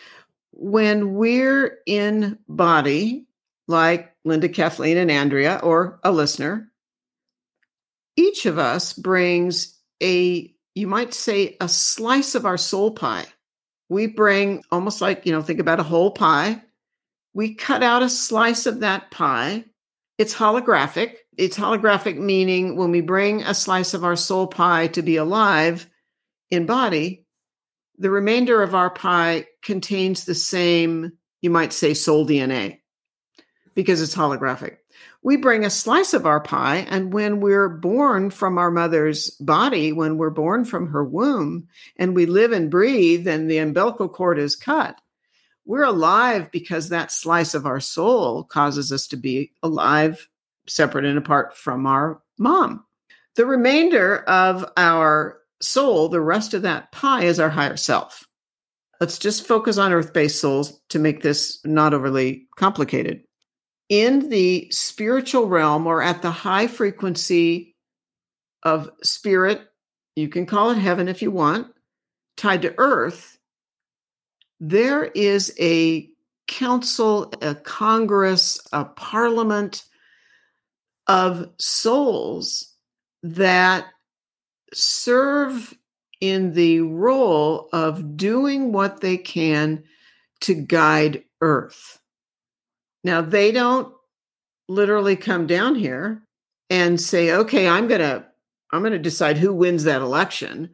when 0.52 1.16
we're 1.16 1.80
in 1.88 2.38
body, 2.48 3.26
like 3.68 4.14
Linda, 4.24 4.50
Kathleen, 4.50 4.98
and 4.98 5.10
Andrea, 5.10 5.60
or 5.64 6.00
a 6.04 6.12
listener, 6.12 6.72
each 8.16 8.46
of 8.46 8.60
us 8.60 8.94
brings 8.94 9.80
a, 10.02 10.54
you 10.76 10.88
might 10.88 11.14
say, 11.14 11.58
a 11.60 11.68
slice 11.68 12.36
of 12.36 12.46
our 12.46 12.58
soul 12.58 12.92
pie. 12.92 13.26
We 13.90 14.08
bring 14.08 14.64
almost 14.72 15.02
like, 15.02 15.26
you 15.26 15.32
know, 15.32 15.42
think 15.42 15.60
about 15.60 15.80
a 15.80 15.84
whole 15.84 16.12
pie. 16.12 16.62
We 17.34 17.56
cut 17.56 17.82
out 17.82 18.04
a 18.04 18.10
slice 18.10 18.68
of 18.68 18.82
that 18.82 19.10
pie 19.10 19.66
it's 20.17 20.34
holographic. 20.34 21.15
It's 21.38 21.58
holographic, 21.58 22.17
meaning 22.17 22.76
when 22.76 22.91
we 22.91 23.02
bring 23.02 23.43
a 23.43 23.54
slice 23.54 23.93
of 23.93 24.04
our 24.04 24.15
soul 24.15 24.47
pie 24.47 24.88
to 24.88 25.02
be 25.02 25.15
alive 25.15 25.89
in 26.52 26.65
body, 26.65 27.26
the 27.97 28.12
remainder 28.12 28.62
of 28.62 28.76
our 28.76 28.89
pie 28.89 29.47
contains 29.63 30.26
the 30.26 30.36
same, 30.36 31.13
you 31.41 31.49
might 31.49 31.73
say, 31.73 31.93
soul 31.93 32.28
DNA 32.28 32.80
because 33.76 34.02
it's 34.02 34.15
holographic. 34.15 34.78
We 35.23 35.38
bring 35.38 35.65
a 35.65 35.69
slice 35.69 36.13
of 36.13 36.26
our 36.26 36.41
pie, 36.41 36.86
and 36.89 37.13
when 37.13 37.39
we're 37.39 37.69
born 37.69 38.30
from 38.30 38.58
our 38.58 38.69
mother's 38.69 39.32
body, 39.32 39.91
when 39.91 40.17
we're 40.17 40.30
born 40.30 40.65
from 40.65 40.88
her 40.88 41.04
womb, 41.04 41.67
and 41.97 42.15
we 42.15 42.26
live 42.26 42.52
and 42.52 42.69
breathe, 42.69 43.28
and 43.28 43.49
the 43.49 43.58
umbilical 43.58 44.10
cord 44.10 44.38
is 44.38 44.56
cut, 44.56 44.99
we're 45.65 45.84
alive 45.84 46.52
because 46.52 46.89
that 46.89 47.12
slice 47.12 47.54
of 47.54 47.65
our 47.65 47.80
soul 47.80 48.43
causes 48.43 48.91
us 48.91 49.08
to 49.08 49.17
be 49.17 49.52
alive, 49.63 50.28
separate 50.67 51.06
and 51.06 51.17
apart 51.17 51.56
from 51.58 51.86
our 51.86 52.21
mom. 52.38 52.84
The 53.36 53.45
remainder 53.45 54.23
of 54.23 54.65
our 54.78 55.39
soul, 55.62 56.10
the 56.10 56.21
rest 56.21 56.54
of 56.54 56.62
that 56.63 56.91
pie, 56.91 57.23
is 57.23 57.39
our 57.39 57.49
higher 57.49 57.78
self. 57.78 58.28
Let's 58.99 59.17
just 59.17 59.47
focus 59.47 59.78
on 59.78 59.91
earth 59.91 60.13
based 60.13 60.39
souls 60.39 60.80
to 60.89 60.99
make 60.99 61.21
this 61.21 61.60
not 61.65 61.93
overly 61.93 62.47
complicated. 62.58 63.23
In 63.89 64.30
the 64.30 64.69
spiritual 64.71 65.47
realm 65.47 65.88
or 65.88 66.02
at 66.02 66.21
the 66.21 66.32
high 66.32 66.67
frequency 66.67 67.76
of 68.63 68.89
spirit, 69.02 69.62
you 70.15 70.30
can 70.30 70.45
call 70.45 70.71
it 70.71 70.78
heaven 70.78 71.08
if 71.08 71.21
you 71.21 71.32
want, 71.32 71.67
tied 72.38 72.62
to 72.62 72.73
earth, 72.78 73.38
there 74.65 75.04
is 75.13 75.54
a 75.60 76.10
council, 76.47 77.34
a 77.41 77.54
congress, 77.54 78.58
a 78.71 78.86
parliament 78.86 79.84
of 81.08 81.49
souls 81.60 82.73
that 83.23 83.88
serve 84.73 85.78
in 86.21 86.54
the 86.54 86.80
role 86.80 87.67
of 87.73 88.15
doing 88.15 88.71
what 88.71 89.02
they 89.02 89.17
can 89.17 89.84
to 90.39 90.54
guide 90.54 91.26
Earth. 91.41 91.99
Now, 93.04 93.19
they 93.19 93.52
don't 93.52 93.93
literally 94.69 95.17
come 95.17 95.45
down 95.45 95.76
here 95.76 96.23
and 96.69 97.02
say, 97.02 97.34
okay, 97.34 97.67
I'm 97.67 97.89
going 97.89 97.99
to. 97.99 98.26
I'm 98.71 98.82
going 98.82 98.93
to 98.93 98.97
decide 98.97 99.38
who 99.38 99.54
wins 99.54 99.84
that 99.84 100.02
election, 100.02 100.71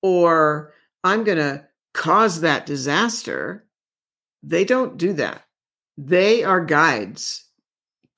or 0.00 0.72
I'm 1.04 1.22
going 1.22 1.36
to 1.36 1.65
cause 1.96 2.42
that 2.42 2.66
disaster, 2.66 3.66
they 4.42 4.64
don't 4.64 4.98
do 4.98 5.14
that. 5.14 5.42
They 5.96 6.44
are 6.44 6.62
guides, 6.62 7.46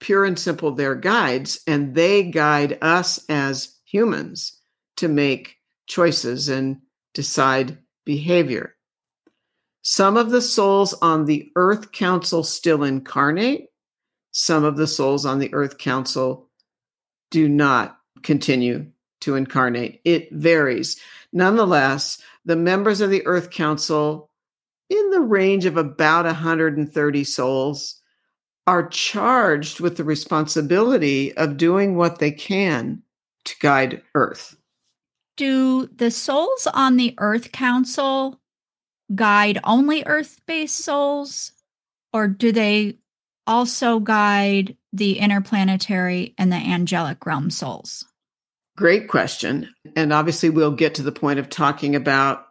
pure 0.01 0.25
and 0.25 0.37
simple, 0.37 0.73
they're 0.73 0.97
guides, 0.97 1.61
and 1.67 1.95
they 1.95 2.25
guide 2.25 2.77
us 2.83 3.25
as 3.29 3.77
humans 3.85 4.61
to 4.97 5.07
make 5.07 5.57
choices 5.87 6.49
and 6.49 6.79
decide 7.15 7.79
behavior. 8.05 8.75
Some 9.83 10.17
of 10.17 10.31
the 10.31 10.43
souls 10.43 10.93
on 10.95 11.25
the 11.25 11.51
Earth 11.55 11.93
Council 11.93 12.43
still 12.43 12.83
incarnate, 12.83 13.69
some 14.33 14.65
of 14.65 14.77
the 14.77 14.89
souls 14.89 15.25
on 15.25 15.39
the 15.39 15.55
Earth 15.55 15.79
Council 15.79 16.51
do 17.31 17.49
not 17.49 17.97
continue 18.25 18.91
to 19.21 19.37
incarnate. 19.37 20.01
It 20.05 20.33
varies. 20.33 21.01
Nonetheless, 21.33 22.21
the 22.49 22.57
members 22.57 23.03
of 23.03 23.11
the 23.11 23.25
Earth 23.27 23.51
Council, 23.51 24.31
in 24.89 25.11
the 25.11 25.21
range 25.21 25.67
of 25.67 25.77
about 25.77 26.25
130 26.25 27.25
souls, 27.25 28.01
are 28.67 28.89
charged 28.89 29.81
with 29.81 29.99
the 29.99 30.05
responsibility 30.05 31.37
of 31.37 31.59
doing 31.59 31.95
what 31.95 32.21
they 32.21 32.31
can 32.33 33.03
to 33.45 33.55
guide 33.61 34.01
Earth. 34.15 34.57
Do 35.37 35.89
the 35.89 36.11
souls 36.11 36.67
on 36.73 36.97
the 36.97 37.15
Earth 37.19 37.53
Council 37.53 38.41
guide 39.15 39.61
only 39.63 40.03
Earth 40.07 40.41
based 40.47 40.77
souls, 40.77 41.53
or 42.15 42.29
do 42.29 42.51
they 42.51 42.97
also 43.47 44.01
guide 44.01 44.75
the 44.95 45.19
interplanetary 45.19 46.35
and 46.39 46.51
the 46.51 46.57
angelic 46.57 47.27
realm 47.27 47.51
souls? 47.51 48.07
Great 48.79 49.09
question. 49.09 49.75
And 49.97 50.13
obviously, 50.13 50.51
we'll 50.51 50.71
get 50.71 50.95
to 50.95 51.03
the 51.03 51.11
point 51.11 51.41
of 51.41 51.51
talking 51.51 51.97
about 51.97 52.47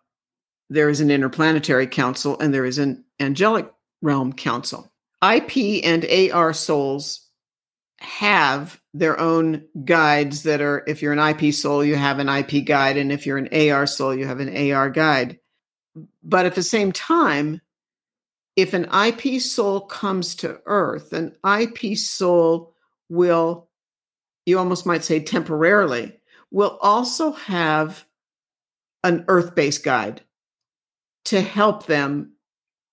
there 0.70 0.90
is 0.90 1.00
an 1.00 1.10
interplanetary 1.10 1.88
council 1.88 2.38
and 2.38 2.54
there 2.54 2.66
is 2.66 2.80
an 2.80 3.06
angelic 3.18 3.72
realm 4.02 4.34
council. 4.34 4.92
IP 5.24 5.86
and 5.86 6.06
AR 6.34 6.52
souls 6.52 7.26
have 8.02 8.78
their 8.94 9.18
own 9.18 9.64
guides 9.86 10.44
that 10.44 10.60
are, 10.60 10.84
if 10.86 11.02
you're 11.02 11.14
an 11.14 11.36
IP 11.36 11.54
soul, 11.54 11.82
you 11.82 11.96
have 11.96 12.20
an 12.20 12.28
IP 12.28 12.66
guide. 12.66 12.98
And 12.98 13.10
if 13.10 13.26
you're 13.26 13.38
an 13.38 13.72
AR 13.72 13.88
soul, 13.88 14.14
you 14.14 14.28
have 14.28 14.42
an 14.42 14.74
AR 14.74 14.90
guide. 14.90 15.40
But 16.24 16.46
at 16.46 16.56
the 16.56 16.62
same 16.62 16.92
time, 16.92 17.62
if 18.58 18.74
an 18.74 18.90
IP 18.94 19.40
soul 19.42 19.80
comes 19.80 20.36
to 20.36 20.60
Earth, 20.66 21.14
an 21.14 21.38
IP 21.46 21.98
soul 21.98 22.74
will 23.08 23.67
you 24.48 24.58
almost 24.58 24.86
might 24.86 25.04
say 25.04 25.20
temporarily, 25.20 26.18
will 26.52 26.80
also 26.82 27.34
have 27.34 28.06
an 29.04 29.26
earth 29.28 29.54
based 29.54 29.84
guide 29.84 30.22
to 31.26 31.42
help 31.42 31.86
them 31.86 32.32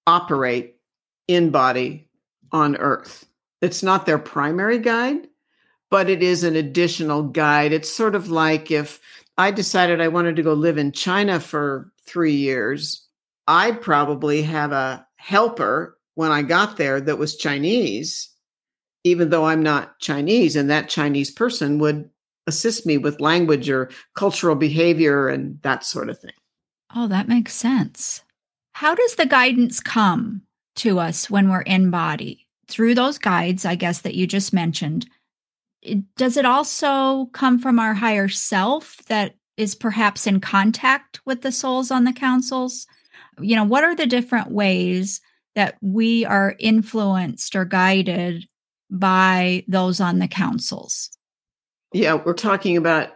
operate 0.04 0.74
in 1.28 1.50
body 1.50 2.08
on 2.50 2.76
earth. 2.76 3.26
It's 3.62 3.84
not 3.84 4.04
their 4.04 4.18
primary 4.18 4.80
guide, 4.80 5.28
but 5.92 6.10
it 6.10 6.24
is 6.24 6.42
an 6.42 6.56
additional 6.56 7.22
guide. 7.22 7.72
It's 7.72 7.88
sort 7.88 8.16
of 8.16 8.28
like 8.28 8.72
if 8.72 9.00
I 9.38 9.52
decided 9.52 10.00
I 10.00 10.08
wanted 10.08 10.34
to 10.36 10.42
go 10.42 10.54
live 10.54 10.76
in 10.76 10.90
China 10.90 11.38
for 11.38 11.92
three 12.04 12.34
years, 12.34 13.06
I'd 13.46 13.80
probably 13.80 14.42
have 14.42 14.72
a 14.72 15.06
helper 15.16 15.96
when 16.16 16.32
I 16.32 16.42
got 16.42 16.78
there 16.78 17.00
that 17.00 17.18
was 17.18 17.36
Chinese 17.36 18.33
even 19.04 19.30
though 19.30 19.44
I'm 19.44 19.62
not 19.62 19.98
Chinese, 20.00 20.56
and 20.56 20.68
that 20.70 20.88
Chinese 20.88 21.30
person 21.30 21.78
would 21.78 22.08
assist 22.46 22.84
me 22.86 22.98
with 22.98 23.20
language 23.20 23.70
or 23.70 23.90
cultural 24.14 24.56
behavior 24.56 25.28
and 25.28 25.60
that 25.62 25.84
sort 25.84 26.10
of 26.10 26.18
thing. 26.18 26.32
Oh, 26.94 27.06
that 27.08 27.28
makes 27.28 27.54
sense. 27.54 28.22
How 28.72 28.94
does 28.94 29.14
the 29.14 29.26
guidance 29.26 29.80
come 29.80 30.42
to 30.76 30.98
us 30.98 31.30
when 31.30 31.48
we're 31.48 31.62
in 31.62 31.90
body? 31.90 32.46
Through 32.66 32.94
those 32.94 33.18
guides, 33.18 33.64
I 33.64 33.74
guess, 33.74 34.00
that 34.00 34.14
you 34.14 34.26
just 34.26 34.52
mentioned. 34.52 35.06
Does 36.16 36.36
it 36.36 36.46
also 36.46 37.26
come 37.26 37.58
from 37.58 37.78
our 37.78 37.94
higher 37.94 38.28
self 38.28 38.96
that 39.06 39.34
is 39.56 39.74
perhaps 39.74 40.26
in 40.26 40.40
contact 40.40 41.20
with 41.26 41.42
the 41.42 41.52
souls 41.52 41.90
on 41.90 42.04
the 42.04 42.12
councils? 42.12 42.86
You 43.38 43.54
know, 43.54 43.64
what 43.64 43.84
are 43.84 43.94
the 43.94 44.06
different 44.06 44.50
ways 44.50 45.20
that 45.54 45.76
we 45.80 46.24
are 46.24 46.56
influenced 46.58 47.54
or 47.54 47.64
guided 47.64 48.48
by 48.90 49.64
those 49.68 50.00
on 50.00 50.18
the 50.18 50.28
councils? 50.28 51.10
Yeah, 51.92 52.14
we're 52.14 52.34
talking 52.34 52.76
about 52.76 53.10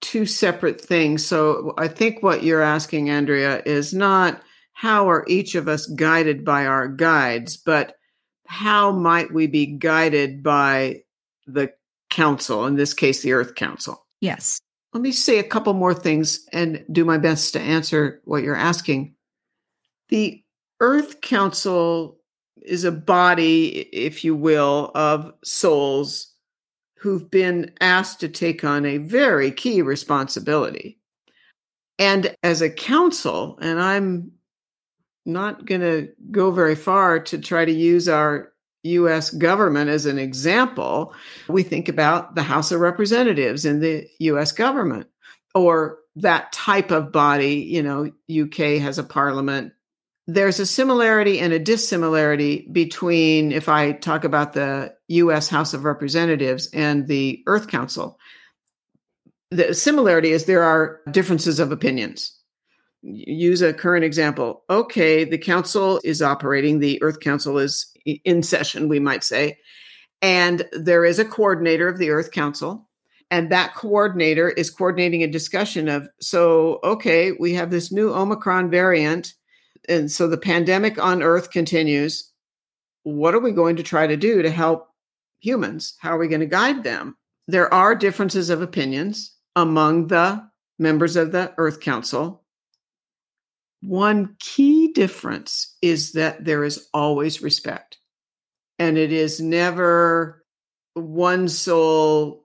two 0.00 0.26
separate 0.26 0.80
things. 0.80 1.26
So 1.26 1.74
I 1.78 1.88
think 1.88 2.22
what 2.22 2.42
you're 2.42 2.62
asking, 2.62 3.10
Andrea, 3.10 3.62
is 3.64 3.92
not 3.92 4.42
how 4.72 5.10
are 5.10 5.24
each 5.26 5.54
of 5.54 5.66
us 5.66 5.86
guided 5.86 6.44
by 6.44 6.66
our 6.66 6.86
guides, 6.86 7.56
but 7.56 7.96
how 8.46 8.92
might 8.92 9.32
we 9.32 9.46
be 9.46 9.66
guided 9.66 10.42
by 10.42 11.02
the 11.46 11.72
council, 12.10 12.66
in 12.66 12.76
this 12.76 12.94
case, 12.94 13.22
the 13.22 13.32
Earth 13.32 13.54
Council? 13.54 14.06
Yes. 14.20 14.60
Let 14.92 15.02
me 15.02 15.12
say 15.12 15.38
a 15.38 15.44
couple 15.44 15.74
more 15.74 15.94
things 15.94 16.46
and 16.52 16.84
do 16.90 17.04
my 17.04 17.18
best 17.18 17.52
to 17.54 17.60
answer 17.60 18.20
what 18.24 18.42
you're 18.42 18.56
asking. 18.56 19.14
The 20.08 20.42
Earth 20.80 21.20
Council 21.20 22.17
is 22.68 22.84
a 22.84 22.92
body, 22.92 23.88
if 23.92 24.24
you 24.24 24.34
will, 24.34 24.90
of 24.94 25.32
souls 25.42 26.34
who've 26.96 27.30
been 27.30 27.72
asked 27.80 28.20
to 28.20 28.28
take 28.28 28.64
on 28.64 28.84
a 28.84 28.98
very 28.98 29.50
key 29.50 29.82
responsibility. 29.82 30.98
And 31.98 32.34
as 32.42 32.60
a 32.60 32.70
council, 32.70 33.58
and 33.60 33.80
I'm 33.80 34.32
not 35.24 35.64
going 35.66 35.80
to 35.80 36.08
go 36.30 36.50
very 36.50 36.74
far 36.74 37.20
to 37.20 37.38
try 37.38 37.64
to 37.64 37.72
use 37.72 38.08
our 38.08 38.52
US 38.84 39.30
government 39.30 39.90
as 39.90 40.06
an 40.06 40.18
example, 40.18 41.12
we 41.48 41.62
think 41.62 41.88
about 41.88 42.34
the 42.34 42.42
House 42.42 42.72
of 42.72 42.80
Representatives 42.80 43.64
in 43.64 43.80
the 43.80 44.06
US 44.20 44.52
government 44.52 45.06
or 45.54 45.98
that 46.16 46.52
type 46.52 46.90
of 46.90 47.12
body. 47.12 47.56
You 47.56 47.82
know, 47.82 48.10
UK 48.30 48.80
has 48.80 48.98
a 48.98 49.04
parliament. 49.04 49.72
There's 50.28 50.60
a 50.60 50.66
similarity 50.66 51.40
and 51.40 51.52
a 51.52 51.58
dissimilarity 51.58 52.68
between, 52.70 53.50
if 53.50 53.68
I 53.68 53.92
talk 53.92 54.22
about 54.22 54.52
the 54.52 54.94
US 55.08 55.48
House 55.48 55.74
of 55.74 55.84
Representatives 55.84 56.68
and 56.72 57.08
the 57.08 57.42
Earth 57.46 57.66
Council. 57.66 58.18
The 59.50 59.74
similarity 59.74 60.30
is 60.30 60.44
there 60.44 60.62
are 60.62 61.00
differences 61.10 61.58
of 61.58 61.72
opinions 61.72 62.38
use 63.02 63.62
a 63.62 63.72
current 63.72 64.04
example. 64.04 64.64
Okay, 64.68 65.24
the 65.24 65.38
council 65.38 66.00
is 66.04 66.22
operating, 66.22 66.78
the 66.78 67.00
Earth 67.02 67.20
Council 67.20 67.58
is 67.58 67.92
in 68.04 68.42
session, 68.42 68.88
we 68.88 68.98
might 68.98 69.24
say, 69.24 69.58
and 70.20 70.66
there 70.72 71.04
is 71.04 71.18
a 71.18 71.24
coordinator 71.24 71.88
of 71.88 71.98
the 71.98 72.10
Earth 72.10 72.30
Council. 72.30 72.86
And 73.30 73.52
that 73.52 73.74
coordinator 73.74 74.48
is 74.48 74.70
coordinating 74.70 75.22
a 75.22 75.26
discussion 75.26 75.86
of 75.86 76.08
so, 76.18 76.80
okay, 76.82 77.32
we 77.32 77.52
have 77.54 77.70
this 77.70 77.92
new 77.92 78.10
Omicron 78.10 78.70
variant. 78.70 79.34
And 79.88 80.10
so 80.10 80.28
the 80.28 80.38
pandemic 80.38 81.02
on 81.02 81.22
Earth 81.22 81.50
continues. 81.50 82.30
What 83.04 83.34
are 83.34 83.40
we 83.40 83.52
going 83.52 83.76
to 83.76 83.82
try 83.82 84.06
to 84.06 84.16
do 84.16 84.42
to 84.42 84.50
help 84.50 84.88
humans? 85.40 85.94
How 85.98 86.10
are 86.10 86.18
we 86.18 86.28
going 86.28 86.40
to 86.40 86.46
guide 86.46 86.84
them? 86.84 87.16
There 87.46 87.72
are 87.72 87.94
differences 87.94 88.50
of 88.50 88.60
opinions 88.60 89.34
among 89.56 90.08
the 90.08 90.46
members 90.78 91.16
of 91.16 91.32
the 91.32 91.54
Earth 91.56 91.80
Council 91.80 92.44
one 93.80 94.36
key 94.40 94.92
difference 94.92 95.76
is 95.80 96.12
that 96.12 96.44
there 96.44 96.64
is 96.64 96.88
always 96.92 97.42
respect, 97.42 97.98
and 98.78 98.98
it 98.98 99.12
is 99.12 99.40
never 99.40 100.44
one 100.94 101.48
soul, 101.48 102.44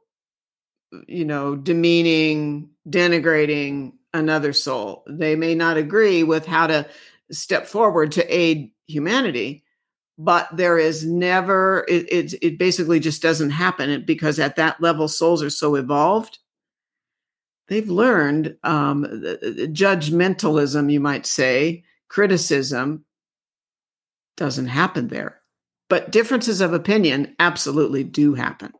you 1.07 1.25
know, 1.25 1.55
demeaning, 1.55 2.69
denigrating 2.87 3.93
another 4.13 4.53
soul. 4.53 5.03
They 5.07 5.35
may 5.35 5.55
not 5.55 5.77
agree 5.77 6.23
with 6.23 6.45
how 6.45 6.67
to 6.67 6.87
step 7.31 7.65
forward 7.65 8.11
to 8.13 8.35
aid 8.35 8.71
humanity, 8.87 9.63
but 10.17 10.47
there 10.55 10.77
is 10.77 11.05
never 11.05 11.85
it, 11.87 12.11
it, 12.11 12.33
it 12.41 12.57
basically 12.57 12.99
just 12.99 13.21
doesn't 13.21 13.51
happen 13.51 14.03
because 14.05 14.39
at 14.39 14.55
that 14.55 14.81
level 14.81 15.07
souls 15.07 15.41
are 15.41 15.49
so 15.49 15.75
evolved 15.75 16.39
they've 17.67 17.89
learned 17.89 18.55
um, 18.63 19.03
uh, 19.03 19.07
uh, 19.07 19.31
uh, 19.31 19.67
judgmentalism, 19.67 20.91
you 20.91 20.99
might 20.99 21.25
say, 21.25 21.83
criticism 22.07 23.05
doesn't 24.37 24.67
happen 24.67 25.07
there. 25.07 25.39
But 25.89 26.11
differences 26.11 26.61
of 26.61 26.73
opinion 26.73 27.35
absolutely 27.39 28.03
do 28.03 28.33
happen. 28.33 28.73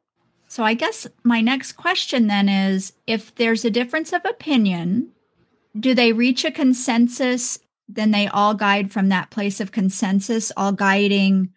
So 0.47 0.63
I 0.63 0.73
guess 0.73 1.07
my 1.23 1.41
next 1.41 1.73
question 1.73 2.27
then 2.27 2.47
is 2.47 2.93
if 3.07 3.33
there's 3.35 3.65
a 3.65 3.71
difference 3.71 4.13
of 4.13 4.23
opinion, 4.25 5.09
do 5.79 5.93
they 5.95 6.13
reach 6.13 6.45
a 6.45 6.51
consensus? 6.51 7.59
Then 7.87 8.11
they 8.11 8.27
all 8.27 8.53
guide 8.53 8.91
from 8.91 9.09
that 9.09 9.29
place 9.29 9.59
of 9.59 9.71
consensus, 9.71 10.51
all 10.55 10.71
guiding 10.71 11.49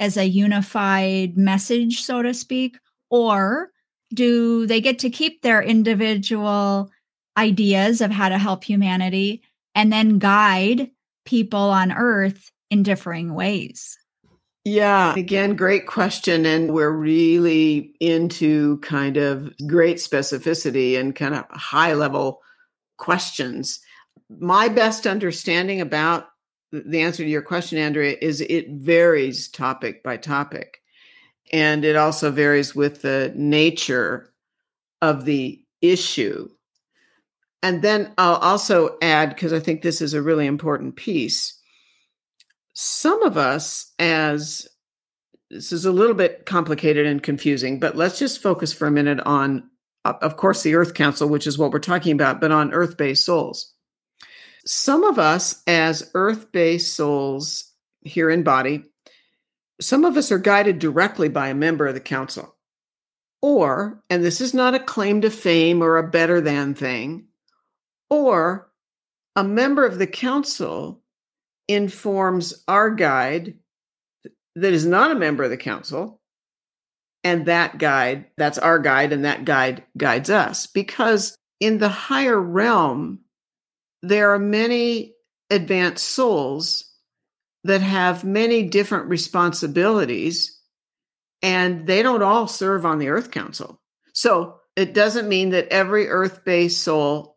as 0.00 0.16
a 0.16 0.28
unified 0.28 1.36
message, 1.36 2.02
so 2.02 2.22
to 2.22 2.34
speak? 2.34 2.78
Or 3.10 3.70
do 4.12 4.66
they 4.66 4.80
get 4.80 4.98
to 5.00 5.10
keep 5.10 5.42
their 5.42 5.62
individual 5.62 6.90
ideas 7.36 8.00
of 8.00 8.10
how 8.10 8.28
to 8.28 8.38
help 8.38 8.64
humanity 8.64 9.42
and 9.74 9.92
then 9.92 10.18
guide 10.18 10.90
people 11.24 11.58
on 11.58 11.92
earth 11.92 12.50
in 12.70 12.82
differing 12.82 13.34
ways? 13.34 13.98
Yeah, 14.64 15.14
again, 15.14 15.56
great 15.56 15.86
question. 15.86 16.46
And 16.46 16.72
we're 16.72 16.90
really 16.90 17.94
into 18.00 18.78
kind 18.78 19.18
of 19.18 19.52
great 19.66 19.98
specificity 19.98 20.98
and 20.98 21.14
kind 21.14 21.34
of 21.34 21.44
high 21.50 21.92
level 21.92 22.40
questions. 22.96 23.80
My 24.30 24.68
best 24.68 25.06
understanding 25.06 25.80
about 25.80 26.28
the 26.72 27.00
answer 27.00 27.22
to 27.22 27.28
your 27.28 27.42
question, 27.42 27.78
Andrea, 27.78 28.16
is 28.20 28.40
it 28.40 28.68
varies 28.70 29.48
topic 29.48 30.02
by 30.02 30.16
topic. 30.16 30.80
And 31.52 31.84
it 31.84 31.94
also 31.94 32.30
varies 32.30 32.74
with 32.74 33.02
the 33.02 33.32
nature 33.36 34.32
of 35.02 35.24
the 35.24 35.62
issue. 35.80 36.48
And 37.62 37.82
then 37.82 38.12
I'll 38.18 38.36
also 38.36 38.96
add, 39.00 39.28
because 39.30 39.52
I 39.52 39.60
think 39.60 39.82
this 39.82 40.00
is 40.00 40.14
a 40.14 40.22
really 40.22 40.46
important 40.46 40.96
piece. 40.96 41.58
Some 42.72 43.22
of 43.22 43.36
us, 43.36 43.92
as 43.98 44.66
this 45.50 45.70
is 45.70 45.84
a 45.84 45.92
little 45.92 46.14
bit 46.14 46.46
complicated 46.46 47.06
and 47.06 47.22
confusing, 47.22 47.78
but 47.78 47.96
let's 47.96 48.18
just 48.18 48.42
focus 48.42 48.72
for 48.72 48.86
a 48.86 48.90
minute 48.90 49.20
on, 49.20 49.70
of 50.04 50.36
course, 50.36 50.62
the 50.62 50.74
Earth 50.74 50.94
Council, 50.94 51.28
which 51.28 51.46
is 51.46 51.56
what 51.56 51.70
we're 51.70 51.78
talking 51.78 52.12
about, 52.12 52.40
but 52.40 52.50
on 52.50 52.72
earth 52.72 52.96
based 52.96 53.24
souls. 53.24 53.73
Some 54.66 55.04
of 55.04 55.18
us, 55.18 55.62
as 55.66 56.10
earth 56.14 56.50
based 56.52 56.94
souls 56.94 57.72
here 58.02 58.30
in 58.30 58.42
body, 58.42 58.84
some 59.80 60.04
of 60.04 60.16
us 60.16 60.30
are 60.32 60.38
guided 60.38 60.78
directly 60.78 61.28
by 61.28 61.48
a 61.48 61.54
member 61.54 61.86
of 61.86 61.94
the 61.94 62.00
council. 62.00 62.56
Or, 63.42 64.02
and 64.08 64.24
this 64.24 64.40
is 64.40 64.54
not 64.54 64.74
a 64.74 64.78
claim 64.78 65.20
to 65.20 65.30
fame 65.30 65.82
or 65.82 65.98
a 65.98 66.08
better 66.08 66.40
than 66.40 66.74
thing, 66.74 67.26
or 68.08 68.70
a 69.36 69.44
member 69.44 69.84
of 69.84 69.98
the 69.98 70.06
council 70.06 71.02
informs 71.68 72.64
our 72.68 72.90
guide 72.90 73.58
that 74.54 74.72
is 74.72 74.86
not 74.86 75.10
a 75.10 75.16
member 75.16 75.44
of 75.44 75.50
the 75.50 75.56
council. 75.56 76.20
And 77.22 77.46
that 77.46 77.78
guide, 77.78 78.26
that's 78.36 78.58
our 78.58 78.78
guide, 78.78 79.12
and 79.12 79.24
that 79.24 79.44
guide 79.44 79.82
guides 79.96 80.30
us. 80.30 80.66
Because 80.66 81.36
in 81.58 81.78
the 81.78 81.88
higher 81.88 82.40
realm, 82.40 83.23
there 84.08 84.32
are 84.32 84.38
many 84.38 85.14
advanced 85.50 86.06
souls 86.08 86.92
that 87.64 87.80
have 87.80 88.24
many 88.24 88.62
different 88.62 89.06
responsibilities 89.08 90.60
and 91.42 91.86
they 91.86 92.02
don't 92.02 92.22
all 92.22 92.46
serve 92.46 92.86
on 92.86 92.98
the 92.98 93.08
Earth 93.08 93.30
Council. 93.30 93.80
So 94.12 94.60
it 94.76 94.94
doesn't 94.94 95.28
mean 95.28 95.50
that 95.50 95.68
every 95.68 96.08
Earth 96.08 96.44
based 96.44 96.82
soul 96.82 97.34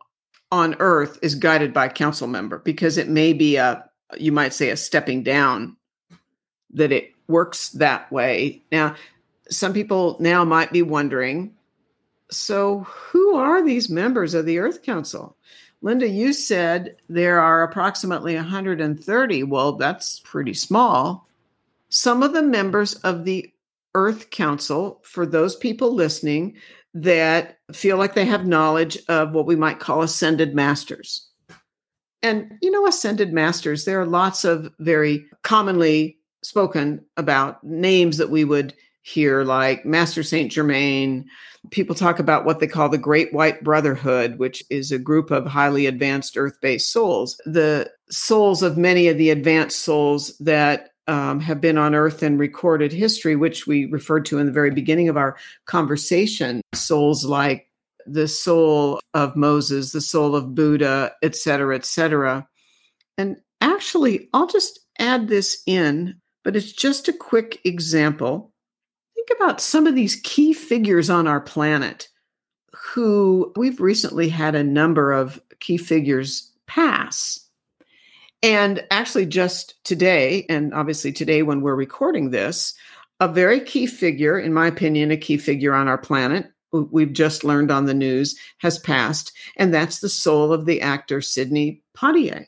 on 0.51 0.75
Earth 0.79 1.19
is 1.21 1.35
guided 1.35 1.73
by 1.73 1.85
a 1.85 1.91
council 1.91 2.27
member 2.27 2.59
because 2.59 2.97
it 2.97 3.09
may 3.09 3.33
be 3.33 3.57
a, 3.57 3.83
you 4.17 4.31
might 4.31 4.53
say, 4.53 4.69
a 4.69 4.77
stepping 4.77 5.23
down 5.23 5.75
that 6.71 6.91
it 6.91 7.11
works 7.27 7.69
that 7.69 8.11
way. 8.11 8.63
Now, 8.71 8.95
some 9.49 9.73
people 9.73 10.17
now 10.19 10.43
might 10.45 10.71
be 10.71 10.81
wondering 10.81 11.53
so 12.29 12.79
who 12.79 13.35
are 13.35 13.63
these 13.63 13.89
members 13.89 14.33
of 14.33 14.45
the 14.45 14.59
Earth 14.59 14.83
Council? 14.83 15.37
Linda, 15.81 16.07
you 16.07 16.33
said 16.33 16.95
there 17.07 17.39
are 17.39 17.63
approximately 17.63 18.35
130. 18.35 19.43
Well, 19.43 19.73
that's 19.73 20.19
pretty 20.21 20.53
small. 20.53 21.27
Some 21.89 22.23
of 22.23 22.33
the 22.33 22.41
members 22.41 22.95
of 22.95 23.25
the 23.25 23.51
Earth 23.93 24.29
Council, 24.29 25.01
for 25.03 25.25
those 25.25 25.55
people 25.55 25.93
listening 25.93 26.55
that 26.93 27.59
feel 27.71 27.97
like 27.97 28.15
they 28.15 28.25
have 28.25 28.47
knowledge 28.47 28.97
of 29.07 29.31
what 29.31 29.45
we 29.45 29.55
might 29.55 29.79
call 29.79 30.01
ascended 30.01 30.55
masters. 30.55 31.29
And, 32.23 32.57
you 32.61 32.71
know, 32.71 32.87
ascended 32.87 33.31
masters, 33.31 33.85
there 33.85 34.01
are 34.01 34.05
lots 34.05 34.43
of 34.43 34.71
very 34.79 35.25
commonly 35.43 36.17
spoken 36.43 37.03
about 37.17 37.63
names 37.63 38.17
that 38.17 38.29
we 38.29 38.43
would 38.43 38.73
hear, 39.07 39.43
like 39.43 39.85
Master 39.85 40.21
Saint 40.21 40.51
Germain, 40.51 41.25
people 41.71 41.95
talk 41.95 42.19
about 42.19 42.45
what 42.45 42.59
they 42.59 42.67
call 42.67 42.89
the 42.89 42.97
Great 42.97 43.33
White 43.33 43.63
Brotherhood, 43.63 44.37
which 44.37 44.63
is 44.69 44.91
a 44.91 44.99
group 44.99 45.31
of 45.31 45.45
highly 45.45 45.85
advanced 45.85 46.37
earth 46.37 46.59
based 46.61 46.91
souls. 46.91 47.39
The 47.45 47.89
souls 48.09 48.61
of 48.61 48.77
many 48.77 49.07
of 49.07 49.17
the 49.17 49.29
advanced 49.29 49.81
souls 49.81 50.37
that 50.39 50.89
um, 51.07 51.39
have 51.39 51.61
been 51.61 51.77
on 51.77 51.95
earth 51.95 52.21
in 52.21 52.37
recorded 52.37 52.91
history, 52.91 53.35
which 53.35 53.65
we 53.65 53.85
referred 53.85 54.25
to 54.25 54.39
in 54.39 54.45
the 54.45 54.51
very 54.51 54.71
beginning 54.71 55.07
of 55.07 55.15
our 55.15 55.37
conversation, 55.65 56.61
souls 56.75 57.23
like 57.23 57.69
the 58.05 58.27
soul 58.27 58.99
of 59.13 59.35
Moses, 59.35 59.91
the 59.91 60.01
soul 60.01 60.35
of 60.35 60.53
Buddha, 60.53 61.13
et 61.23 61.35
cetera, 61.35 61.75
et 61.75 61.85
cetera. 61.85 62.47
And 63.17 63.37
actually, 63.61 64.29
I'll 64.33 64.47
just 64.47 64.79
add 64.99 65.27
this 65.27 65.61
in, 65.65 66.15
but 66.43 66.55
it's 66.55 66.71
just 66.71 67.07
a 67.07 67.13
quick 67.13 67.59
example. 67.63 68.51
Think 69.27 69.39
about 69.39 69.61
some 69.61 69.87
of 69.87 69.95
these 69.95 70.21
key 70.23 70.53
figures 70.53 71.09
on 71.09 71.27
our 71.27 71.41
planet 71.41 72.07
who 72.73 73.51
we've 73.57 73.81
recently 73.81 74.29
had 74.29 74.55
a 74.55 74.63
number 74.63 75.11
of 75.11 75.41
key 75.59 75.77
figures 75.77 76.51
pass. 76.65 77.39
And 78.41 78.85
actually, 78.89 79.25
just 79.25 79.83
today, 79.83 80.45
and 80.47 80.73
obviously 80.73 81.11
today 81.11 81.41
when 81.43 81.61
we're 81.61 81.75
recording 81.75 82.29
this, 82.29 82.73
a 83.19 83.27
very 83.27 83.59
key 83.59 83.85
figure, 83.85 84.39
in 84.39 84.53
my 84.53 84.67
opinion, 84.67 85.11
a 85.11 85.17
key 85.17 85.37
figure 85.37 85.73
on 85.73 85.87
our 85.87 85.97
planet, 85.97 86.49
we've 86.71 87.13
just 87.13 87.43
learned 87.43 87.71
on 87.71 87.85
the 87.85 87.93
news, 87.93 88.39
has 88.59 88.79
passed. 88.79 89.33
And 89.57 89.73
that's 89.73 89.99
the 89.99 90.09
soul 90.09 90.53
of 90.53 90.65
the 90.65 90.81
actor 90.81 91.19
Sidney 91.19 91.81
Poitier. 91.97 92.45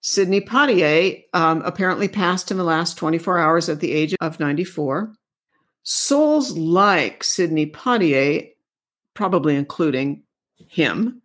Sidney 0.00 0.42
Poitier 0.42 1.24
um, 1.32 1.62
apparently 1.62 2.08
passed 2.08 2.50
in 2.50 2.56
the 2.56 2.64
last 2.64 2.98
24 2.98 3.38
hours 3.38 3.68
at 3.68 3.80
the 3.80 3.92
age 3.92 4.14
of 4.20 4.38
94. 4.38 5.14
Souls 5.82 6.56
like 6.56 7.24
Sidney 7.24 7.66
Poitier, 7.66 8.50
probably 9.14 9.56
including 9.56 10.22
him, 10.68 11.22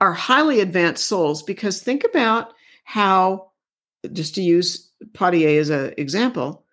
are 0.00 0.12
highly 0.12 0.60
advanced 0.60 1.06
souls 1.06 1.42
because 1.42 1.80
think 1.80 2.04
about 2.04 2.52
how, 2.84 3.50
just 4.12 4.34
to 4.36 4.42
use 4.42 4.90
Poitier 5.12 5.58
as 5.58 5.70
an 5.70 5.94
example, 5.96 6.64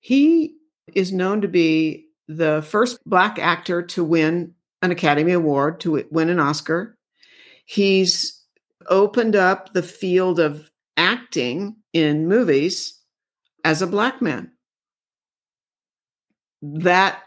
he 0.00 0.56
is 0.94 1.12
known 1.12 1.40
to 1.42 1.48
be 1.48 2.06
the 2.28 2.62
first 2.62 2.98
Black 3.06 3.38
actor 3.38 3.82
to 3.82 4.02
win 4.02 4.54
an 4.80 4.90
Academy 4.90 5.32
Award, 5.32 5.80
to 5.80 6.04
win 6.10 6.28
an 6.28 6.40
Oscar. 6.40 6.96
He's 7.66 8.42
opened 8.88 9.36
up 9.36 9.72
the 9.74 9.82
field 9.82 10.40
of 10.40 10.70
acting 10.96 11.76
in 11.92 12.26
movies 12.26 12.98
as 13.64 13.80
a 13.80 13.86
Black 13.86 14.20
man. 14.20 14.50
That 16.62 17.20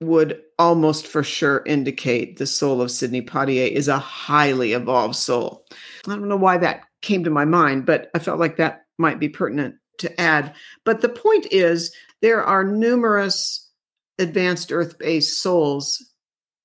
would 0.00 0.42
almost 0.58 1.06
for 1.06 1.22
sure 1.22 1.62
indicate 1.64 2.36
the 2.36 2.46
soul 2.46 2.82
of 2.82 2.90
Sidney 2.90 3.22
Poitier 3.22 3.70
is 3.70 3.88
a 3.88 3.98
highly 3.98 4.74
evolved 4.74 5.16
soul. 5.16 5.64
I 6.06 6.10
don't 6.10 6.28
know 6.28 6.36
why 6.36 6.58
that 6.58 6.82
came 7.00 7.24
to 7.24 7.30
my 7.30 7.46
mind, 7.46 7.86
but 7.86 8.10
I 8.14 8.18
felt 8.18 8.38
like 8.38 8.58
that 8.58 8.84
might 8.98 9.18
be 9.18 9.28
pertinent 9.28 9.76
to 9.98 10.20
add. 10.20 10.54
But 10.84 11.00
the 11.00 11.08
point 11.08 11.46
is, 11.50 11.94
there 12.20 12.44
are 12.44 12.64
numerous 12.64 13.70
advanced 14.18 14.72
earth 14.72 14.98
based 14.98 15.42
souls 15.42 16.04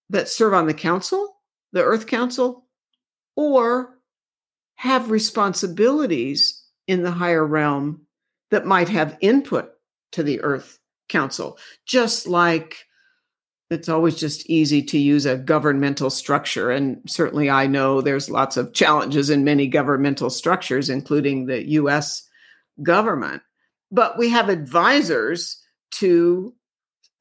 that 0.10 0.28
serve 0.28 0.54
on 0.54 0.68
the 0.68 0.74
council, 0.74 1.38
the 1.72 1.84
Earth 1.84 2.08
Council, 2.08 2.66
or 3.36 3.98
have 4.76 5.12
responsibilities 5.12 6.64
in 6.88 7.04
the 7.04 7.12
higher 7.12 7.46
realm 7.46 8.06
that 8.50 8.66
might 8.66 8.90
have 8.90 9.18
input 9.22 9.72
to 10.12 10.24
the 10.24 10.42
Earth 10.42 10.80
Council, 11.12 11.58
just 11.86 12.28
like 12.28 12.88
it's 13.70 13.88
always 13.88 14.16
just 14.16 14.50
easy 14.50 14.84
to 14.84 14.98
use 14.98 15.26
a 15.26 15.38
governmental 15.38 16.10
structure. 16.10 16.72
And 16.72 17.02
certainly 17.08 17.50
I 17.50 17.68
know 17.68 18.02
there's 18.02 18.30
lots 18.30 18.58
of 18.58 18.74
challenges 18.74 19.30
in 19.30 19.46
many 19.46 19.68
governmental 19.68 20.30
structures, 20.30 20.90
including 20.90 21.46
the 21.46 21.66
US 21.70 22.28
government. 22.84 23.42
But 23.90 24.18
we 24.18 24.30
have 24.30 24.50
advisors 24.50 25.62
to 25.92 26.54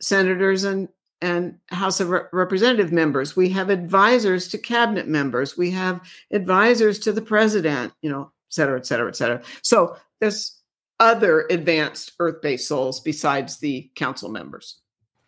senators 0.01 0.65
and, 0.65 0.89
and 1.21 1.59
House 1.69 2.01
of 2.01 2.11
Re- 2.11 2.23
Representative 2.33 2.91
members. 2.91 3.37
We 3.37 3.51
have 3.51 3.71
advisors 3.71 4.49
to 4.49 4.59
cabinet 4.59 5.07
members. 5.07 5.57
We 5.57 5.71
have 5.71 6.01
advisors 6.33 6.99
to 7.01 7.13
the 7.13 7.23
president, 7.23 7.93
you 8.03 8.11
know, 8.11 8.23
et 8.23 8.55
cetera, 8.55 8.79
et 8.79 8.87
cetera, 8.87 9.09
et 9.09 9.17
cetera. 9.17 9.43
So 9.63 9.97
there's 10.21 10.60
other 11.01 11.47
advanced 11.51 12.13
earth 12.21 12.41
based 12.43 12.69
souls 12.69 13.01
besides 13.01 13.59
the 13.59 13.91
council 13.97 14.31
members. 14.31 14.77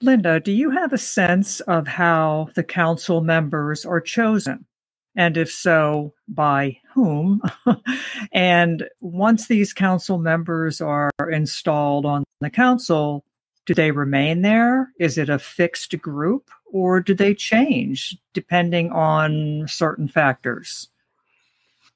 Linda, 0.01 0.41
do 0.41 0.53
you 0.53 0.70
have 0.70 0.93
a 0.93 0.99
sense 0.99 1.61
of 1.61 1.87
how 1.87 2.49
the 2.55 2.64
council 2.64 3.20
members 3.20 3.85
are 3.85 4.01
chosen? 4.01 4.66
And 5.14 5.37
if 5.37 5.51
so, 5.51 6.14
by 6.27 6.79
whom? 6.95 7.43
and 8.33 8.89
once 9.01 9.47
these 9.47 9.73
council 9.73 10.18
members 10.18 10.81
are 10.81 11.11
installed 11.31 12.07
on 12.07 12.25
the 12.41 12.51
council, 12.51 13.25
do 13.66 13.75
they 13.75 13.91
remain 13.91 14.43
there? 14.43 14.91
Is 14.99 15.18
it 15.18 15.29
a 15.29 15.39
fixed 15.39 15.97
group 16.01 16.51
or 16.73 17.01
do 17.01 17.14
they 17.14 17.35
change 17.35 18.18
depending 18.33 18.91
on 18.91 19.66
certain 19.68 20.09
factors? 20.09 20.89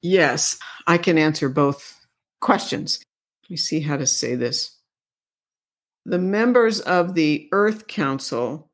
Yes, 0.03 0.59
I 0.87 0.99
can 0.99 1.19
answer 1.19 1.49
both 1.49 2.07
questions. 2.41 3.01
Let 3.47 3.51
me 3.51 3.57
see 3.57 3.81
how 3.81 3.97
to 3.97 4.07
say 4.07 4.35
this 4.35 4.77
the 6.05 6.19
members 6.19 6.81
of 6.81 7.15
the 7.15 7.49
Earth 7.53 7.87
Council 7.87 8.71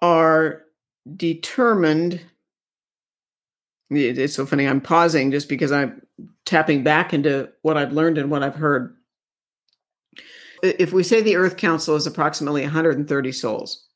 are 0.00 0.62
determined. 1.16 2.20
It's 3.90 4.34
so 4.34 4.46
funny. 4.46 4.66
I'm 4.66 4.80
pausing 4.80 5.30
just 5.30 5.48
because 5.48 5.72
I'm 5.72 6.02
tapping 6.46 6.82
back 6.82 7.12
into 7.12 7.50
what 7.62 7.76
I've 7.76 7.92
learned 7.92 8.18
and 8.18 8.30
what 8.30 8.42
I've 8.42 8.54
heard. 8.54 8.96
If 10.62 10.92
we 10.92 11.02
say 11.02 11.20
the 11.20 11.36
Earth 11.36 11.56
Council 11.56 11.96
is 11.96 12.06
approximately 12.06 12.62
130 12.62 13.32
souls, 13.32 13.86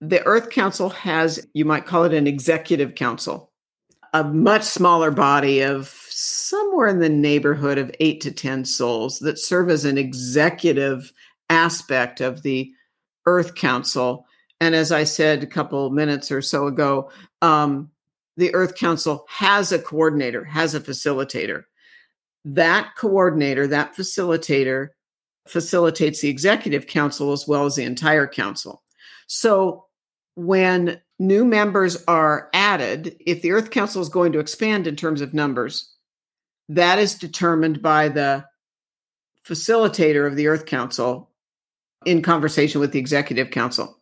the 0.00 0.24
Earth 0.24 0.50
Council 0.50 0.90
has, 0.90 1.46
you 1.52 1.64
might 1.64 1.86
call 1.86 2.04
it 2.04 2.14
an 2.14 2.26
executive 2.26 2.94
council, 2.94 3.52
a 4.14 4.24
much 4.24 4.62
smaller 4.62 5.10
body 5.10 5.60
of 5.60 5.88
somewhere 6.48 6.88
in 6.88 6.98
the 6.98 7.08
neighborhood 7.08 7.76
of 7.76 7.94
eight 8.00 8.20
to 8.22 8.32
10 8.32 8.64
souls 8.64 9.18
that 9.18 9.38
serve 9.38 9.68
as 9.68 9.84
an 9.84 9.98
executive 9.98 11.12
aspect 11.50 12.20
of 12.20 12.42
the 12.42 12.72
Earth 13.26 13.54
Council. 13.54 14.26
And 14.60 14.74
as 14.74 14.90
I 14.90 15.04
said 15.04 15.42
a 15.42 15.46
couple 15.46 15.90
minutes 15.90 16.32
or 16.32 16.40
so 16.40 16.66
ago, 16.66 17.10
um, 17.42 17.90
the 18.36 18.54
Earth 18.54 18.76
Council 18.76 19.26
has 19.28 19.72
a 19.72 19.78
coordinator, 19.78 20.44
has 20.44 20.74
a 20.74 20.80
facilitator. 20.80 21.64
That 22.44 22.94
coordinator, 22.96 23.66
that 23.66 23.94
facilitator, 23.94 24.88
facilitates 25.46 26.20
the 26.20 26.28
executive 26.28 26.86
council 26.86 27.32
as 27.32 27.46
well 27.46 27.66
as 27.66 27.76
the 27.76 27.84
entire 27.84 28.26
council. 28.26 28.82
So 29.26 29.86
when 30.34 31.00
new 31.18 31.44
members 31.44 32.02
are 32.06 32.48
added, 32.54 33.16
if 33.26 33.42
the 33.42 33.52
Earth 33.52 33.70
Council 33.70 34.00
is 34.00 34.08
going 34.08 34.32
to 34.32 34.38
expand 34.38 34.86
in 34.86 34.96
terms 34.96 35.20
of 35.20 35.34
numbers, 35.34 35.94
that 36.68 36.98
is 36.98 37.14
determined 37.14 37.82
by 37.82 38.08
the 38.08 38.44
facilitator 39.46 40.26
of 40.26 40.36
the 40.36 40.48
Earth 40.48 40.66
Council 40.66 41.30
in 42.04 42.22
conversation 42.22 42.80
with 42.80 42.92
the 42.92 42.98
Executive 42.98 43.50
Council. 43.50 43.98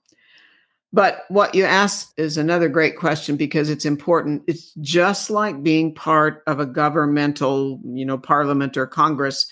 But 0.93 1.25
what 1.29 1.55
you 1.55 1.65
ask 1.65 2.13
is 2.17 2.37
another 2.37 2.69
great 2.69 2.97
question 2.97 3.37
because 3.37 3.71
it's 3.71 3.85
important. 3.85 4.43
It's 4.47 4.73
just 4.81 5.31
like 5.31 5.63
being 5.63 5.95
part 5.95 6.43
of 6.47 6.59
a 6.59 6.67
governmental, 6.67 7.81
you 7.85 8.07
know, 8.07 8.19
parliament 8.19 8.77
or 8.77 8.87
Congress. 8.87 9.47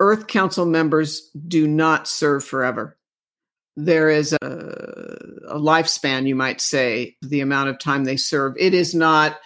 Earth 0.00 0.26
Council 0.26 0.66
members 0.66 1.30
do 1.46 1.68
not 1.68 2.08
serve 2.08 2.44
forever. 2.44 2.96
There 3.76 4.10
is 4.10 4.32
a, 4.32 4.46
a 5.48 5.58
lifespan, 5.58 6.26
you 6.26 6.34
might 6.34 6.60
say, 6.60 7.16
the 7.22 7.40
amount 7.40 7.68
of 7.68 7.78
time 7.78 8.04
they 8.04 8.16
serve. 8.16 8.54
It 8.58 8.74
is 8.74 8.94
not 8.94 9.38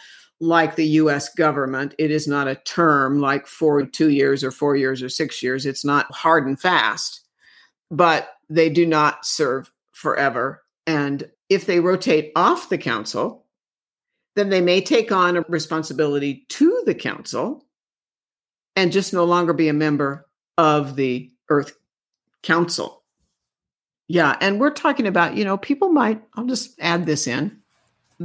like 0.42 0.74
the 0.74 0.86
US 0.86 1.32
government. 1.32 1.94
It 1.98 2.10
is 2.10 2.26
not 2.26 2.48
a 2.48 2.56
term 2.56 3.20
like 3.20 3.46
for 3.46 3.86
two 3.86 4.10
years 4.10 4.42
or 4.42 4.50
four 4.50 4.74
years 4.74 5.00
or 5.00 5.08
six 5.08 5.40
years. 5.40 5.64
It's 5.64 5.84
not 5.84 6.12
hard 6.12 6.48
and 6.48 6.60
fast, 6.60 7.20
but 7.92 8.28
they 8.50 8.68
do 8.68 8.84
not 8.84 9.24
serve 9.24 9.70
forever. 9.92 10.64
And 10.84 11.30
if 11.48 11.66
they 11.66 11.78
rotate 11.78 12.32
off 12.34 12.68
the 12.68 12.76
council, 12.76 13.46
then 14.34 14.48
they 14.48 14.60
may 14.60 14.80
take 14.80 15.12
on 15.12 15.36
a 15.36 15.44
responsibility 15.48 16.44
to 16.48 16.82
the 16.86 16.94
council 16.94 17.64
and 18.74 18.90
just 18.90 19.12
no 19.12 19.24
longer 19.24 19.52
be 19.52 19.68
a 19.68 19.72
member 19.72 20.26
of 20.58 20.96
the 20.96 21.30
Earth 21.50 21.76
Council. 22.42 23.04
Yeah. 24.08 24.36
And 24.40 24.58
we're 24.58 24.70
talking 24.70 25.06
about, 25.06 25.36
you 25.36 25.44
know, 25.44 25.56
people 25.56 25.90
might, 25.92 26.20
I'll 26.34 26.46
just 26.46 26.74
add 26.80 27.06
this 27.06 27.28
in 27.28 27.61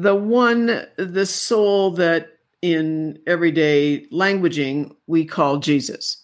the 0.02 0.16
one, 0.16 0.86
the 0.98 1.26
soul 1.26 1.90
that 1.92 2.38
in 2.62 3.18
everyday 3.26 4.06
languaging 4.12 4.96
we 5.08 5.26
call 5.26 5.58
Jesus. 5.58 6.24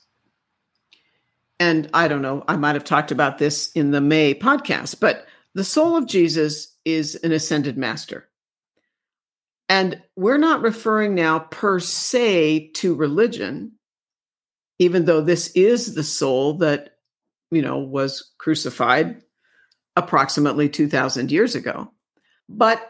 And 1.59 1.89
I 1.91 2.07
don't 2.07 2.21
know, 2.21 2.43
I 2.47 2.55
might 2.55 2.75
have 2.75 2.83
talked 2.83 3.11
about 3.11 3.39
this 3.39 3.71
in 3.71 3.89
the 3.89 4.01
May 4.01 4.35
podcast, 4.35 4.99
but 4.99 5.25
the 5.55 5.63
soul 5.63 5.95
of 5.95 6.05
Jesus 6.05 6.75
is 6.85 7.15
an 7.23 7.31
ascended 7.31 7.75
master. 7.75 8.29
And 9.69 9.99
we're 10.15 10.37
not 10.37 10.61
referring 10.61 11.15
now 11.15 11.39
per 11.39 11.79
se 11.79 12.73
to 12.75 12.93
religion, 12.93 13.71
even 14.77 15.05
though 15.05 15.21
this 15.21 15.47
is 15.55 15.95
the 15.95 16.03
soul 16.03 16.57
that, 16.57 16.97
you 17.49 17.63
know, 17.63 17.79
was 17.79 18.33
crucified 18.37 19.23
approximately 19.95 20.69
2,000 20.69 21.31
years 21.31 21.55
ago. 21.55 21.91
But 22.47 22.87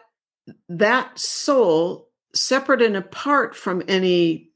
that 0.69 1.17
soul, 1.17 2.09
separate 2.33 2.81
and 2.81 2.95
apart 2.97 3.55
from 3.55 3.83
any 3.87 4.51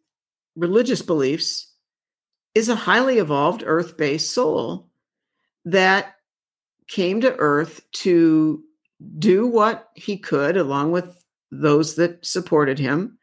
religious 0.56 1.02
beliefs, 1.02 1.72
is 2.56 2.70
a 2.70 2.76
highly 2.76 3.20
evolved 3.20 3.64
earth 3.66 3.98
based 3.98 4.34
soul 4.34 4.90
that 5.66 6.16
came 6.88 7.22
to 7.22 7.36
earth 7.36 7.82
to 7.92 8.64
do 9.20 9.48
what 9.48 9.90
he 9.96 10.18
could, 10.18 10.58
along 10.58 10.92
with 10.92 11.24
those 11.52 11.96
that 11.96 12.26
supported 12.26 12.80
him, 12.80 13.18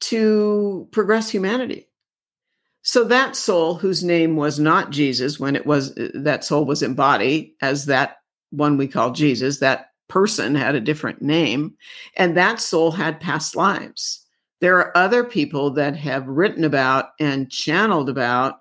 to 0.00 0.88
progress 0.90 1.30
humanity. 1.30 1.88
So 2.82 3.04
that 3.04 3.36
soul, 3.36 3.74
whose 3.74 4.02
name 4.02 4.34
was 4.36 4.58
not 4.58 4.90
Jesus 4.90 5.38
when 5.38 5.54
it 5.54 5.66
was 5.66 5.94
that 6.14 6.44
soul 6.44 6.64
was 6.64 6.82
embodied 6.82 7.52
as 7.60 7.86
that 7.86 8.16
one 8.50 8.76
we 8.76 8.88
call 8.88 9.12
Jesus, 9.12 9.60
that 9.60 9.91
person 10.12 10.54
had 10.54 10.74
a 10.74 10.80
different 10.80 11.22
name, 11.22 11.74
and 12.18 12.36
that 12.36 12.60
soul 12.60 12.90
had 12.90 13.18
past 13.18 13.56
lives. 13.56 14.26
There 14.60 14.76
are 14.76 14.94
other 14.94 15.24
people 15.24 15.70
that 15.70 15.96
have 15.96 16.28
written 16.28 16.64
about 16.64 17.06
and 17.18 17.50
channeled 17.50 18.10
about 18.10 18.56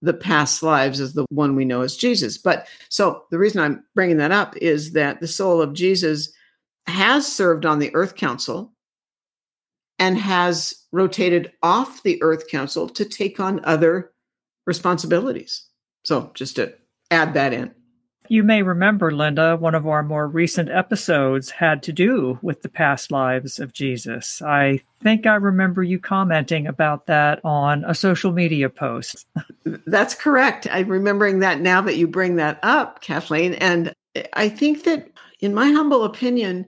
the 0.00 0.14
past 0.14 0.62
lives 0.62 0.98
as 0.98 1.12
the 1.12 1.26
one 1.28 1.54
we 1.54 1.66
know 1.66 1.82
as 1.82 1.94
Jesus. 1.94 2.38
But 2.38 2.68
so 2.88 3.24
the 3.30 3.38
reason 3.38 3.60
I'm 3.60 3.84
bringing 3.94 4.16
that 4.16 4.32
up 4.32 4.56
is 4.56 4.92
that 4.92 5.20
the 5.20 5.28
soul 5.28 5.60
of 5.60 5.74
Jesus 5.74 6.32
has 6.86 7.30
served 7.30 7.66
on 7.66 7.80
the 7.80 7.94
Earth 7.94 8.14
Council 8.14 8.72
and 9.98 10.16
has 10.16 10.74
rotated 10.90 11.52
off 11.62 12.02
the 12.02 12.22
Earth 12.22 12.48
Council 12.48 12.88
to 12.88 13.04
take 13.04 13.40
on 13.40 13.62
other 13.64 14.12
responsibilities. 14.66 15.66
So 16.04 16.30
just 16.32 16.56
to 16.56 16.72
add 17.10 17.34
that 17.34 17.52
in. 17.52 17.74
You 18.30 18.42
may 18.42 18.62
remember, 18.62 19.10
Linda, 19.10 19.56
one 19.56 19.74
of 19.74 19.86
our 19.86 20.02
more 20.02 20.28
recent 20.28 20.68
episodes 20.68 21.50
had 21.50 21.82
to 21.84 21.92
do 21.92 22.38
with 22.42 22.60
the 22.60 22.68
past 22.68 23.10
lives 23.10 23.58
of 23.58 23.72
Jesus. 23.72 24.42
I 24.42 24.82
think 25.02 25.26
I 25.26 25.36
remember 25.36 25.82
you 25.82 25.98
commenting 25.98 26.66
about 26.66 27.06
that 27.06 27.40
on 27.42 27.84
a 27.84 27.94
social 27.94 28.32
media 28.32 28.68
post. 28.68 29.26
That's 29.86 30.14
correct. 30.14 30.66
I'm 30.70 30.88
remembering 30.88 31.38
that 31.38 31.60
now 31.60 31.80
that 31.80 31.96
you 31.96 32.06
bring 32.06 32.36
that 32.36 32.58
up, 32.62 33.00
Kathleen. 33.00 33.54
And 33.54 33.94
I 34.34 34.50
think 34.50 34.84
that, 34.84 35.10
in 35.40 35.54
my 35.54 35.70
humble 35.70 36.04
opinion, 36.04 36.66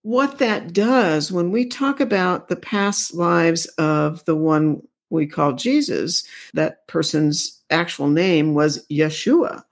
what 0.00 0.38
that 0.38 0.72
does 0.72 1.30
when 1.30 1.50
we 1.50 1.66
talk 1.66 2.00
about 2.00 2.48
the 2.48 2.56
past 2.56 3.14
lives 3.14 3.66
of 3.78 4.24
the 4.24 4.36
one 4.36 4.82
we 5.10 5.26
call 5.26 5.52
Jesus, 5.52 6.24
that 6.54 6.86
person's 6.86 7.60
actual 7.68 8.08
name 8.08 8.54
was 8.54 8.86
Yeshua 8.88 9.62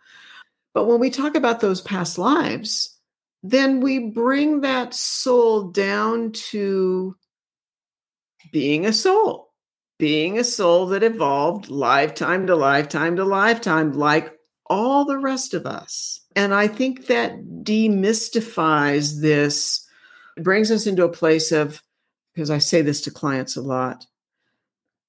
but 0.74 0.86
when 0.86 1.00
we 1.00 1.10
talk 1.10 1.34
about 1.34 1.60
those 1.60 1.80
past 1.80 2.18
lives, 2.18 2.96
then 3.42 3.80
we 3.80 3.98
bring 4.10 4.60
that 4.60 4.94
soul 4.94 5.70
down 5.70 6.32
to 6.32 7.16
being 8.52 8.86
a 8.86 8.92
soul, 8.92 9.52
being 9.98 10.38
a 10.38 10.44
soul 10.44 10.86
that 10.86 11.02
evolved 11.02 11.68
lifetime 11.68 12.46
to 12.46 12.56
lifetime 12.56 13.16
to 13.16 13.24
lifetime, 13.24 13.92
like 13.92 14.34
all 14.66 15.04
the 15.04 15.18
rest 15.18 15.54
of 15.54 15.66
us. 15.66 16.20
And 16.36 16.54
I 16.54 16.68
think 16.68 17.06
that 17.06 17.32
demystifies 17.62 19.20
this, 19.20 19.86
brings 20.36 20.70
us 20.70 20.86
into 20.86 21.04
a 21.04 21.12
place 21.12 21.50
of, 21.50 21.82
because 22.34 22.50
I 22.50 22.58
say 22.58 22.82
this 22.82 23.00
to 23.02 23.10
clients 23.10 23.56
a 23.56 23.62
lot, 23.62 24.06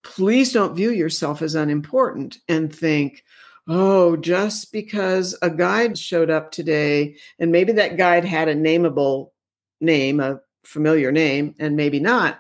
please 0.03 0.51
don't 0.51 0.75
view 0.75 0.89
yourself 0.89 1.41
as 1.41 1.53
unimportant 1.53 2.37
and 2.47 2.73
think, 2.73 3.23
oh, 3.71 4.17
just 4.17 4.73
because 4.73 5.37
a 5.41 5.49
guide 5.49 5.97
showed 5.97 6.29
up 6.29 6.51
today 6.51 7.15
and 7.39 7.51
maybe 7.51 7.71
that 7.71 7.97
guide 7.97 8.25
had 8.25 8.49
a 8.49 8.55
nameable 8.55 9.31
name, 9.79 10.19
a 10.19 10.41
familiar 10.63 11.11
name, 11.11 11.55
and 11.57 11.75
maybe 11.75 11.99
not, 11.99 12.39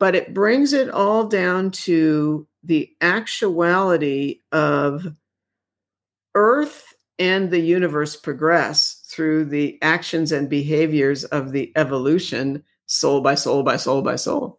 but 0.00 0.14
it 0.14 0.32
brings 0.32 0.72
it 0.72 0.88
all 0.88 1.26
down 1.26 1.70
to 1.70 2.46
the 2.64 2.90
actuality 3.00 4.40
of 4.50 5.06
Earth 6.34 6.94
and 7.18 7.50
the 7.50 7.60
universe 7.60 8.16
progress 8.16 9.04
through 9.06 9.44
the 9.44 9.78
actions 9.82 10.32
and 10.32 10.48
behaviors 10.48 11.24
of 11.24 11.52
the 11.52 11.70
evolution, 11.76 12.64
soul 12.86 13.20
by 13.20 13.34
soul 13.34 13.62
by 13.62 13.76
soul 13.76 14.00
by 14.00 14.16
soul. 14.16 14.58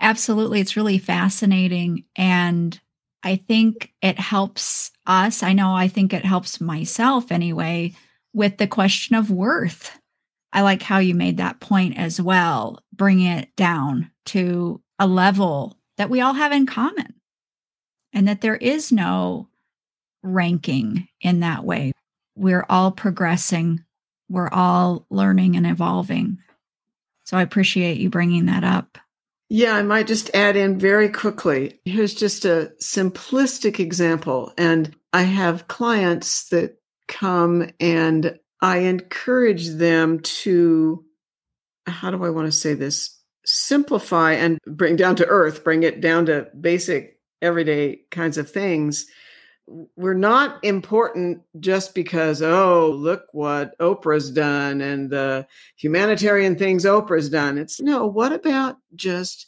Absolutely. 0.00 0.60
It's 0.60 0.76
really 0.76 0.98
fascinating. 0.98 2.04
And 2.16 2.80
I 3.24 3.36
think 3.36 3.92
it 4.02 4.18
helps 4.18 4.90
us. 5.06 5.42
I 5.42 5.54
know 5.54 5.74
I 5.74 5.88
think 5.88 6.12
it 6.12 6.24
helps 6.24 6.60
myself 6.60 7.32
anyway 7.32 7.94
with 8.34 8.58
the 8.58 8.66
question 8.66 9.16
of 9.16 9.30
worth. 9.30 9.98
I 10.52 10.60
like 10.60 10.82
how 10.82 10.98
you 10.98 11.14
made 11.14 11.38
that 11.38 11.58
point 11.58 11.96
as 11.98 12.20
well. 12.20 12.80
Bring 12.92 13.20
it 13.20 13.48
down 13.56 14.10
to 14.26 14.82
a 14.98 15.06
level 15.06 15.78
that 15.96 16.10
we 16.10 16.20
all 16.20 16.34
have 16.34 16.52
in 16.52 16.66
common 16.66 17.14
and 18.12 18.28
that 18.28 18.42
there 18.42 18.56
is 18.56 18.92
no 18.92 19.48
ranking 20.22 21.08
in 21.20 21.40
that 21.40 21.64
way. 21.64 21.92
We're 22.36 22.66
all 22.68 22.92
progressing, 22.92 23.84
we're 24.28 24.50
all 24.50 25.06
learning 25.10 25.56
and 25.56 25.66
evolving. 25.66 26.38
So 27.24 27.36
I 27.36 27.42
appreciate 27.42 27.96
you 27.96 28.10
bringing 28.10 28.46
that 28.46 28.64
up. 28.64 28.98
Yeah, 29.48 29.74
I 29.74 29.82
might 29.82 30.06
just 30.06 30.30
add 30.34 30.56
in 30.56 30.78
very 30.78 31.08
quickly. 31.08 31.80
Here's 31.84 32.14
just 32.14 32.44
a 32.44 32.72
simplistic 32.82 33.78
example. 33.78 34.52
And 34.56 34.96
I 35.12 35.22
have 35.22 35.68
clients 35.68 36.48
that 36.48 36.78
come 37.08 37.70
and 37.78 38.38
I 38.60 38.78
encourage 38.78 39.68
them 39.68 40.20
to, 40.20 41.04
how 41.86 42.10
do 42.10 42.24
I 42.24 42.30
want 42.30 42.46
to 42.46 42.52
say 42.52 42.74
this? 42.74 43.20
Simplify 43.44 44.32
and 44.32 44.58
bring 44.66 44.96
down 44.96 45.16
to 45.16 45.26
earth, 45.26 45.62
bring 45.62 45.82
it 45.82 46.00
down 46.00 46.26
to 46.26 46.48
basic, 46.58 47.20
everyday 47.42 48.00
kinds 48.10 48.38
of 48.38 48.50
things 48.50 49.06
we're 49.66 50.14
not 50.14 50.62
important 50.62 51.40
just 51.58 51.94
because 51.94 52.42
oh 52.42 52.90
look 52.90 53.24
what 53.32 53.78
oprah's 53.78 54.30
done 54.30 54.80
and 54.80 55.10
the 55.10 55.46
humanitarian 55.76 56.56
things 56.56 56.84
oprah's 56.84 57.30
done. 57.30 57.56
It's 57.56 57.80
no 57.80 58.06
what 58.06 58.32
about 58.32 58.76
just 58.94 59.46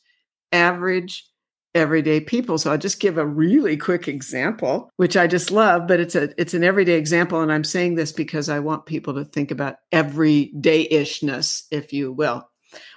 average 0.53 1.27
everyday 1.75 2.21
people? 2.21 2.57
So 2.57 2.71
i'll 2.71 2.79
just 2.79 3.01
give 3.01 3.19
a 3.19 3.27
really 3.27 3.77
quick 3.77 4.09
example 4.09 4.91
which 4.97 5.17
i 5.17 5.27
just 5.27 5.51
love 5.51 5.87
but 5.87 6.01
it's 6.01 6.15
a 6.15 6.31
it's 6.41 6.55
an 6.55 6.65
everyday 6.65 6.95
example 6.95 7.43
and 7.43 7.53
i'm 7.53 7.65
saying 7.65 7.97
this 7.97 8.13
because 8.13 8.49
i 8.49 8.59
want 8.59 8.87
people 8.87 9.13
to 9.15 9.25
think 9.27 9.51
about 9.51 9.77
everyday-ishness 9.93 11.67
if 11.71 11.93
you 11.93 12.13
will. 12.13 12.49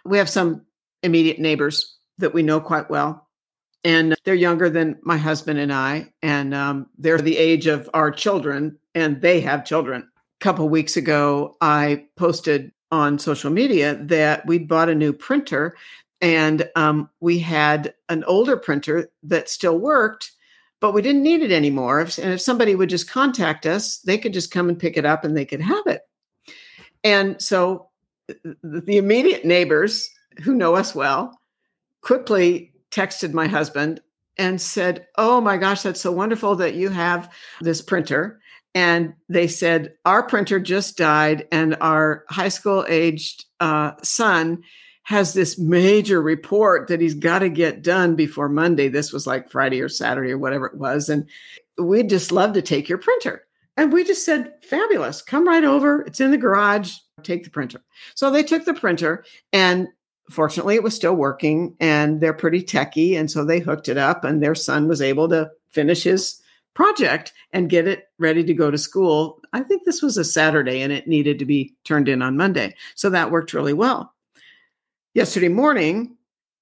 We 0.05 0.17
have 0.17 0.29
some 0.29 0.65
immediate 1.03 1.39
neighbors 1.39 1.97
that 2.17 2.33
we 2.33 2.43
know 2.43 2.61
quite 2.61 2.89
well 2.89 3.28
and 3.83 4.15
they're 4.23 4.35
younger 4.35 4.69
than 4.69 4.97
my 5.03 5.17
husband 5.17 5.59
and 5.59 5.71
I, 5.71 6.11
and 6.21 6.53
um, 6.53 6.87
they're 6.97 7.17
the 7.17 7.37
age 7.37 7.67
of 7.67 7.89
our 7.93 8.11
children, 8.11 8.77
and 8.93 9.21
they 9.21 9.39
have 9.41 9.65
children. 9.65 10.01
A 10.41 10.43
couple 10.43 10.67
weeks 10.67 10.97
ago, 10.97 11.57
I 11.61 12.05
posted 12.15 12.71
on 12.91 13.19
social 13.19 13.51
media 13.51 13.95
that 13.95 14.45
we 14.45 14.57
bought 14.57 14.89
a 14.89 14.95
new 14.95 15.13
printer, 15.13 15.77
and 16.21 16.69
um, 16.75 17.09
we 17.21 17.39
had 17.39 17.93
an 18.09 18.23
older 18.25 18.57
printer 18.57 19.09
that 19.23 19.49
still 19.49 19.77
worked, 19.77 20.31
but 20.81 20.93
we 20.93 21.01
didn't 21.01 21.23
need 21.23 21.41
it 21.41 21.51
anymore. 21.51 22.01
And 22.01 22.33
if 22.33 22.41
somebody 22.41 22.75
would 22.75 22.89
just 22.89 23.09
contact 23.09 23.65
us, 23.65 23.99
they 23.99 24.17
could 24.17 24.33
just 24.33 24.51
come 24.51 24.67
and 24.67 24.77
pick 24.79 24.97
it 24.97 25.05
up, 25.05 25.23
and 25.23 25.37
they 25.37 25.45
could 25.45 25.61
have 25.61 25.87
it. 25.87 26.01
And 27.03 27.41
so, 27.41 27.87
the 28.43 28.97
immediate 28.97 29.45
neighbors 29.45 30.09
who 30.43 30.53
know 30.53 30.75
us 30.75 30.93
well 30.93 31.39
quickly 32.01 32.68
texted 32.91 33.33
my 33.33 33.47
husband 33.47 34.01
and 34.37 34.61
said, 34.61 35.05
Oh 35.17 35.41
my 35.41 35.57
gosh, 35.57 35.81
that's 35.81 36.01
so 36.01 36.11
wonderful 36.11 36.55
that 36.57 36.75
you 36.75 36.89
have 36.89 37.31
this 37.61 37.81
printer. 37.81 38.39
And 38.73 39.13
they 39.27 39.47
said, 39.47 39.93
Our 40.05 40.23
printer 40.23 40.59
just 40.59 40.97
died, 40.97 41.47
and 41.51 41.75
our 41.81 42.23
high 42.29 42.49
school 42.49 42.85
aged 42.87 43.45
uh, 43.59 43.91
son 44.01 44.63
has 45.03 45.33
this 45.33 45.57
major 45.57 46.21
report 46.21 46.87
that 46.87 47.01
he's 47.01 47.15
got 47.15 47.39
to 47.39 47.49
get 47.49 47.81
done 47.81 48.15
before 48.15 48.47
Monday. 48.47 48.87
This 48.87 49.11
was 49.11 49.25
like 49.25 49.49
Friday 49.49 49.81
or 49.81 49.89
Saturday 49.89 50.31
or 50.31 50.37
whatever 50.37 50.67
it 50.67 50.77
was. 50.77 51.09
And 51.09 51.27
we'd 51.79 52.09
just 52.09 52.31
love 52.31 52.53
to 52.53 52.61
take 52.61 52.87
your 52.87 52.99
printer. 52.99 53.43
And 53.75 53.91
we 53.91 54.03
just 54.03 54.23
said, 54.23 54.53
Fabulous, 54.61 55.21
come 55.21 55.47
right 55.47 55.63
over. 55.63 56.01
It's 56.03 56.19
in 56.19 56.31
the 56.31 56.37
garage. 56.37 56.93
Take 57.23 57.43
the 57.43 57.49
printer. 57.49 57.81
So 58.13 58.29
they 58.29 58.43
took 58.43 58.65
the 58.65 58.73
printer 58.73 59.25
and 59.51 59.87
fortunately 60.29 60.75
it 60.75 60.83
was 60.83 60.95
still 60.95 61.15
working 61.15 61.75
and 61.79 62.21
they're 62.21 62.33
pretty 62.33 62.61
techy 62.61 63.15
and 63.15 63.29
so 63.29 63.43
they 63.43 63.59
hooked 63.59 63.89
it 63.89 63.97
up 63.97 64.23
and 64.23 64.41
their 64.41 64.55
son 64.55 64.87
was 64.87 65.01
able 65.01 65.27
to 65.29 65.49
finish 65.69 66.03
his 66.03 66.41
project 66.73 67.33
and 67.51 67.69
get 67.69 67.87
it 67.87 68.07
ready 68.19 68.43
to 68.43 68.53
go 68.53 68.71
to 68.71 68.77
school 68.77 69.41
i 69.53 69.59
think 69.59 69.83
this 69.83 70.01
was 70.01 70.17
a 70.17 70.23
saturday 70.23 70.81
and 70.81 70.93
it 70.93 71.07
needed 71.07 71.39
to 71.39 71.45
be 71.45 71.73
turned 71.83 72.07
in 72.07 72.21
on 72.21 72.37
monday 72.37 72.73
so 72.95 73.09
that 73.09 73.31
worked 73.31 73.53
really 73.53 73.73
well 73.73 74.13
yesterday 75.13 75.49
morning 75.49 76.15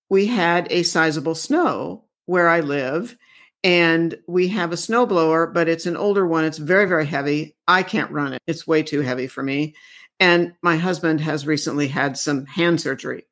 we 0.09 0.26
had 0.26 0.72
a 0.72 0.84
sizable 0.84 1.36
snow 1.36 2.03
where 2.26 2.47
i 2.47 2.59
live 2.61 3.18
And 3.63 4.18
we 4.28 4.47
have 4.49 4.72
a 4.72 4.76
snowblower, 4.76 5.51
but 5.53 5.68
it's 5.68 5.88
an 5.88 5.97
older 5.97 6.26
one. 6.26 6.45
It's 6.45 6.59
very, 6.59 6.86
very 6.86 7.05
heavy. 7.05 7.55
I 7.68 7.84
can't 7.84 8.11
run 8.11 8.34
it. 8.34 8.41
It's 8.47 8.68
way 8.68 8.84
too 8.84 9.01
heavy 9.01 9.28
for 9.28 9.43
me. 9.43 9.74
And 10.20 10.53
my 10.61 10.78
husband 10.78 11.22
has 11.22 11.45
recently 11.45 11.88
had 11.88 12.18
some 12.18 12.45
hand 12.45 12.80
surgery, 12.80 13.26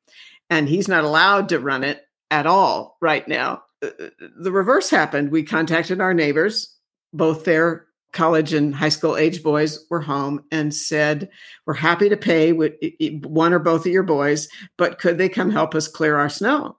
and 0.50 0.68
he's 0.68 0.88
not 0.88 1.04
allowed 1.04 1.48
to 1.50 1.60
run 1.60 1.84
it 1.84 2.02
at 2.30 2.46
all 2.46 2.96
right 3.00 3.26
now. 3.26 3.62
Uh, 3.82 3.90
uh, 4.00 4.08
the 4.38 4.52
reverse 4.52 4.90
happened. 4.90 5.30
We 5.30 5.42
contacted 5.42 6.00
our 6.00 6.14
neighbors, 6.14 6.74
both 7.12 7.44
their 7.44 7.86
college 8.12 8.52
and 8.52 8.74
high 8.74 8.88
school 8.88 9.16
age 9.16 9.42
boys 9.42 9.84
were 9.90 10.00
home, 10.00 10.42
and 10.50 10.74
said, 10.74 11.28
We're 11.66 11.74
happy 11.74 12.08
to 12.08 12.16
pay 12.16 12.52
one 12.52 13.52
or 13.52 13.58
both 13.58 13.86
of 13.86 13.92
your 13.92 14.02
boys, 14.02 14.48
but 14.78 14.98
could 14.98 15.18
they 15.18 15.28
come 15.28 15.50
help 15.50 15.74
us 15.74 15.88
clear 15.88 16.16
our 16.16 16.30
snow? 16.30 16.78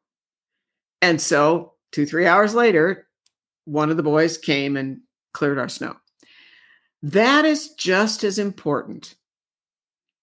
And 1.01 1.21
so, 1.21 1.73
two, 1.91 2.05
three 2.05 2.25
hours 2.25 2.55
later, 2.55 3.07
one 3.65 3.91
of 3.91 3.97
the 3.97 4.03
boys 4.03 4.37
came 4.37 4.75
and 4.75 5.01
cleared 5.33 5.59
our 5.59 5.69
snow. 5.69 5.95
That 7.03 7.45
is 7.45 7.73
just 7.73 8.23
as 8.23 8.39
important 8.39 9.15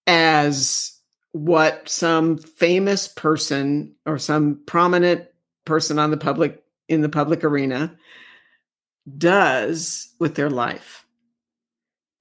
as 0.07 0.99
what 1.35 1.89
some 1.89 2.39
famous 2.39 3.09
person 3.09 3.93
or 4.07 4.19
some 4.19 4.61
prominent 4.67 5.27
person 5.65 5.99
on 5.99 6.13
the 6.13 6.17
public 6.17 6.63
in 6.89 7.01
the 7.01 7.09
public 7.09 7.43
arena 7.43 7.93
does 9.19 10.15
with 10.21 10.37
their 10.37 10.49
life 10.49 11.05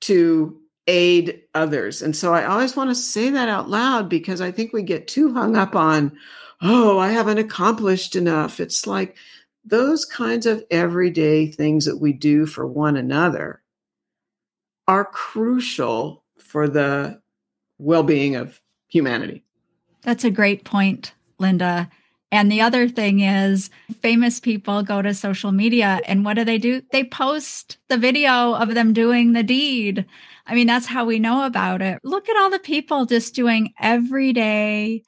to 0.01 0.59
aid 0.88 1.43
others. 1.53 2.01
And 2.01 2.16
so 2.16 2.34
I 2.34 2.45
always 2.45 2.76
want 2.76 2.89
to 2.89 2.95
say 2.95 3.30
that 3.30 3.49
out 3.49 3.70
loud 3.70 4.09
because 4.09 4.41
I 4.41 4.49
think 4.49 4.74
we 4.74 4.82
get 4.82 5.07
too 5.07 5.32
hung 5.32 5.55
up 5.55 5.76
on, 5.76 6.18
oh, 6.64 6.97
I 6.97 7.11
haven't 7.11 7.38
accomplished 7.38 8.16
enough. 8.16 8.59
It's 8.59 8.88
like 8.88 9.16
those 9.64 10.05
kinds 10.05 10.47
of 10.47 10.64
everyday 10.72 11.45
things 11.45 11.86
that 11.86 11.97
we 11.97 12.14
do 12.14 12.47
for 12.47 12.66
one 12.66 12.97
another 12.97 13.61
are 14.88 15.05
crucial 15.05 16.24
for 16.39 16.68
the 16.68 17.22
well 17.78 18.03
being 18.03 18.36
of 18.36 18.59
humanity. 18.94 19.44
That's 20.04 20.24
a 20.24 20.30
great 20.30 20.64
point, 20.64 21.14
Linda. 21.39 21.89
And 22.32 22.52
the 22.52 22.62
other 22.62 22.88
thing 22.88 23.20
is, 23.20 23.70
famous 24.02 24.39
people 24.39 24.84
go 24.84 25.02
to 25.02 25.14
social 25.14 25.52
media 25.52 26.00
and 26.06 26.24
what 26.24 26.36
do 26.36 26.44
they 26.44 26.58
do? 26.58 26.82
They 26.91 27.04
post 27.04 27.78
the 27.89 27.98
video 27.98 28.54
of 28.54 28.74
them 28.74 28.94
doing 28.94 29.34
the 29.34 29.44
deed. 29.44 30.06
I 30.46 30.56
mean, 30.56 30.68
that's 30.68 30.86
how 30.86 31.06
we 31.06 31.20
know 31.20 31.46
about 31.46 31.82
it. 31.82 32.00
Look 32.04 32.30
at 32.30 32.38
all 32.38 32.50
the 32.50 32.60
people 32.60 33.06
just 33.06 33.36
doing 33.36 33.74
everyday 33.80 35.04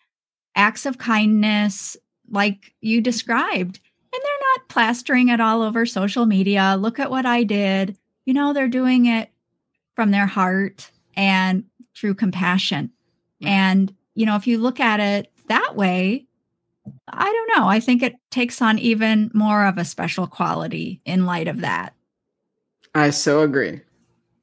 acts 0.56 0.86
of 0.86 0.98
kindness, 0.98 1.98
like 2.30 2.74
you 2.82 3.02
described. 3.02 3.80
And 4.14 4.22
they're 4.24 4.48
not 4.56 4.70
plastering 4.70 5.30
it 5.30 5.42
all 5.42 5.62
over 5.62 5.86
social 5.86 6.26
media. 6.26 6.76
Look 6.80 7.00
at 7.00 7.12
what 7.12 7.26
I 7.26 7.44
did. 7.44 7.98
You 8.26 8.34
know, 8.34 8.54
they're 8.54 8.68
doing 8.68 9.08
it 9.08 9.30
from 9.96 10.12
their 10.12 10.26
heart 10.26 10.90
and 11.18 11.66
through 11.96 12.16
compassion. 12.16 12.92
And, 13.42 13.94
you 14.14 14.26
know, 14.26 14.36
if 14.36 14.48
you 14.48 14.58
look 14.58 14.80
at 14.80 15.00
it 15.00 15.32
that 15.48 15.76
way, 15.76 16.26
I 17.08 17.26
don't 17.26 17.60
know. 17.60 17.68
I 17.68 17.80
think 17.80 18.04
it 18.04 18.16
takes 18.30 18.62
on 18.62 18.80
even 18.80 19.32
more 19.34 19.66
of 19.66 19.78
a 19.78 19.86
special 19.86 20.28
quality 20.28 21.02
in 21.06 21.26
light 21.26 21.48
of 21.48 21.62
that. 21.62 21.94
I 22.94 23.10
so 23.10 23.42
agree. 23.42 23.82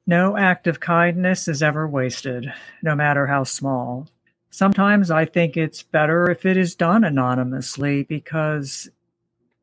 No 0.05 0.37
act 0.37 0.67
of 0.67 0.79
kindness 0.79 1.47
is 1.47 1.63
ever 1.63 1.87
wasted, 1.87 2.51
no 2.81 2.95
matter 2.95 3.27
how 3.27 3.43
small. 3.45 4.07
Sometimes 4.49 5.09
I 5.09 5.25
think 5.25 5.57
it's 5.57 5.81
better 5.81 6.29
if 6.29 6.45
it 6.45 6.57
is 6.57 6.75
done 6.75 7.03
anonymously 7.03 8.03
because 8.03 8.89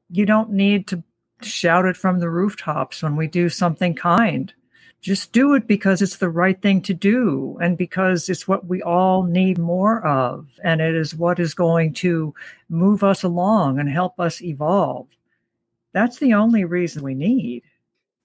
you 0.09 0.26
don't 0.26 0.51
need 0.51 0.89
to 0.89 1.05
shout 1.43 1.87
it 1.87 1.97
from 1.97 2.18
the 2.18 2.28
rooftops 2.28 3.03
when 3.03 3.16
we 3.16 3.26
do 3.26 3.49
something 3.49 3.95
kind 3.95 4.53
just 5.01 5.32
do 5.32 5.55
it 5.55 5.66
because 5.66 6.03
it's 6.03 6.18
the 6.18 6.28
right 6.28 6.61
thing 6.61 6.82
to 6.82 6.94
do 6.94 7.59
and 7.61 7.78
because 7.78 8.28
it's 8.28 8.46
what 8.46 8.66
we 8.66 8.82
all 8.82 9.22
need 9.22 9.59
more 9.59 10.05
of. 10.07 10.46
And 10.62 10.80
it 10.80 10.94
is 10.94 11.14
what 11.14 11.38
is 11.38 11.55
going 11.55 11.94
to 11.94 12.34
move 12.68 13.03
us 13.03 13.22
along 13.22 13.78
and 13.78 13.88
help 13.88 14.20
us 14.20 14.42
evolve. 14.42 15.09
That's 15.92 16.18
the 16.18 16.34
only 16.34 16.64
reason 16.64 17.03
we 17.03 17.14
need. 17.14 17.62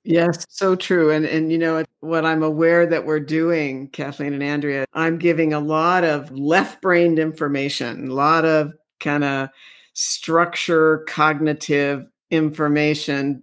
Yes 0.03 0.45
so 0.49 0.75
true. 0.75 1.11
And 1.11 1.25
and 1.25 1.51
you 1.51 1.57
know 1.57 1.83
what 2.01 2.25
i'm 2.25 2.43
aware 2.43 2.85
that 2.85 3.05
we're 3.05 3.19
doing 3.19 3.87
kathleen 3.89 4.33
and 4.33 4.43
andrea 4.43 4.85
i'm 4.93 5.17
giving 5.17 5.51
a 5.51 5.59
lot 5.59 6.03
of 6.03 6.29
left-brained 6.31 7.17
information 7.17 8.09
a 8.09 8.13
lot 8.13 8.45
of 8.45 8.71
kind 8.99 9.23
of 9.23 9.49
structure 9.93 11.03
cognitive 11.07 12.05
information 12.29 13.41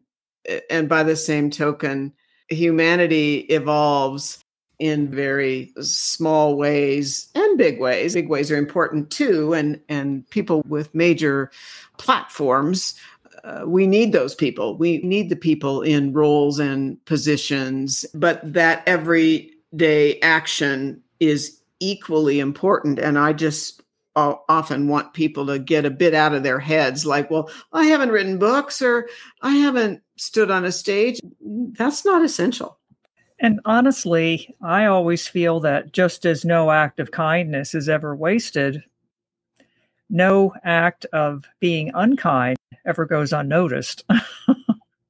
and 0.71 0.89
by 0.89 1.03
the 1.03 1.17
same 1.17 1.51
token 1.51 2.13
humanity 2.55 3.41
evolves 3.51 4.43
in 4.79 5.09
very 5.09 5.73
small 5.81 6.57
ways 6.57 7.29
and 7.35 7.57
big 7.57 7.79
ways. 7.81 8.15
Big 8.15 8.29
ways 8.29 8.51
are 8.51 8.57
important 8.57 9.11
too, 9.11 9.53
and 9.55 9.81
and 9.89 10.29
people 10.31 10.63
with 10.67 10.95
major 10.95 11.51
platforms. 11.99 12.95
Uh, 13.45 13.63
we 13.67 13.87
need 13.87 14.13
those 14.13 14.35
people. 14.35 14.77
We 14.77 14.99
need 14.99 15.29
the 15.29 15.37
people 15.37 15.83
in 15.83 16.13
roles 16.13 16.59
and 16.59 17.03
positions, 17.07 18.05
but 18.15 18.41
that 18.53 18.83
everyday 18.87 20.21
action 20.21 21.03
is 21.19 21.61
equally 21.81 22.39
important. 22.39 22.99
And 22.99 23.19
I 23.19 23.33
just 23.33 23.82
often 24.15 24.89
want 24.89 25.15
people 25.15 25.47
to 25.47 25.59
get 25.59 25.85
a 25.85 25.91
bit 25.91 26.15
out 26.15 26.35
of 26.35 26.43
their 26.43 26.59
heads 26.59 27.07
like, 27.07 27.31
well, 27.31 27.51
I 27.73 27.85
haven't 27.87 28.11
written 28.11 28.39
books 28.39 28.83
or 28.83 29.09
I 29.41 29.53
haven't 29.53 30.03
stood 30.17 30.51
on 30.51 30.65
a 30.65 30.73
stage, 30.73 31.21
that's 31.41 32.05
not 32.05 32.25
essential. 32.25 32.79
And 33.39 33.61
honestly, 33.65 34.55
I 34.63 34.87
always 34.87 35.27
feel 35.27 35.59
that 35.61 35.93
just 35.93 36.25
as 36.25 36.45
no 36.45 36.71
act 36.71 37.01
of 37.01 37.11
kindness 37.11 37.75
is 37.75 37.89
ever 37.89 38.15
wasted, 38.15 38.85
no 40.09 40.55
act 40.63 41.07
of 41.07 41.45
being 41.59 41.91
unkind 41.95 42.59
ever 42.85 43.05
goes 43.05 43.33
unnoticed. 43.33 44.05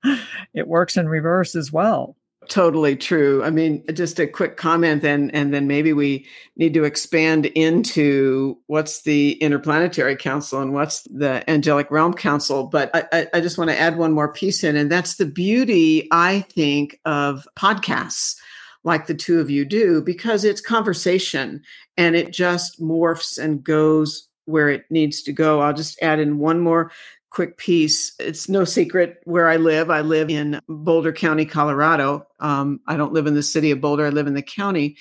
it 0.54 0.66
works 0.66 0.96
in 0.96 1.08
reverse 1.08 1.54
as 1.54 1.72
well. 1.72 2.16
Totally 2.48 2.96
true. 2.96 3.42
I 3.44 3.50
mean, 3.50 3.84
just 3.94 4.18
a 4.18 4.26
quick 4.26 4.56
comment 4.56 5.00
then, 5.00 5.30
and 5.30 5.54
then 5.54 5.66
maybe 5.68 5.92
we 5.92 6.26
need 6.56 6.74
to 6.74 6.84
expand 6.84 7.46
into 7.46 8.58
what's 8.66 9.02
the 9.02 9.32
Interplanetary 9.34 10.16
Council 10.16 10.60
and 10.60 10.74
what's 10.74 11.02
the 11.04 11.48
Angelic 11.48 11.90
Realm 11.90 12.12
Council. 12.12 12.64
But 12.64 12.90
I, 12.94 13.28
I 13.32 13.40
just 13.40 13.58
want 13.58 13.70
to 13.70 13.78
add 13.78 13.96
one 13.96 14.12
more 14.12 14.32
piece 14.32 14.64
in, 14.64 14.76
and 14.76 14.90
that's 14.90 15.16
the 15.16 15.24
beauty, 15.24 16.08
I 16.10 16.40
think, 16.50 16.98
of 17.04 17.46
podcasts 17.56 18.36
like 18.84 19.06
the 19.06 19.14
two 19.14 19.38
of 19.38 19.48
you 19.48 19.64
do, 19.64 20.02
because 20.02 20.44
it's 20.44 20.60
conversation 20.60 21.62
and 21.96 22.16
it 22.16 22.32
just 22.32 22.80
morphs 22.80 23.38
and 23.38 23.62
goes 23.62 24.28
where 24.46 24.68
it 24.68 24.84
needs 24.90 25.22
to 25.22 25.32
go. 25.32 25.60
I'll 25.60 25.72
just 25.72 26.02
add 26.02 26.18
in 26.18 26.38
one 26.38 26.58
more 26.58 26.90
quick 27.32 27.56
piece. 27.56 28.12
It's 28.20 28.48
no 28.48 28.64
secret 28.64 29.20
where 29.24 29.48
I 29.48 29.56
live. 29.56 29.90
I 29.90 30.02
live 30.02 30.28
in 30.28 30.60
Boulder 30.68 31.12
County, 31.12 31.46
Colorado. 31.46 32.26
Um, 32.40 32.80
I 32.86 32.96
don't 32.98 33.14
live 33.14 33.26
in 33.26 33.34
the 33.34 33.42
city 33.42 33.70
of 33.70 33.80
Boulder, 33.80 34.06
I 34.06 34.10
live 34.10 34.26
in 34.26 34.34
the 34.34 34.42
county. 34.42 34.96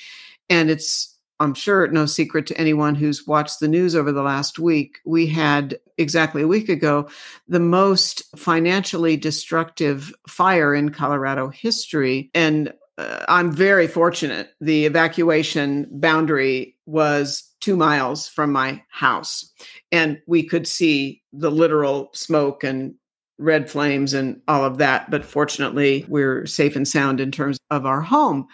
And 0.49 0.69
it's, 0.69 1.17
I'm 1.41 1.53
sure, 1.53 1.87
no 1.87 2.05
secret 2.05 2.47
to 2.47 2.57
anyone 2.57 2.95
who's 2.95 3.27
watched 3.27 3.59
the 3.59 3.67
news 3.67 3.95
over 3.95 4.13
the 4.13 4.21
last 4.21 4.59
week. 4.59 4.99
We 5.05 5.27
had 5.27 5.77
exactly 5.97 6.41
a 6.41 6.47
week 6.47 6.69
ago 6.69 7.09
the 7.47 7.59
most 7.59 8.23
financially 8.37 9.17
destructive 9.17 10.13
fire 10.27 10.73
in 10.73 10.89
Colorado 10.89 11.49
history. 11.49 12.31
And 12.33 12.73
uh, 12.97 13.25
I'm 13.27 13.51
very 13.51 13.87
fortunate. 13.87 14.51
The 14.61 14.85
evacuation 14.85 15.87
boundary 15.91 16.77
was 16.91 17.43
two 17.61 17.77
miles 17.77 18.27
from 18.27 18.51
my 18.51 18.83
house. 18.89 19.49
And 19.91 20.19
we 20.27 20.43
could 20.43 20.67
see 20.67 21.21
the 21.31 21.51
literal 21.51 22.09
smoke 22.13 22.63
and 22.63 22.93
red 23.37 23.69
flames 23.69 24.13
and 24.13 24.41
all 24.47 24.63
of 24.63 24.77
that. 24.77 25.09
But 25.09 25.25
fortunately, 25.25 26.05
we're 26.07 26.45
safe 26.45 26.75
and 26.75 26.87
sound 26.87 27.19
in 27.19 27.31
terms 27.31 27.57
of 27.69 27.85
our 27.85 28.01
home. 28.01 28.47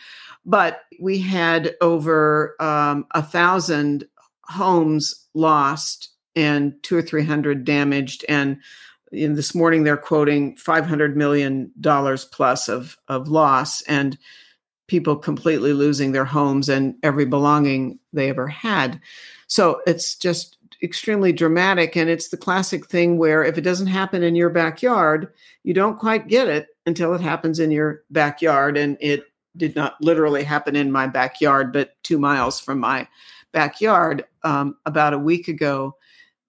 But 0.46 0.82
we 1.02 1.20
had 1.20 1.76
over 1.82 2.56
um, 2.62 3.06
a 3.12 3.22
thousand 3.22 4.06
homes 4.44 5.28
lost 5.34 6.10
and 6.36 6.74
two 6.84 6.96
or 6.96 7.02
three 7.02 7.26
hundred 7.26 7.66
damaged. 7.66 8.24
And 8.30 8.58
in 9.12 9.34
this 9.34 9.54
morning, 9.54 9.84
they're 9.84 9.98
quoting 9.98 10.56
five 10.56 10.86
hundred 10.86 11.18
million 11.18 11.72
dollars 11.82 12.24
plus 12.26 12.70
of 12.70 12.98
of 13.08 13.28
loss. 13.28 13.82
And 13.84 14.18
people 14.88 15.16
completely 15.16 15.74
losing 15.74 16.12
their 16.12 16.26
homes 16.26 16.70
and 16.70 16.96
every 17.04 17.26
belonging 17.26 18.00
they 18.14 18.30
ever 18.30 18.48
had. 18.48 19.00
So 19.48 19.82
it's 19.86 20.16
just 20.16 20.58
extremely 20.82 21.32
dramatic. 21.32 21.96
And 21.96 22.10
it's 22.10 22.30
the 22.30 22.38
classic 22.38 22.88
thing 22.88 23.18
where 23.18 23.44
if 23.44 23.58
it 23.58 23.62
doesn't 23.62 23.88
happen 23.88 24.24
in 24.24 24.36
your 24.36 24.50
backyard, 24.50 25.34
you 25.64 25.74
don't 25.74 26.00
quite 26.00 26.28
get 26.28 26.48
it 26.48 26.68
until 26.86 27.14
it 27.14 27.22
happens 27.22 27.60
in 27.60 27.72
your 27.72 28.04
backyard. 28.10 28.78
And 28.78 28.98
it 29.00 29.26
did 29.56 29.76
not 29.76 29.96
literally 30.02 30.44
happen 30.44 30.76
in 30.76 30.92
my 30.92 31.08
backyard, 31.08 31.74
but 31.74 31.92
two 32.04 32.20
miles 32.20 32.60
from 32.60 32.80
my 32.80 33.08
backyard 33.52 34.26
um, 34.44 34.78
about 34.86 35.14
a 35.14 35.20
week 35.20 35.48
ago. 35.48 35.96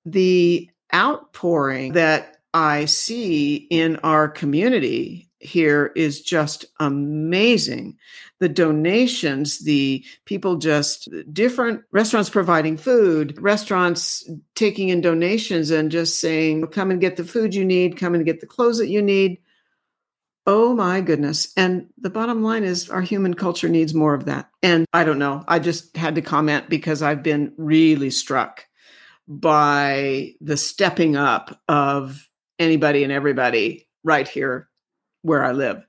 The 0.05 0.71
outpouring 0.95 1.93
that 1.93 2.39
I 2.55 2.85
see 2.87 3.67
in 3.71 3.97
our 3.97 4.29
community 4.29 5.28
here 5.41 5.93
is 5.95 6.21
just 6.21 6.65
amazing. 6.81 7.97
The 8.41 8.49
donations, 8.49 9.61
the 9.61 10.05
people 10.25 10.57
just 10.57 11.09
different 11.33 11.83
restaurants 11.93 12.31
providing 12.31 12.77
food, 12.77 13.41
restaurants 13.41 14.29
taking 14.55 14.89
in 14.89 15.01
donations 15.01 15.71
and 15.71 15.91
just 15.91 16.21
saying, 16.21 16.67
come 16.69 16.91
and 16.91 17.01
get 17.01 17.17
the 17.17 17.25
food 17.25 17.55
you 17.55 17.65
need, 17.65 17.97
come 17.97 18.15
and 18.15 18.25
get 18.25 18.41
the 18.41 18.47
clothes 18.47 18.79
that 18.79 18.89
you 18.89 19.03
need. 19.03 19.39
Oh 20.47 20.75
my 20.75 21.03
goodness. 21.03 21.53
And 21.57 21.89
the 21.99 22.11
bottom 22.11 22.43
line 22.43 22.65
is 22.65 22.89
our 22.89 23.03
human 23.03 23.35
culture 23.35 23.69
needs 23.69 23.93
more 23.93 24.15
of 24.15 24.25
that. 24.25 24.49
And 24.63 24.87
I 24.95 25.05
don't 25.05 25.19
know. 25.19 25.45
I 25.47 25.59
just 25.59 25.95
had 25.97 26.15
to 26.15 26.23
comment 26.23 26.71
because 26.71 27.03
I've 27.03 27.23
been 27.23 27.53
really 27.59 28.11
struck 28.11 28.65
by 29.29 30.33
the 30.41 30.57
stepping 30.57 31.17
up 31.17 31.61
of 31.69 32.27
anybody 32.59 33.05
and 33.05 33.13
everybody 33.13 33.87
right 34.05 34.27
here 34.27 34.68
where 35.23 35.45
I 35.45 35.53
live. 35.53 35.87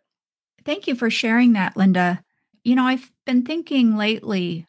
Thank 0.66 0.88
you 0.88 0.96
for 0.96 1.10
sharing 1.10 1.54
that, 1.54 1.78
Linda. 1.78 2.24
You 2.64 2.76
know, 2.76 2.86
I've 2.86 3.12
been 3.26 3.44
thinking 3.44 3.96
lately 3.96 4.68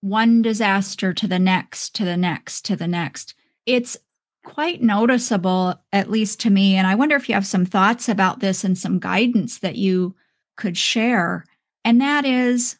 one 0.00 0.42
disaster 0.42 1.12
to 1.14 1.26
the 1.26 1.38
next, 1.38 1.94
to 1.96 2.04
the 2.04 2.16
next, 2.16 2.64
to 2.66 2.76
the 2.76 2.86
next. 2.86 3.34
It's 3.66 3.96
quite 4.44 4.82
noticeable, 4.82 5.82
at 5.92 6.10
least 6.10 6.40
to 6.40 6.50
me. 6.50 6.76
And 6.76 6.86
I 6.86 6.94
wonder 6.94 7.16
if 7.16 7.28
you 7.28 7.34
have 7.34 7.46
some 7.46 7.64
thoughts 7.64 8.08
about 8.08 8.40
this 8.40 8.62
and 8.62 8.76
some 8.76 8.98
guidance 8.98 9.58
that 9.60 9.76
you 9.76 10.14
could 10.56 10.76
share. 10.76 11.44
And 11.84 12.00
that 12.00 12.24
is, 12.24 12.76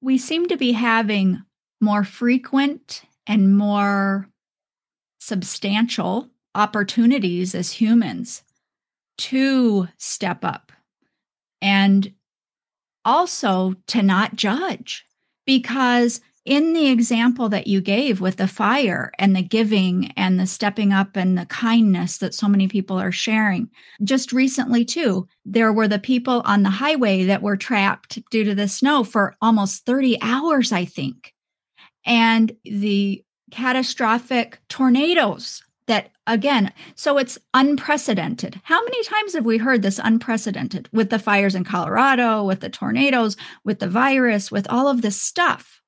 we 0.00 0.18
seem 0.18 0.48
to 0.48 0.56
be 0.56 0.72
having 0.72 1.42
more 1.80 2.04
frequent 2.04 3.02
and 3.26 3.56
more 3.56 4.28
substantial 5.20 6.28
opportunities 6.54 7.54
as 7.54 7.72
humans 7.72 8.42
to 9.16 9.88
step 9.98 10.44
up 10.44 10.72
and 11.62 12.12
also 13.04 13.74
to 13.86 14.02
not 14.02 14.36
judge 14.36 15.04
because 15.46 16.20
in 16.44 16.74
the 16.74 16.88
example 16.88 17.48
that 17.48 17.66
you 17.66 17.80
gave 17.80 18.20
with 18.20 18.36
the 18.36 18.46
fire 18.46 19.10
and 19.18 19.34
the 19.34 19.42
giving 19.42 20.12
and 20.16 20.38
the 20.38 20.46
stepping 20.46 20.92
up 20.92 21.16
and 21.16 21.38
the 21.38 21.46
kindness 21.46 22.18
that 22.18 22.34
so 22.34 22.48
many 22.48 22.68
people 22.68 23.00
are 23.00 23.12
sharing, 23.12 23.70
just 24.02 24.30
recently, 24.30 24.84
too, 24.84 25.26
there 25.46 25.72
were 25.72 25.88
the 25.88 25.98
people 25.98 26.42
on 26.44 26.62
the 26.62 26.70
highway 26.70 27.24
that 27.24 27.40
were 27.40 27.56
trapped 27.56 28.18
due 28.30 28.44
to 28.44 28.54
the 28.54 28.68
snow 28.68 29.04
for 29.04 29.34
almost 29.40 29.86
30 29.86 30.18
hours, 30.20 30.70
I 30.70 30.84
think. 30.84 31.32
And 32.04 32.52
the 32.64 33.24
catastrophic 33.50 34.58
tornadoes 34.68 35.62
that 35.86 36.10
again 36.26 36.72
so 36.94 37.18
it's 37.18 37.38
unprecedented. 37.52 38.60
How 38.64 38.82
many 38.82 39.02
times 39.04 39.34
have 39.34 39.44
we 39.44 39.58
heard 39.58 39.82
this 39.82 40.00
unprecedented 40.02 40.88
with 40.92 41.10
the 41.10 41.18
fires 41.18 41.54
in 41.54 41.64
colorado 41.64 42.44
with 42.44 42.60
the 42.60 42.70
tornadoes 42.70 43.36
with 43.64 43.78
the 43.78 43.88
virus 43.88 44.50
with 44.50 44.66
all 44.70 44.88
of 44.88 45.02
this 45.02 45.20
stuff? 45.20 45.80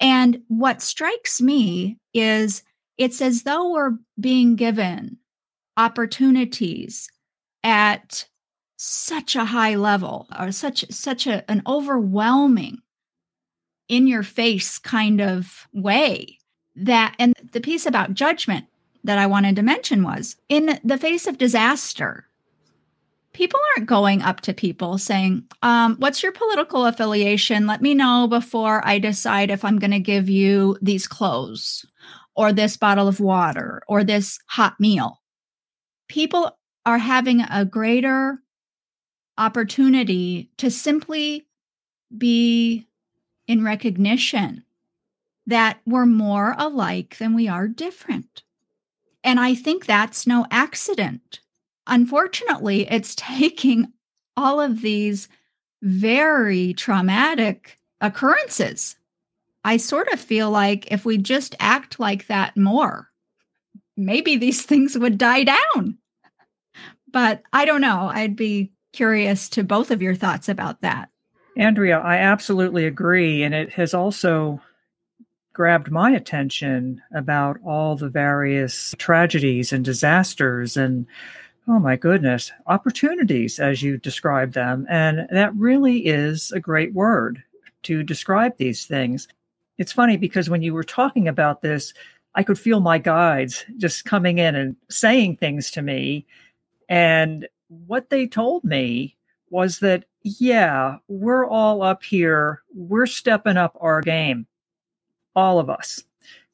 And 0.00 0.42
what 0.48 0.82
strikes 0.82 1.40
me 1.40 1.98
is 2.12 2.62
it's 2.98 3.20
as 3.20 3.42
though 3.42 3.72
we're 3.72 3.98
being 4.18 4.56
given 4.56 5.18
opportunities 5.76 7.10
at 7.62 8.26
such 8.76 9.36
a 9.36 9.46
high 9.46 9.74
level 9.74 10.28
or 10.38 10.52
such 10.52 10.84
such 10.90 11.26
a, 11.26 11.48
an 11.50 11.62
overwhelming 11.66 12.78
in 13.88 14.06
your 14.06 14.22
face 14.22 14.78
kind 14.78 15.20
of 15.20 15.66
way 15.72 16.38
that 16.74 17.14
and 17.18 17.34
the 17.52 17.60
piece 17.60 17.86
about 17.86 18.14
judgment 18.14 18.66
that 19.06 19.18
I 19.18 19.26
wanted 19.26 19.56
to 19.56 19.62
mention 19.62 20.02
was 20.02 20.36
in 20.48 20.78
the 20.84 20.98
face 20.98 21.26
of 21.26 21.38
disaster 21.38 22.26
people 23.36 23.60
aren't 23.76 23.86
going 23.86 24.22
up 24.22 24.40
to 24.40 24.54
people 24.54 24.96
saying, 24.96 25.44
um, 25.62 25.96
What's 25.98 26.22
your 26.22 26.32
political 26.32 26.86
affiliation? 26.86 27.66
Let 27.66 27.82
me 27.82 27.92
know 27.92 28.26
before 28.26 28.84
I 28.86 28.98
decide 28.98 29.50
if 29.50 29.62
I'm 29.62 29.78
going 29.78 29.90
to 29.90 30.00
give 30.00 30.30
you 30.30 30.78
these 30.80 31.06
clothes 31.06 31.84
or 32.34 32.50
this 32.50 32.78
bottle 32.78 33.06
of 33.06 33.20
water 33.20 33.82
or 33.88 34.02
this 34.02 34.38
hot 34.48 34.80
meal. 34.80 35.20
People 36.08 36.56
are 36.86 36.98
having 36.98 37.42
a 37.42 37.66
greater 37.66 38.38
opportunity 39.36 40.50
to 40.56 40.70
simply 40.70 41.46
be 42.16 42.86
in 43.46 43.62
recognition 43.62 44.64
that 45.46 45.78
we're 45.84 46.06
more 46.06 46.54
alike 46.56 47.18
than 47.18 47.34
we 47.34 47.48
are 47.48 47.68
different. 47.68 48.44
And 49.26 49.38
I 49.38 49.54
think 49.54 49.84
that's 49.84 50.26
no 50.26 50.46
accident 50.50 51.40
unfortunately, 51.86 52.86
it's 52.90 53.14
taking 53.16 53.92
all 54.36 54.60
of 54.60 54.82
these 54.82 55.28
very 55.82 56.74
traumatic 56.74 57.78
occurrences. 58.00 58.96
I 59.64 59.78
sort 59.78 60.08
of 60.12 60.20
feel 60.20 60.50
like 60.50 60.90
if 60.92 61.04
we 61.04 61.18
just 61.18 61.56
act 61.58 61.98
like 61.98 62.26
that 62.26 62.56
more, 62.56 63.08
maybe 63.96 64.36
these 64.36 64.62
things 64.66 64.96
would 64.96 65.18
die 65.18 65.44
down. 65.44 65.98
But 67.10 67.42
I 67.52 67.64
don't 67.64 67.80
know. 67.80 68.10
I'd 68.12 68.36
be 68.36 68.72
curious 68.92 69.48
to 69.50 69.64
both 69.64 69.90
of 69.90 70.02
your 70.02 70.14
thoughts 70.14 70.48
about 70.48 70.82
that. 70.82 71.08
Andrea, 71.56 71.98
I 71.98 72.16
absolutely 72.16 72.84
agree. 72.84 73.42
And 73.42 73.54
it 73.54 73.72
has 73.72 73.94
also 73.94 74.60
grabbed 75.56 75.90
my 75.90 76.10
attention 76.10 77.00
about 77.14 77.56
all 77.64 77.96
the 77.96 78.10
various 78.10 78.94
tragedies 78.98 79.72
and 79.72 79.84
disasters 79.84 80.76
and 80.76 81.06
Oh 81.68 81.80
my 81.80 81.96
goodness, 81.96 82.52
opportunities 82.68 83.58
as 83.58 83.82
you 83.82 83.98
describe 83.98 84.52
them. 84.52 84.86
And 84.88 85.26
that 85.32 85.52
really 85.56 86.06
is 86.06 86.52
a 86.52 86.60
great 86.60 86.94
word 86.94 87.42
to 87.82 88.04
describe 88.04 88.56
these 88.56 88.86
things. 88.86 89.26
It's 89.76 89.92
funny 89.92 90.16
because 90.16 90.48
when 90.48 90.62
you 90.62 90.72
were 90.72 90.84
talking 90.84 91.26
about 91.26 91.62
this, 91.62 91.92
I 92.36 92.44
could 92.44 92.58
feel 92.58 92.78
my 92.78 92.98
guides 92.98 93.64
just 93.78 94.04
coming 94.04 94.38
in 94.38 94.54
and 94.54 94.76
saying 94.90 95.38
things 95.38 95.72
to 95.72 95.82
me. 95.82 96.24
And 96.88 97.48
what 97.66 98.10
they 98.10 98.28
told 98.28 98.62
me 98.62 99.16
was 99.50 99.80
that, 99.80 100.04
yeah, 100.22 100.98
we're 101.08 101.48
all 101.48 101.82
up 101.82 102.04
here, 102.04 102.62
we're 102.76 103.06
stepping 103.06 103.56
up 103.56 103.76
our 103.80 104.02
game, 104.02 104.46
all 105.36 105.60
of 105.60 105.70
us, 105.70 106.02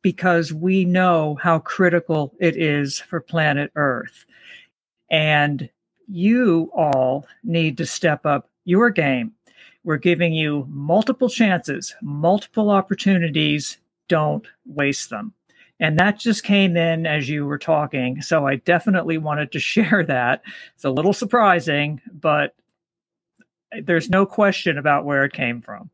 because 0.02 0.52
we 0.52 0.84
know 0.84 1.38
how 1.40 1.60
critical 1.60 2.34
it 2.40 2.56
is 2.56 2.98
for 2.98 3.20
planet 3.20 3.70
Earth. 3.76 4.26
And 5.10 5.70
you 6.08 6.70
all 6.74 7.26
need 7.44 7.78
to 7.78 7.86
step 7.86 8.26
up 8.26 8.50
your 8.64 8.90
game. 8.90 9.32
We're 9.84 9.96
giving 9.96 10.32
you 10.32 10.66
multiple 10.68 11.28
chances, 11.28 11.94
multiple 12.02 12.70
opportunities. 12.70 13.78
Don't 14.08 14.46
waste 14.66 15.10
them. 15.10 15.32
And 15.80 15.98
that 15.98 16.18
just 16.18 16.44
came 16.44 16.76
in 16.76 17.06
as 17.06 17.28
you 17.28 17.44
were 17.44 17.58
talking. 17.58 18.22
So 18.22 18.46
I 18.46 18.56
definitely 18.56 19.18
wanted 19.18 19.50
to 19.52 19.58
share 19.72 20.04
that. 20.06 20.42
It's 20.74 20.84
a 20.84 20.90
little 20.90 21.12
surprising, 21.12 22.00
but 22.12 22.54
there's 23.82 24.10
no 24.10 24.26
question 24.26 24.78
about 24.78 25.04
where 25.04 25.24
it 25.24 25.32
came 25.32 25.60
from. 25.60 25.90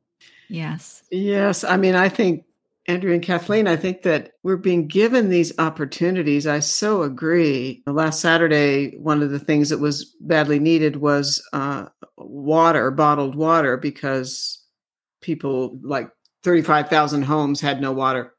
Yes. 0.49 1.03
Yes. 1.11 1.65
I 1.65 1.77
mean, 1.77 1.95
I 1.95 2.09
think 2.09 2.45
Andrea 2.89 3.13
and 3.13 3.23
Kathleen, 3.23 3.69
I 3.69 3.77
think 3.77 4.03
that 4.03 4.33
we're 4.43 4.57
being 4.57 4.89
given 4.89 5.29
these 5.29 5.57
opportunities. 5.59 6.47
I 6.47 6.61
so 6.61 7.03
agree. 7.03 7.83
Last 7.87 8.21
Saturday, 8.21 8.97
one 8.97 9.23
of 9.23 9.29
the 9.31 9.39
things 9.39 9.69
that 9.69 9.79
was 9.79 10.17
badly 10.23 10.59
needed 10.59 10.97
was 10.97 11.47
uh, 11.53 11.87
water, 12.17 12.91
bottled 12.91 13.35
water, 13.35 13.77
because 13.77 14.65
people 15.21 15.79
like 15.83 16.09
35,000 16.45 17.23
homes 17.23 17.61
had 17.61 17.83
no 17.83 17.93
water. 17.93 18.33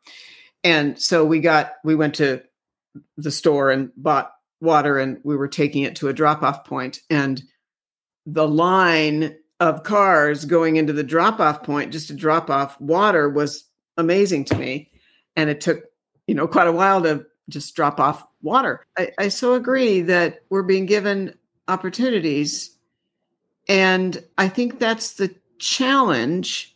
And 0.63 0.99
so 0.99 1.23
we 1.23 1.41
got, 1.41 1.73
we 1.83 1.95
went 1.95 2.15
to 2.15 2.41
the 3.17 3.31
store 3.31 3.69
and 3.69 3.91
bought 3.95 4.31
water 4.61 4.97
and 4.97 5.19
we 5.23 5.37
were 5.37 5.47
taking 5.47 5.83
it 5.83 5.95
to 5.97 6.07
a 6.07 6.13
drop 6.13 6.41
off 6.41 6.65
point 6.65 6.99
And 7.11 7.41
the 8.25 8.47
line 8.47 9.35
of 9.59 9.83
cars 9.83 10.45
going 10.45 10.77
into 10.77 10.93
the 10.93 11.03
drop 11.03 11.39
off 11.39 11.61
point 11.63 11.91
just 11.91 12.07
to 12.07 12.13
drop 12.13 12.49
off 12.49 12.79
water 12.81 13.29
was 13.29 13.68
amazing 13.99 14.45
to 14.45 14.55
me. 14.55 14.89
And 15.35 15.49
it 15.49 15.61
took, 15.61 15.83
you 16.27 16.35
know, 16.35 16.47
quite 16.47 16.67
a 16.67 16.71
while 16.71 17.01
to 17.03 17.25
just 17.49 17.75
drop 17.75 17.99
off 17.99 18.25
water. 18.41 18.85
I, 18.97 19.11
I 19.17 19.27
so 19.29 19.53
agree 19.53 20.01
that 20.01 20.41
we're 20.49 20.63
being 20.63 20.85
given 20.85 21.33
opportunities. 21.67 22.75
And 23.67 24.23
I 24.37 24.49
think 24.49 24.79
that's 24.79 25.13
the 25.13 25.33
challenge. 25.59 26.75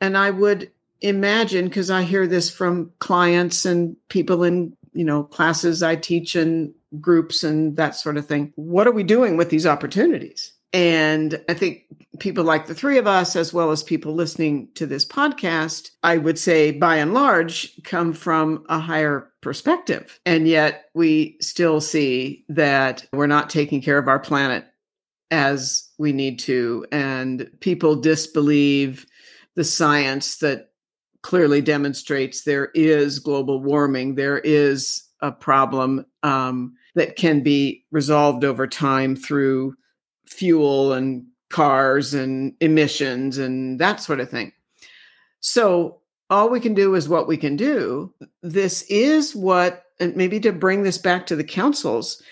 And 0.00 0.16
I 0.16 0.30
would 0.30 0.70
imagine, 1.00 1.66
because 1.66 1.90
I 1.90 2.02
hear 2.02 2.26
this 2.26 2.50
from 2.50 2.92
clients 2.98 3.64
and 3.64 3.96
people 4.08 4.44
in, 4.44 4.76
you 4.92 5.04
know, 5.04 5.24
classes 5.24 5.82
I 5.82 5.96
teach 5.96 6.36
and 6.36 6.72
groups 7.00 7.42
and 7.42 7.76
that 7.76 7.96
sort 7.96 8.16
of 8.16 8.26
thing. 8.26 8.52
What 8.56 8.86
are 8.86 8.92
we 8.92 9.02
doing 9.02 9.36
with 9.36 9.50
these 9.50 9.66
opportunities? 9.66 10.52
And 10.72 11.42
I 11.48 11.54
think 11.54 11.84
people 12.18 12.44
like 12.44 12.66
the 12.66 12.74
three 12.74 12.98
of 12.98 13.06
us, 13.06 13.36
as 13.36 13.52
well 13.52 13.70
as 13.70 13.82
people 13.82 14.14
listening 14.14 14.68
to 14.74 14.86
this 14.86 15.04
podcast, 15.04 15.90
I 16.02 16.18
would 16.18 16.38
say 16.38 16.70
by 16.72 16.96
and 16.96 17.12
large 17.12 17.82
come 17.84 18.12
from 18.12 18.64
a 18.68 18.78
higher 18.78 19.30
perspective. 19.40 20.20
And 20.24 20.46
yet 20.48 20.86
we 20.94 21.36
still 21.40 21.80
see 21.80 22.44
that 22.48 23.06
we're 23.12 23.26
not 23.26 23.50
taking 23.50 23.82
care 23.82 23.98
of 23.98 24.08
our 24.08 24.20
planet 24.20 24.64
as 25.30 25.88
we 25.98 26.12
need 26.12 26.38
to. 26.40 26.86
And 26.92 27.50
people 27.60 27.96
disbelieve 27.96 29.06
the 29.56 29.64
science 29.64 30.38
that 30.38 30.70
clearly 31.22 31.60
demonstrates 31.60 32.42
there 32.42 32.70
is 32.74 33.18
global 33.18 33.62
warming, 33.62 34.14
there 34.14 34.38
is 34.38 35.02
a 35.20 35.32
problem 35.32 36.04
um, 36.22 36.74
that 36.94 37.16
can 37.16 37.42
be 37.42 37.84
resolved 37.90 38.44
over 38.44 38.66
time 38.66 39.14
through 39.14 39.74
fuel 40.32 40.92
and 40.92 41.26
cars 41.50 42.14
and 42.14 42.54
emissions 42.60 43.38
and 43.38 43.78
that 43.78 44.00
sort 44.00 44.20
of 44.20 44.30
thing. 44.30 44.52
So 45.40 46.00
all 46.30 46.48
we 46.48 46.60
can 46.60 46.74
do 46.74 46.94
is 46.94 47.08
what 47.08 47.28
we 47.28 47.36
can 47.36 47.56
do. 47.56 48.12
This 48.42 48.82
is 48.82 49.36
what, 49.36 49.84
and 50.00 50.16
maybe 50.16 50.40
to 50.40 50.52
bring 50.52 50.82
this 50.82 50.98
back 50.98 51.26
to 51.26 51.36
the 51.36 51.44
councils, 51.44 52.22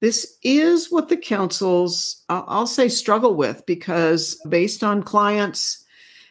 this 0.00 0.38
is 0.42 0.90
what 0.90 1.10
the 1.10 1.16
councils, 1.16 2.24
I'll 2.30 2.66
say, 2.66 2.88
struggle 2.88 3.34
with 3.34 3.66
because 3.66 4.40
based 4.48 4.82
on 4.82 5.02
clients 5.02 5.84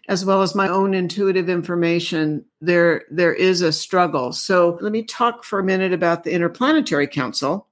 as 0.10 0.26
well 0.26 0.42
as 0.42 0.56
my 0.56 0.68
own 0.68 0.96
intuitive 0.96 1.50
information, 1.50 2.44
there 2.62 3.04
there 3.12 3.34
is 3.34 3.62
a 3.62 3.72
struggle. 3.72 4.34
So 4.34 4.80
let 4.82 4.92
me 4.92 5.04
talk 5.04 5.44
for 5.44 5.60
a 5.60 5.64
minute 5.64 5.94
about 5.94 6.24
the 6.24 6.32
Interplanetary 6.32 7.08
Council 7.08 7.68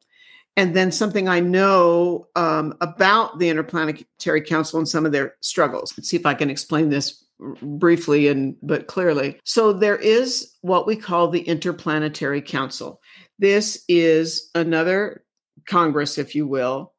and 0.58 0.76
then 0.76 0.92
something 0.92 1.30
I 1.30 1.40
know 1.40 2.28
um, 2.36 2.76
about 2.82 3.38
the 3.38 3.48
Interplanetary 3.48 4.42
Council 4.42 4.80
and 4.80 4.90
some 4.90 5.06
of 5.06 5.12
their 5.12 5.36
struggles. 5.42 5.94
Let's 5.96 6.10
see 6.10 6.18
if 6.18 6.26
I 6.26 6.34
can 6.34 6.50
explain 6.50 6.90
this 6.90 7.24
briefly 7.62 8.28
and 8.28 8.56
but 8.64 8.88
clearly. 8.88 9.40
So 9.46 9.72
there 9.72 9.96
is 9.96 10.56
what 10.62 10.88
we 10.88 10.96
call 10.96 11.30
the 11.30 11.42
Interplanetary 11.42 12.42
Council. 12.42 13.00
This 13.38 13.84
is 13.88 14.50
another 14.56 15.24
Congress, 15.68 16.18
if 16.18 16.34
you 16.34 16.48
will, 16.48 16.94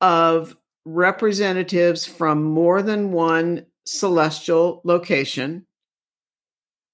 of 0.00 0.56
representatives 0.84 2.04
from 2.04 2.42
more 2.42 2.82
than 2.82 3.12
one 3.12 3.64
celestial 3.86 4.80
location. 4.84 5.66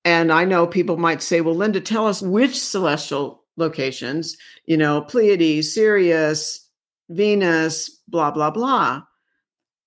And 0.04 0.30
I 0.30 0.44
know 0.44 0.66
people 0.66 0.98
might 0.98 1.22
say, 1.22 1.40
well, 1.40 1.54
Linda, 1.54 1.80
tell 1.80 2.06
us 2.06 2.20
which 2.20 2.58
celestial 2.60 3.44
locations, 3.58 4.36
you 4.66 4.76
know, 4.76 5.02
Pleiades, 5.02 5.74
Sirius, 5.74 6.66
Venus, 7.10 7.90
blah, 8.08 8.30
blah, 8.30 8.50
blah. 8.50 9.02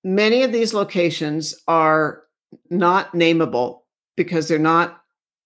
Many 0.03 0.43
of 0.43 0.51
these 0.51 0.74
locations 0.74 1.55
are 1.67 2.24
not 2.69 3.13
nameable 3.13 3.80
because 4.17 4.47
they're 4.47 4.59
not 4.59 5.01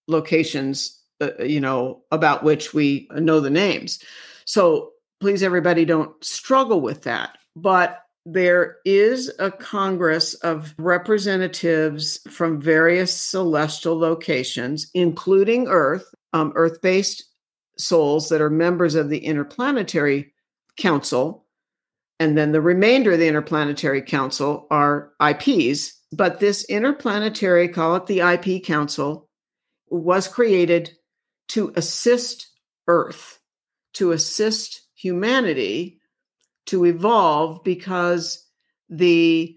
locations, 0.08 1.00
uh, 1.20 1.42
you 1.42 1.60
know, 1.60 2.02
about 2.10 2.42
which 2.42 2.74
we 2.74 3.08
know 3.14 3.40
the 3.40 3.50
names. 3.50 4.02
So 4.44 4.92
please, 5.20 5.42
everybody, 5.42 5.84
don't 5.84 6.22
struggle 6.24 6.80
with 6.80 7.02
that. 7.02 7.38
But 7.54 8.02
there 8.24 8.78
is 8.84 9.32
a 9.38 9.50
Congress 9.50 10.34
of 10.34 10.74
representatives 10.78 12.20
from 12.28 12.60
various 12.60 13.16
celestial 13.16 13.96
locations, 13.98 14.90
including 14.94 15.68
Earth, 15.68 16.12
um, 16.32 16.52
Earth 16.56 16.82
based 16.82 17.24
souls 17.78 18.28
that 18.28 18.40
are 18.40 18.50
members 18.50 18.94
of 18.94 19.08
the 19.08 19.18
Interplanetary 19.18 20.32
Council. 20.76 21.44
And 22.18 22.36
then 22.36 22.52
the 22.52 22.60
remainder 22.60 23.12
of 23.12 23.18
the 23.18 23.28
Interplanetary 23.28 24.02
Council 24.02 24.66
are 24.70 25.12
IPs. 25.20 25.92
But 26.12 26.40
this 26.40 26.64
interplanetary, 26.66 27.68
call 27.68 27.96
it 27.96 28.06
the 28.06 28.20
IP 28.20 28.64
Council, 28.64 29.28
was 29.88 30.28
created 30.28 30.90
to 31.48 31.72
assist 31.76 32.48
Earth, 32.88 33.38
to 33.94 34.12
assist 34.12 34.82
humanity 34.94 36.00
to 36.66 36.84
evolve 36.84 37.62
because 37.64 38.44
the 38.88 39.56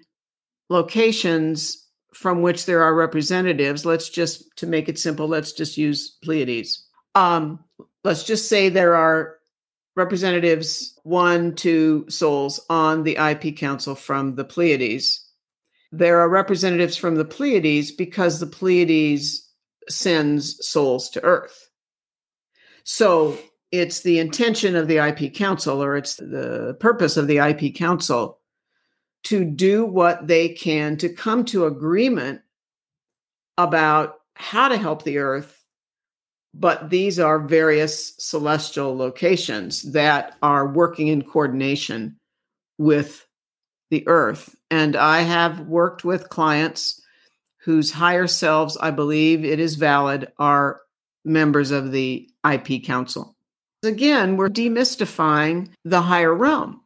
locations 0.69 1.87
from 2.13 2.41
which 2.41 2.65
there 2.65 2.81
are 2.83 2.95
representatives, 2.95 3.85
let's 3.85 4.09
just, 4.09 4.55
to 4.57 4.67
make 4.67 4.89
it 4.89 4.99
simple, 4.99 5.27
let's 5.27 5.53
just 5.53 5.77
use 5.77 6.17
Pleiades. 6.23 6.87
Um, 7.15 7.63
let's 8.03 8.23
just 8.23 8.49
say 8.49 8.69
there 8.69 8.95
are 8.95 9.37
representatives, 9.95 10.97
one, 11.03 11.55
two 11.55 12.05
souls 12.09 12.59
on 12.69 13.03
the 13.03 13.17
IP 13.17 13.57
Council 13.57 13.95
from 13.95 14.35
the 14.35 14.45
Pleiades. 14.45 15.25
There 15.91 16.19
are 16.19 16.29
representatives 16.29 16.95
from 16.95 17.15
the 17.15 17.25
Pleiades 17.25 17.91
because 17.91 18.39
the 18.39 18.47
Pleiades 18.47 19.49
sends 19.89 20.65
souls 20.67 21.09
to 21.11 21.23
Earth. 21.23 21.69
So 22.83 23.37
it's 23.71 24.01
the 24.01 24.19
intention 24.19 24.75
of 24.75 24.87
the 24.87 24.97
IP 24.97 25.33
Council, 25.33 25.83
or 25.83 25.97
it's 25.97 26.15
the 26.15 26.77
purpose 26.79 27.17
of 27.17 27.27
the 27.27 27.37
IP 27.37 27.75
Council 27.75 28.39
to 29.23 29.43
do 29.43 29.85
what 29.85 30.27
they 30.27 30.49
can 30.49 30.97
to 30.97 31.09
come 31.09 31.43
to 31.45 31.65
agreement 31.65 32.41
about 33.57 34.15
how 34.33 34.69
to 34.69 34.77
help 34.77 35.03
the 35.03 35.17
Earth 35.17 35.58
but 36.53 36.89
these 36.89 37.19
are 37.19 37.39
various 37.39 38.13
celestial 38.17 38.95
locations 38.95 39.91
that 39.91 40.35
are 40.41 40.67
working 40.67 41.07
in 41.07 41.21
coordination 41.21 42.17
with 42.77 43.25
the 43.91 44.07
earth. 44.07 44.55
And 44.71 44.95
I 44.95 45.21
have 45.21 45.61
worked 45.61 46.03
with 46.03 46.29
clients 46.29 47.01
whose 47.57 47.91
higher 47.91 48.27
selves, 48.27 48.77
I 48.77 48.91
believe 48.91 49.43
it 49.43 49.59
is 49.59 49.75
valid, 49.75 50.31
are 50.37 50.81
members 51.25 51.71
of 51.71 51.91
the 51.91 52.29
IP 52.49 52.83
Council. 52.83 53.35
Again, 53.83 54.37
we're 54.37 54.49
demystifying 54.49 55.69
the 55.85 56.01
higher 56.01 56.33
realm 56.33 56.81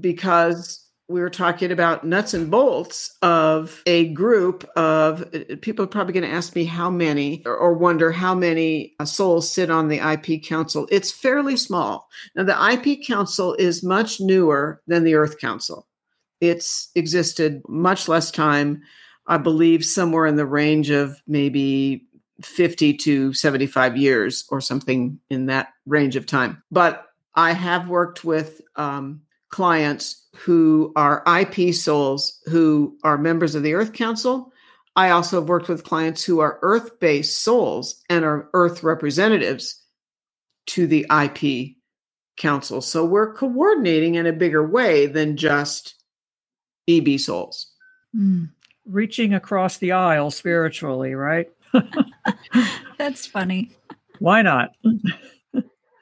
because 0.00 0.87
we 1.08 1.20
were 1.20 1.30
talking 1.30 1.72
about 1.72 2.04
nuts 2.04 2.34
and 2.34 2.50
bolts 2.50 3.16
of 3.22 3.82
a 3.86 4.08
group 4.10 4.68
of 4.76 5.24
people 5.62 5.84
are 5.84 5.88
probably 5.88 6.12
going 6.12 6.28
to 6.28 6.36
ask 6.36 6.54
me 6.54 6.64
how 6.64 6.90
many 6.90 7.42
or, 7.46 7.72
wonder 7.72 8.12
how 8.12 8.34
many 8.34 8.94
uh, 9.00 9.04
souls 9.06 9.50
sit 9.50 9.70
on 9.70 9.88
the 9.88 9.98
IP 9.98 10.42
Council. 10.42 10.86
It's 10.90 11.10
fairly 11.10 11.56
small. 11.56 12.08
Now, 12.34 12.44
the 12.44 12.72
IP 12.72 13.06
Council 13.06 13.54
is 13.54 13.82
much 13.82 14.20
newer 14.20 14.82
than 14.86 15.04
the 15.04 15.14
Earth 15.14 15.38
Council. 15.38 15.86
It's 16.40 16.90
existed 16.94 17.62
much 17.68 18.06
less 18.06 18.30
time, 18.30 18.82
I 19.26 19.38
believe, 19.38 19.84
somewhere 19.84 20.26
in 20.26 20.36
the 20.36 20.46
range 20.46 20.90
of 20.90 21.22
maybe 21.26 22.06
50 22.42 22.94
to 22.98 23.32
75 23.32 23.96
years 23.96 24.44
or 24.50 24.60
something 24.60 25.18
in 25.30 25.46
that 25.46 25.68
range 25.86 26.16
of 26.16 26.26
time. 26.26 26.62
But 26.70 27.06
I 27.34 27.52
have 27.52 27.88
worked 27.88 28.24
with 28.24 28.60
um, 28.76 29.22
clients 29.50 30.26
who 30.36 30.92
are 30.94 31.24
IP 31.40 31.74
souls 31.74 32.40
who 32.46 32.96
are 33.02 33.18
members 33.18 33.54
of 33.54 33.62
the 33.62 33.74
Earth 33.74 33.92
Council. 33.92 34.52
I 34.94 35.10
also 35.10 35.40
have 35.40 35.48
worked 35.48 35.68
with 35.68 35.84
clients 35.84 36.24
who 36.24 36.40
are 36.40 36.58
Earth 36.62 37.00
based 37.00 37.42
souls 37.42 38.02
and 38.08 38.24
are 38.24 38.48
Earth 38.52 38.82
representatives 38.82 39.82
to 40.66 40.86
the 40.86 41.06
IP 41.10 41.76
Council. 42.36 42.80
So 42.80 43.04
we're 43.04 43.34
coordinating 43.34 44.14
in 44.14 44.26
a 44.26 44.32
bigger 44.32 44.66
way 44.66 45.06
than 45.06 45.36
just 45.36 45.94
EB 46.88 47.18
souls. 47.18 47.72
Mm. 48.16 48.50
Reaching 48.86 49.34
across 49.34 49.78
the 49.78 49.92
aisle 49.92 50.30
spiritually, 50.30 51.14
right? 51.14 51.48
That's 52.98 53.26
funny. 53.26 53.72
Why 54.18 54.42
not? 54.42 54.70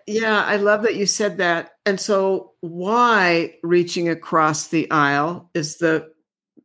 Yeah, 0.07 0.43
I 0.43 0.57
love 0.57 0.83
that 0.83 0.95
you 0.95 1.07
said 1.07 1.39
that. 1.39 1.73
And 1.85 2.01
so, 2.01 2.53
why 2.61 3.57
reaching 3.63 4.09
across 4.09 4.69
the 4.69 4.89
aisle 4.91 5.51
is 5.53 5.79
the 5.79 6.09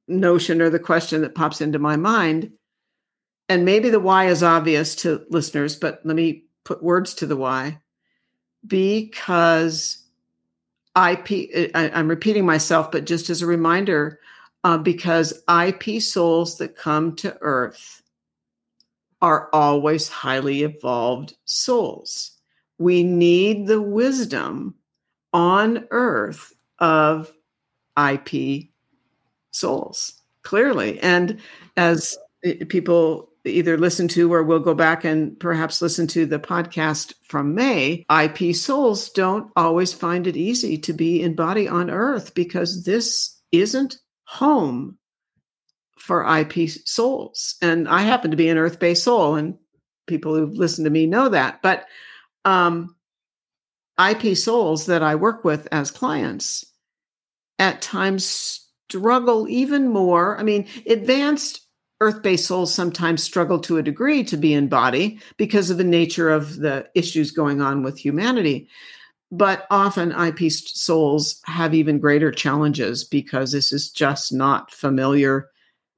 notion 0.08 0.62
or 0.62 0.70
the 0.70 0.80
question 0.80 1.22
that 1.22 1.36
pops 1.36 1.62
into 1.62 1.80
my 1.80 1.96
mind. 1.96 2.52
And 3.50 3.66
maybe 3.66 3.90
the 3.90 4.00
why 4.00 4.28
is 4.28 4.44
obvious 4.44 4.96
to 4.98 5.26
listeners, 5.30 5.76
but 5.76 6.02
let 6.04 6.16
me 6.16 6.46
put 6.64 6.84
words 6.84 7.14
to 7.16 7.26
the 7.26 7.36
why. 7.36 7.80
Because 8.66 10.06
IP, 10.96 11.72
I, 11.74 11.90
am 11.94 12.08
repeating 12.08 12.46
myself, 12.46 12.92
but 12.92 13.06
just 13.06 13.30
as 13.30 13.42
a 13.42 13.48
reminder, 13.48 14.20
uh, 14.64 14.78
because 14.78 15.44
IP 15.50 16.02
souls 16.02 16.58
that 16.60 16.76
come 16.76 17.16
to 17.18 17.38
Earth 17.42 18.04
are 19.22 19.50
always 19.52 20.10
highly 20.10 20.64
evolved 20.64 21.36
souls 21.46 22.38
we 22.82 23.04
need 23.04 23.68
the 23.68 23.82
wisdom 23.82 24.76
on 25.34 25.88
earth 25.92 26.54
of 26.80 27.32
IP 27.98 28.70
souls, 29.52 30.14
clearly. 30.44 31.00
And 31.00 31.40
as 31.78 32.18
people 32.70 33.30
either 33.46 33.78
listen 33.78 34.08
to 34.08 34.32
or 34.32 34.44
will 34.44 34.60
go 34.60 34.74
back 34.74 35.04
and 35.04 35.40
perhaps 35.40 35.82
listen 35.82 36.08
to 36.08 36.26
the 36.26 36.40
podcast 36.40 37.14
from 37.24 37.56
May, 37.56 38.06
IP 38.12 38.56
souls 38.56 39.10
don't 39.10 39.52
always 39.56 39.94
find 39.94 40.28
it 40.28 40.38
easy 40.38 40.78
to 40.78 40.94
be 40.94 41.22
in 41.22 41.36
body 41.36 41.68
on 41.68 41.90
earth 41.90 42.34
because 42.34 42.84
this 42.84 43.40
isn't 43.52 43.98
home 44.26 44.98
for 45.98 46.26
IP 46.38 46.70
souls. 46.70 47.56
And 47.62 47.88
I 47.88 48.02
happen 48.02 48.32
to 48.32 48.38
be 48.38 48.50
an 48.50 48.58
earth 48.58 48.80
based 48.80 49.04
soul, 49.04 49.36
and 49.36 49.56
people 50.08 50.36
who've 50.36 50.58
listened 50.58 50.86
to 50.86 50.92
me 50.92 51.06
know 51.06 51.30
that. 51.30 51.62
But 51.62 51.86
um, 52.46 52.96
IP 54.00 54.36
souls 54.36 54.86
that 54.88 55.04
I 55.04 55.16
work 55.16 55.44
with 55.44 55.68
as 55.72 55.92
clients 55.92 56.66
at 57.60 57.82
times 57.82 58.68
struggle 58.90 59.48
even 59.48 59.88
more. 59.88 60.38
I 60.38 60.44
mean, 60.44 60.68
advanced 60.88 61.66
earth 62.02 62.24
based 62.24 62.48
souls 62.48 62.74
sometimes 62.74 63.24
struggle 63.24 63.60
to 63.60 63.78
a 63.78 63.84
degree 63.84 64.24
to 64.24 64.36
be 64.36 64.54
in 64.54 64.68
body 64.68 65.20
because 65.38 65.70
of 65.70 65.78
the 65.78 65.84
nature 65.84 66.30
of 66.30 66.58
the 66.58 66.90
issues 66.96 67.32
going 67.32 67.62
on 67.62 67.84
with 67.84 67.98
humanity. 67.98 68.68
But 69.32 69.66
often 69.70 70.12
IP 70.12 70.52
souls 70.52 71.40
have 71.46 71.74
even 71.74 72.00
greater 72.00 72.32
challenges 72.32 73.04
because 73.04 73.52
this 73.52 73.72
is 73.72 73.90
just 73.90 74.34
not 74.34 74.72
familiar 74.72 75.50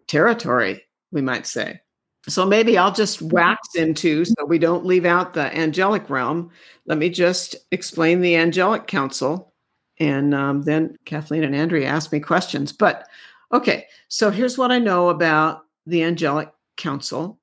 territory, 0.07 0.83
we 1.11 1.21
might 1.21 1.47
say. 1.47 1.79
So 2.27 2.45
maybe 2.45 2.77
I'll 2.77 2.93
just 2.93 3.21
wax 3.21 3.75
into 3.75 4.23
so 4.23 4.45
we 4.45 4.57
don't 4.57 4.85
leave 4.85 5.05
out 5.05 5.33
the 5.33 5.55
angelic 5.55 6.09
realm. 6.09 6.51
Let 6.85 6.97
me 6.97 7.09
just 7.09 7.55
explain 7.71 8.21
the 8.21 8.35
angelic 8.35 8.87
council. 8.87 9.53
And 9.99 10.33
um, 10.33 10.63
then 10.63 10.95
Kathleen 11.05 11.43
and 11.43 11.55
Andrea 11.55 11.87
ask 11.87 12.11
me 12.11 12.19
questions. 12.19 12.71
But 12.71 13.07
okay, 13.53 13.87
so 14.07 14.31
here's 14.31 14.57
what 14.57 14.71
I 14.71 14.79
know 14.79 15.09
about 15.09 15.65
the 15.85 16.03
angelic 16.03 16.49
council. 16.77 17.39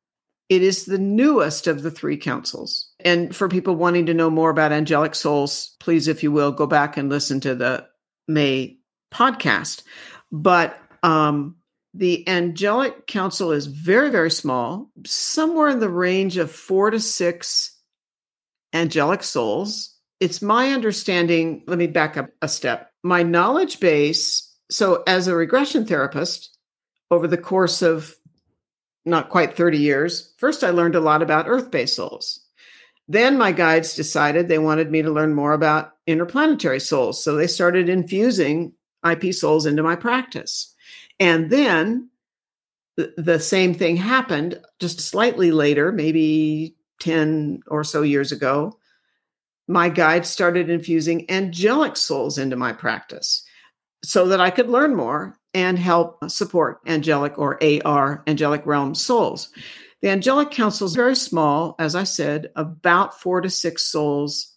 It 0.49 0.62
is 0.62 0.87
the 0.87 0.99
newest 0.99 1.66
of 1.66 1.83
the 1.83 1.91
three 1.91 2.16
councils. 2.16 2.89
And 3.01 3.37
for 3.37 3.49
people 3.49 3.76
wanting 3.76 4.07
to 4.07 4.14
know 4.14 4.31
more 4.31 4.51
about 4.51 4.72
angelic 4.72 5.14
souls, 5.14 5.76
please, 5.78 6.09
if 6.09 6.22
you 6.22 6.33
will, 6.33 6.51
go 6.51 6.66
back 6.66 6.97
and 6.97 7.09
listen 7.09 7.39
to 7.41 7.55
the 7.55 7.87
May 8.26 8.78
podcast. 9.12 9.83
But 10.33 10.76
um, 11.03 11.57
the 11.95 12.26
angelic 12.28 13.07
council 13.07 13.51
is 13.51 13.66
very, 13.66 14.11
very 14.11 14.30
small, 14.30 14.91
somewhere 15.07 15.68
in 15.68 15.80
the 15.80 15.88
range 15.88 16.36
of 16.36 16.51
four 16.51 16.91
to 16.91 17.01
six 17.01 17.76
angelic 18.72 19.22
souls. 19.22 19.97
It's 20.20 20.43
my 20.43 20.70
understanding, 20.70 21.64
let 21.66 21.78
me 21.78 21.86
back 21.86 22.16
up 22.16 22.30
a 22.43 22.49
step. 22.49 22.93
My 23.03 23.22
knowledge 23.22 23.80
base, 23.80 24.55
so 24.70 25.03
as 25.07 25.26
a 25.26 25.34
regression 25.34 25.86
therapist, 25.86 26.57
over 27.11 27.26
the 27.26 27.38
course 27.38 27.82
of 27.82 28.14
not 29.05 29.30
quite 29.30 29.57
30 29.57 29.78
years, 29.78 30.34
first 30.38 30.62
I 30.62 30.70
learned 30.70 30.95
a 30.95 31.01
lot 31.01 31.22
about 31.22 31.49
earth 31.49 31.70
based 31.70 31.97
souls. 31.97 32.41
Then 33.09 33.36
my 33.36 33.51
guides 33.51 33.97
decided 33.97 34.47
they 34.47 34.59
wanted 34.59 34.93
me 34.93 35.03
to 35.03 35.11
learn 35.11 35.34
more 35.34 35.53
about 35.53 35.95
interplanetary 36.07 36.78
souls. 36.78 37.24
So 37.24 37.34
they 37.34 37.49
started 37.49 37.88
infusing 37.88 38.74
IP 39.05 39.34
souls 39.34 39.66
into 39.66 39.82
my 39.82 39.97
practice. 39.97 40.70
And 41.21 41.51
then 41.51 42.11
the 42.97 43.39
same 43.39 43.75
thing 43.75 43.97
happened 43.97 44.61
just 44.81 45.01
slightly 45.01 45.53
later, 45.53 45.93
maybe 45.93 46.75
10 47.01 47.61
or 47.68 47.85
so 47.85 48.03
years 48.03 48.33
ago. 48.33 48.79
My 49.68 49.89
guide 49.89 50.27
started 50.27 50.68
infusing 50.68 51.31
angelic 51.31 51.97
souls 51.97 52.39
into 52.39 52.57
my 52.57 52.73
practice 52.73 53.45
so 54.03 54.27
that 54.29 54.41
I 54.41 54.51
could 54.51 54.68
learn 54.68 54.97
more 54.97 55.37
and 55.55 55.79
help 55.79 56.18
support 56.29 56.81
angelic 56.87 57.39
or 57.39 57.59
AR, 57.62 58.25
angelic 58.27 58.64
realm 58.66 58.95
souls. 58.95 59.51
The 60.03 60.09
angelic 60.09 60.51
council 60.51 60.87
is 60.87 60.95
very 60.95 61.14
small, 61.14 61.75
as 61.79 61.95
I 61.95 62.05
said, 62.05 62.51
about 62.57 63.21
four 63.21 63.41
to 63.41 63.51
six 63.51 63.85
souls 63.85 64.57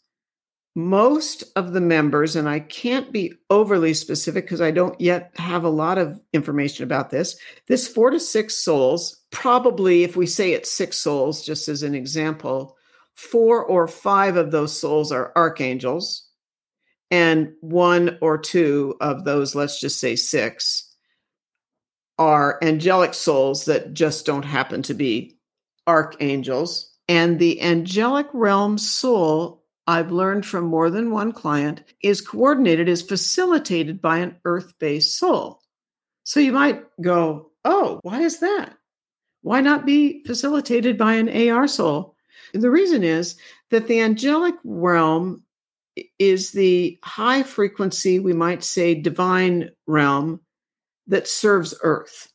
most 0.76 1.44
of 1.56 1.74
the 1.74 1.82
members, 1.82 2.36
and 2.36 2.50
I 2.50 2.60
can't 2.60 3.12
be 3.12 3.34
overly 3.50 3.94
specific 3.94 4.46
because 4.46 4.62
I 4.62 4.72
don't 4.72 5.00
yet 5.00 5.32
have 5.36 5.64
a 5.64 5.70
lot 5.70 5.98
of 5.98 6.20
information 6.34 6.84
about 6.84 7.12
this, 7.12 7.38
this 7.68 7.88
four 7.88 8.10
to 8.10 8.20
six 8.20 8.58
souls, 8.58 9.22
probably 9.30 10.04
if 10.04 10.16
we 10.16 10.26
say 10.26 10.54
it's 10.54 10.72
six 10.72 10.98
souls, 10.98 11.46
just 11.46 11.70
as 11.70 11.84
an 11.84 11.94
example, 11.94 12.76
four 13.14 13.64
or 13.64 13.88
five 13.88 14.36
of 14.36 14.52
those 14.52 14.80
souls 14.80 15.12
are 15.12 15.32
archangels, 15.36 16.28
and 17.12 17.54
one 17.62 18.18
or 18.22 18.40
two 18.40 18.96
of 19.00 19.26
those, 19.26 19.54
let's 19.54 19.80
just 19.80 20.00
say 20.00 20.16
six, 20.16 20.92
are 22.18 22.58
angelic 22.64 23.14
souls 23.14 23.66
that 23.66 23.94
just 23.94 24.26
don't 24.26 24.46
happen 24.46 24.82
to 24.82 24.96
be 24.96 25.38
archangels. 25.86 26.92
And 27.08 27.38
the 27.38 27.62
angelic 27.62 28.28
realm 28.34 28.78
soul 28.78 29.63
I've 29.86 30.12
learned 30.12 30.46
from 30.46 30.66
more 30.66 30.90
than 30.90 31.12
one 31.12 31.32
client 31.32 31.84
is 32.02 32.22
coordinated, 32.22 32.88
is 32.88 33.02
facilitated 33.02 34.02
by 34.02 34.20
an 34.20 34.38
earth 34.46 34.74
based 34.80 35.18
soul. 35.18 35.62
So 36.24 36.40
you 36.40 36.54
might 36.54 36.84
go, 37.02 37.52
oh, 37.66 38.00
why 38.04 38.22
is 38.22 38.40
that? 38.40 38.78
Why 39.42 39.60
not 39.60 39.86
be 39.86 40.24
facilitated 40.24 40.98
by 40.98 41.16
an 41.16 41.50
AR 41.50 41.68
soul? 41.68 42.12
the 42.54 42.70
reason 42.70 43.04
is 43.04 43.36
that 43.72 43.88
the 43.88 44.00
angelic 44.00 44.54
realm 44.64 45.44
is 46.20 46.52
the 46.52 47.00
high 47.04 47.42
frequency, 47.42 48.20
we 48.20 48.34
might 48.34 48.64
say 48.64 48.94
divine 48.94 49.72
realm 49.88 50.40
that 51.08 51.28
serves 51.28 51.74
earth, 51.82 52.32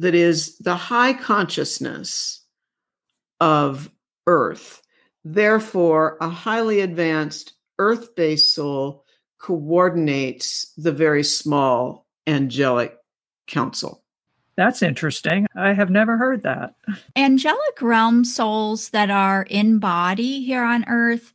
that 0.00 0.14
is 0.14 0.58
the 0.58 0.74
high 0.74 1.12
consciousness 1.12 2.44
of 3.40 3.88
earth 4.26 4.82
Therefore, 5.24 6.16
a 6.20 6.28
highly 6.28 6.80
advanced 6.80 7.54
earth 7.78 8.14
based 8.14 8.54
soul 8.54 9.04
coordinates 9.38 10.72
the 10.76 10.92
very 10.92 11.22
small 11.22 12.06
angelic 12.26 12.96
council. 13.46 14.02
That's 14.56 14.82
interesting. 14.82 15.46
I 15.56 15.72
have 15.72 15.90
never 15.90 16.16
heard 16.16 16.42
that. 16.42 16.74
Angelic 17.14 17.80
realm 17.80 18.24
souls 18.24 18.90
that 18.90 19.10
are 19.10 19.46
in 19.48 19.78
body 19.78 20.44
here 20.44 20.64
on 20.64 20.84
earth, 20.88 21.32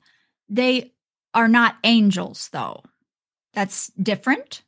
they 0.49 0.91
are 1.33 1.47
not 1.47 1.77
angels, 1.85 2.49
though. 2.51 2.83
That's 3.53 3.87
different. 4.01 4.63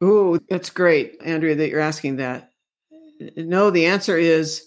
Oh, 0.00 0.38
that's 0.48 0.70
great, 0.70 1.16
Andrea, 1.22 1.54
that 1.56 1.68
you're 1.68 1.80
asking 1.80 2.16
that. 2.16 2.52
No, 3.36 3.70
the 3.70 3.86
answer 3.86 4.16
is 4.16 4.64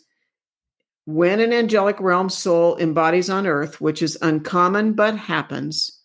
when 1.06 1.39
an 1.39 1.54
angelic 1.54 1.99
realm 1.99 2.30
soul 2.30 2.78
embodies 2.78 3.30
on 3.30 3.47
earth, 3.47 3.82
which 3.82 4.02
is 4.02 4.18
uncommon 4.22 4.93
but 4.93 5.18
happens, 5.18 5.99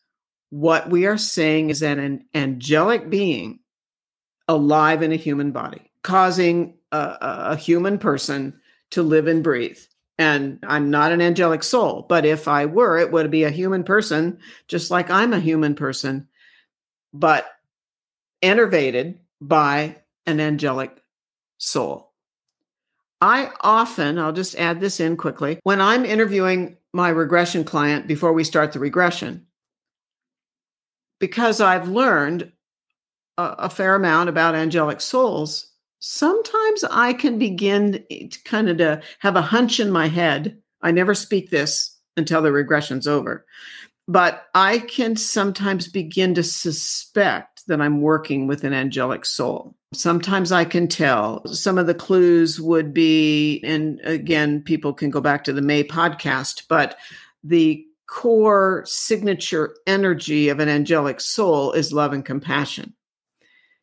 what 0.51 0.91
we 0.91 1.07
are 1.07 1.19
saying 1.19 1.71
is 1.71 1.81
that 1.81 1.99
an 1.99 2.25
angelic 2.35 3.11
being 3.11 3.61
alive 4.49 5.03
in 5.03 5.13
a 5.13 5.17
human 5.17 5.53
body, 5.53 5.91
causing 6.03 6.75
a, 6.93 7.17
a 7.21 7.57
human 7.57 7.99
person 7.99 8.59
to 8.91 9.03
live 9.03 9.27
and 9.27 9.43
breathe. 9.43 9.79
And 10.19 10.61
I'm 10.67 10.91
not 10.91 11.13
an 11.13 11.21
angelic 11.21 11.63
soul, 11.63 12.07
but 12.09 12.25
if 12.25 12.49
I 12.49 12.65
were, 12.67 12.97
it 12.97 13.13
would 13.13 13.31
be 13.31 13.45
a 13.45 13.51
human 13.51 13.85
person, 13.85 14.39
just 14.67 14.91
like 14.91 15.11
I'm 15.11 15.35
a 15.35 15.41
human 15.41 15.75
person, 15.75 16.29
but 17.13 17.47
enervated 18.41 19.21
by 19.41 19.97
an 20.25 20.41
angelic 20.41 21.03
soul. 21.59 22.06
I 23.21 23.51
often, 23.61 24.19
I'll 24.19 24.33
just 24.33 24.57
add 24.57 24.81
this 24.81 25.01
in 25.01 25.17
quickly, 25.17 25.59
when 25.63 25.81
I'm 25.81 26.05
interviewing 26.05 26.77
my 26.93 27.09
regression 27.09 27.65
client 27.65 28.07
before 28.07 28.33
we 28.33 28.45
start 28.45 28.73
the 28.73 28.79
regression, 28.79 29.47
because 31.19 31.61
I've 31.61 31.89
learned 31.89 32.53
a, 33.39 33.43
a 33.43 33.71
fair 33.71 33.95
amount 33.95 34.29
about 34.29 34.55
angelic 34.55 35.01
souls, 35.01 35.71
sometimes 35.99 36.85
I 36.91 37.15
can 37.15 37.39
begin 37.39 38.05
to 38.11 38.43
kind 38.45 38.69
of 38.69 38.79
to 38.79 39.03
have 39.21 39.37
a 39.37 39.43
hunch 39.43 39.81
in 39.81 39.91
my 39.91 40.09
head. 40.09 40.59
I 40.83 40.91
never 40.91 41.15
speak 41.15 41.51
this 41.51 41.99
until 42.19 42.43
the 42.43 42.51
regression's 42.53 43.07
over, 43.07 43.47
but 44.07 44.47
I 44.55 44.79
can 44.81 45.17
sometimes 45.17 45.89
begin 45.89 46.35
to 46.35 46.43
suspect 46.43 47.67
that 47.67 47.81
I'm 47.81 48.03
working 48.03 48.47
with 48.47 48.63
an 48.63 48.75
angelic 48.75 49.25
soul. 49.25 49.75
Sometimes 49.97 50.53
I 50.53 50.65
can 50.65 50.89
tell. 50.89 51.47
Some 51.47 51.79
of 51.79 51.87
the 51.87 51.95
clues 51.95 52.61
would 52.61 52.93
be, 52.93 53.61
and 53.65 54.01
again, 54.05 54.63
people 54.63 54.93
can 54.93 55.11
go 55.11 55.21
back 55.21 55.45
to 55.45 55.53
the 55.53 55.63
May 55.63 55.83
podcast, 55.85 56.65
but 56.69 56.99
the 57.43 57.85
core 58.07 58.85
signature 58.87 59.75
energy 59.87 60.49
of 60.49 60.61
an 60.61 60.69
angelic 60.69 61.21
soul 61.21 61.73
is 61.73 61.93
love 61.93 62.13
and 62.13 62.25
compassion. 62.25 62.95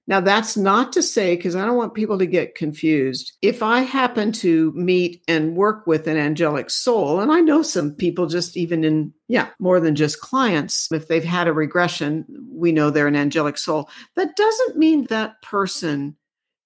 Now, 0.06 0.20
that's 0.20 0.58
not 0.58 0.92
to 0.94 1.02
say, 1.02 1.36
because 1.36 1.56
I 1.56 1.66
don't 1.66 1.78
want 1.78 1.94
people 1.94 2.18
to 2.18 2.26
get 2.26 2.56
confused. 2.56 3.32
If 3.42 3.64
I 3.64 3.82
happen 3.82 4.34
to 4.34 4.74
meet 4.74 5.24
and 5.30 5.56
work 5.56 5.88
with 5.88 6.08
an 6.08 6.18
angelic 6.18 6.70
soul, 6.70 7.22
and 7.22 7.32
I 7.32 7.40
know 7.40 7.62
some 7.62 7.94
people 7.94 8.28
just 8.28 8.58
even 8.58 8.84
in, 8.84 9.14
yeah, 9.30 9.50
more 9.60 9.80
than 9.80 9.96
just 9.96 10.20
clients, 10.20 10.92
if 10.92 11.08
they've 11.08 11.24
had 11.24 11.48
a 11.48 11.54
regression, 11.54 12.26
we 12.52 12.74
know 12.74 12.90
they're 12.90 13.08
an 13.08 13.16
angelic 13.16 13.58
soul. 13.58 13.90
That 14.18 14.36
doesn't 14.36 14.78
mean 14.78 15.06
that 15.06 15.42
person 15.42 16.18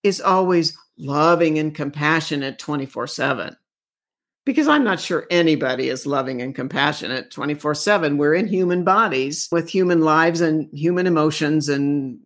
is 0.01 0.19
always 0.19 0.75
loving 0.97 1.59
and 1.59 1.75
compassionate 1.75 2.57
24 2.57 3.05
7 3.05 3.55
because 4.47 4.67
I'm 4.69 4.85
not 4.85 5.01
sure 5.01 5.27
anybody 5.29 5.89
is 5.89 6.05
loving 6.07 6.41
and 6.41 6.55
compassionate 6.55 7.29
24 7.31 7.75
7. 7.75 8.17
We're 8.17 8.33
in 8.33 8.47
human 8.47 8.83
bodies 8.83 9.47
with 9.51 9.69
human 9.69 10.01
lives 10.01 10.41
and 10.41 10.69
human 10.73 11.05
emotions 11.05 11.69
and 11.69 12.17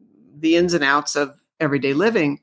the 0.41 0.55
ins 0.55 0.73
and 0.73 0.83
outs 0.83 1.15
of 1.15 1.39
everyday 1.59 1.93
living. 1.93 2.41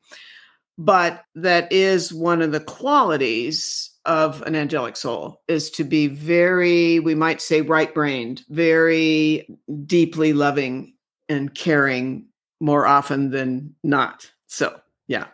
But 0.78 1.24
that 1.34 1.72
is 1.72 2.14
one 2.14 2.40
of 2.40 2.52
the 2.52 2.60
qualities 2.60 3.90
of 4.04 4.42
an 4.42 4.54
angelic 4.54 4.96
soul 4.96 5.42
is 5.48 5.70
to 5.70 5.84
be 5.84 6.06
very, 6.06 7.00
we 7.00 7.14
might 7.14 7.42
say, 7.42 7.60
right 7.60 7.92
brained, 7.92 8.42
very 8.48 9.46
deeply 9.86 10.32
loving 10.32 10.94
and 11.28 11.54
caring 11.54 12.26
more 12.60 12.86
often 12.86 13.30
than 13.30 13.74
not. 13.82 14.30
So, 14.46 14.80
yeah. 15.08 15.26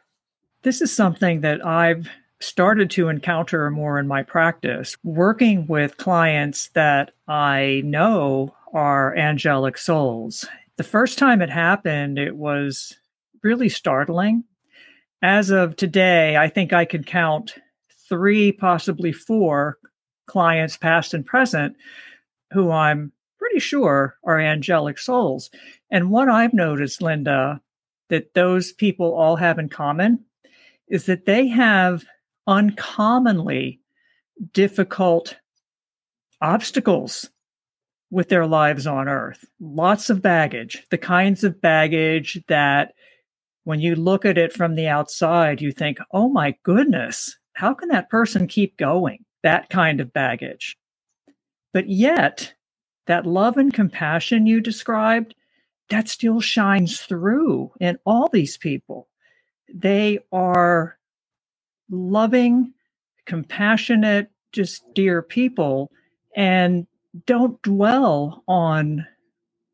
This 0.62 0.80
is 0.80 0.94
something 0.94 1.42
that 1.42 1.64
I've 1.64 2.08
started 2.40 2.90
to 2.92 3.08
encounter 3.08 3.70
more 3.70 3.98
in 3.98 4.08
my 4.08 4.22
practice, 4.22 4.96
working 5.04 5.66
with 5.66 5.98
clients 5.98 6.68
that 6.70 7.12
I 7.28 7.82
know 7.84 8.54
are 8.72 9.16
angelic 9.16 9.78
souls. 9.78 10.46
The 10.76 10.84
first 10.84 11.18
time 11.18 11.40
it 11.40 11.50
happened, 11.50 12.18
it 12.18 12.36
was 12.36 12.96
really 13.42 13.68
startling. 13.68 14.44
As 15.22 15.50
of 15.50 15.76
today, 15.76 16.36
I 16.36 16.48
think 16.48 16.72
I 16.72 16.84
can 16.84 17.04
count 17.04 17.54
three, 18.08 18.50
possibly 18.50 19.12
four 19.12 19.78
clients, 20.26 20.76
past 20.76 21.14
and 21.14 21.24
present, 21.24 21.76
who 22.52 22.70
I'm 22.70 23.12
pretty 23.38 23.60
sure 23.60 24.16
are 24.24 24.40
angelic 24.40 24.98
souls. 24.98 25.50
And 25.90 26.10
what 26.10 26.28
I've 26.28 26.54
noticed, 26.54 27.00
Linda, 27.00 27.60
that 28.08 28.34
those 28.34 28.72
people 28.72 29.14
all 29.14 29.36
have 29.36 29.58
in 29.58 29.68
common 29.68 30.24
is 30.88 31.06
that 31.06 31.24
they 31.24 31.48
have 31.48 32.04
uncommonly 32.46 33.80
difficult 34.52 35.36
obstacles 36.40 37.30
with 38.10 38.28
their 38.28 38.46
lives 38.46 38.86
on 38.86 39.08
earth. 39.08 39.44
Lots 39.60 40.10
of 40.10 40.22
baggage, 40.22 40.84
the 40.90 40.98
kinds 40.98 41.44
of 41.44 41.60
baggage 41.60 42.42
that 42.48 42.94
when 43.64 43.80
you 43.80 43.96
look 43.96 44.24
at 44.24 44.38
it 44.38 44.52
from 44.52 44.74
the 44.74 44.86
outside, 44.86 45.60
you 45.60 45.72
think, 45.72 45.98
oh 46.12 46.28
my 46.28 46.54
goodness, 46.62 47.36
how 47.54 47.74
can 47.74 47.88
that 47.88 48.10
person 48.10 48.46
keep 48.46 48.76
going? 48.76 49.24
That 49.42 49.70
kind 49.70 50.00
of 50.00 50.12
baggage. 50.12 50.76
But 51.72 51.88
yet, 51.88 52.54
that 53.06 53.26
love 53.26 53.56
and 53.56 53.72
compassion 53.72 54.46
you 54.46 54.60
described, 54.60 55.34
that 55.88 56.08
still 56.08 56.40
shines 56.40 57.00
through 57.00 57.72
in 57.80 57.98
all 58.06 58.28
these 58.28 58.56
people. 58.56 59.08
They 59.72 60.20
are 60.32 60.98
loving, 61.90 62.72
compassionate, 63.26 64.30
just 64.52 64.82
dear 64.94 65.20
people 65.20 65.90
and 66.36 66.86
don't 67.26 67.60
dwell 67.62 68.42
on 68.48 69.06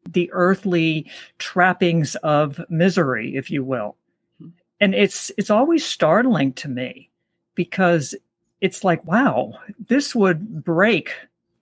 the 0.09 0.31
earthly 0.33 1.11
trappings 1.39 2.15
of 2.17 2.61
misery, 2.69 3.37
if 3.37 3.51
you 3.51 3.65
will. 3.65 3.97
Hmm. 4.41 4.49
And 4.81 4.95
it's 4.95 5.31
it's 5.37 5.51
always 5.51 5.85
startling 5.85 6.53
to 6.55 6.69
me 6.69 7.11
because 7.55 8.15
it's 8.61 8.85
like, 8.85 9.05
wow, 9.05 9.55
this 9.89 10.15
would 10.15 10.65
break 10.65 11.13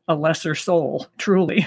a 0.08 0.14
lesser 0.14 0.54
soul, 0.54 1.06
truly. 1.18 1.66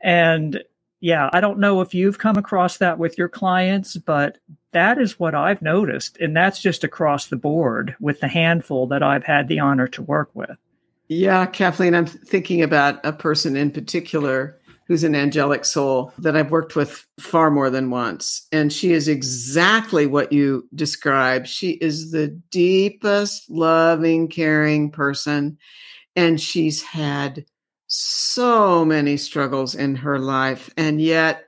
and 0.00 0.62
yeah, 1.00 1.30
I 1.32 1.40
don't 1.40 1.60
know 1.60 1.80
if 1.80 1.94
you've 1.94 2.18
come 2.18 2.36
across 2.36 2.78
that 2.78 2.98
with 2.98 3.16
your 3.18 3.28
clients, 3.28 3.96
but 3.96 4.38
that 4.72 4.98
is 4.98 5.18
what 5.18 5.34
I've 5.34 5.62
noticed. 5.62 6.16
And 6.18 6.36
that's 6.36 6.60
just 6.60 6.82
across 6.82 7.28
the 7.28 7.36
board 7.36 7.94
with 8.00 8.20
the 8.20 8.28
handful 8.28 8.86
that 8.88 9.02
I've 9.02 9.24
had 9.24 9.48
the 9.48 9.60
honor 9.60 9.86
to 9.88 10.02
work 10.02 10.30
with. 10.34 10.58
Yeah, 11.08 11.46
Kathleen, 11.46 11.94
I'm 11.94 12.06
thinking 12.06 12.62
about 12.62 13.04
a 13.04 13.12
person 13.12 13.56
in 13.56 13.70
particular 13.70 14.58
who's 14.86 15.04
an 15.04 15.14
angelic 15.14 15.64
soul 15.64 16.12
that 16.18 16.36
I've 16.36 16.50
worked 16.50 16.74
with 16.74 17.06
far 17.20 17.50
more 17.50 17.70
than 17.70 17.90
once. 17.90 18.46
And 18.52 18.72
she 18.72 18.92
is 18.92 19.06
exactly 19.06 20.06
what 20.06 20.32
you 20.32 20.66
describe. 20.74 21.46
She 21.46 21.72
is 21.72 22.10
the 22.10 22.28
deepest, 22.50 23.50
loving, 23.50 24.28
caring 24.28 24.90
person. 24.90 25.58
And 26.16 26.40
she's 26.40 26.82
had 26.82 27.44
so 27.86 28.84
many 28.84 29.18
struggles 29.18 29.74
in 29.74 29.94
her 29.96 30.18
life. 30.18 30.70
And 30.76 31.00
yet 31.00 31.44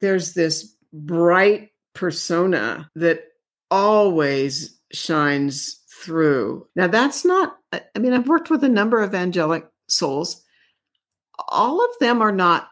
there's 0.00 0.34
this 0.34 0.74
bright 0.92 1.70
persona 1.94 2.90
that 2.96 3.22
always 3.70 4.78
shines 4.92 5.79
through. 6.00 6.66
Now, 6.74 6.86
that's 6.86 7.24
not, 7.24 7.58
I 7.72 7.98
mean, 7.98 8.12
I've 8.12 8.28
worked 8.28 8.50
with 8.50 8.64
a 8.64 8.68
number 8.68 9.00
of 9.00 9.14
angelic 9.14 9.66
souls. 9.88 10.42
All 11.48 11.84
of 11.84 11.90
them 12.00 12.22
are 12.22 12.32
not 12.32 12.68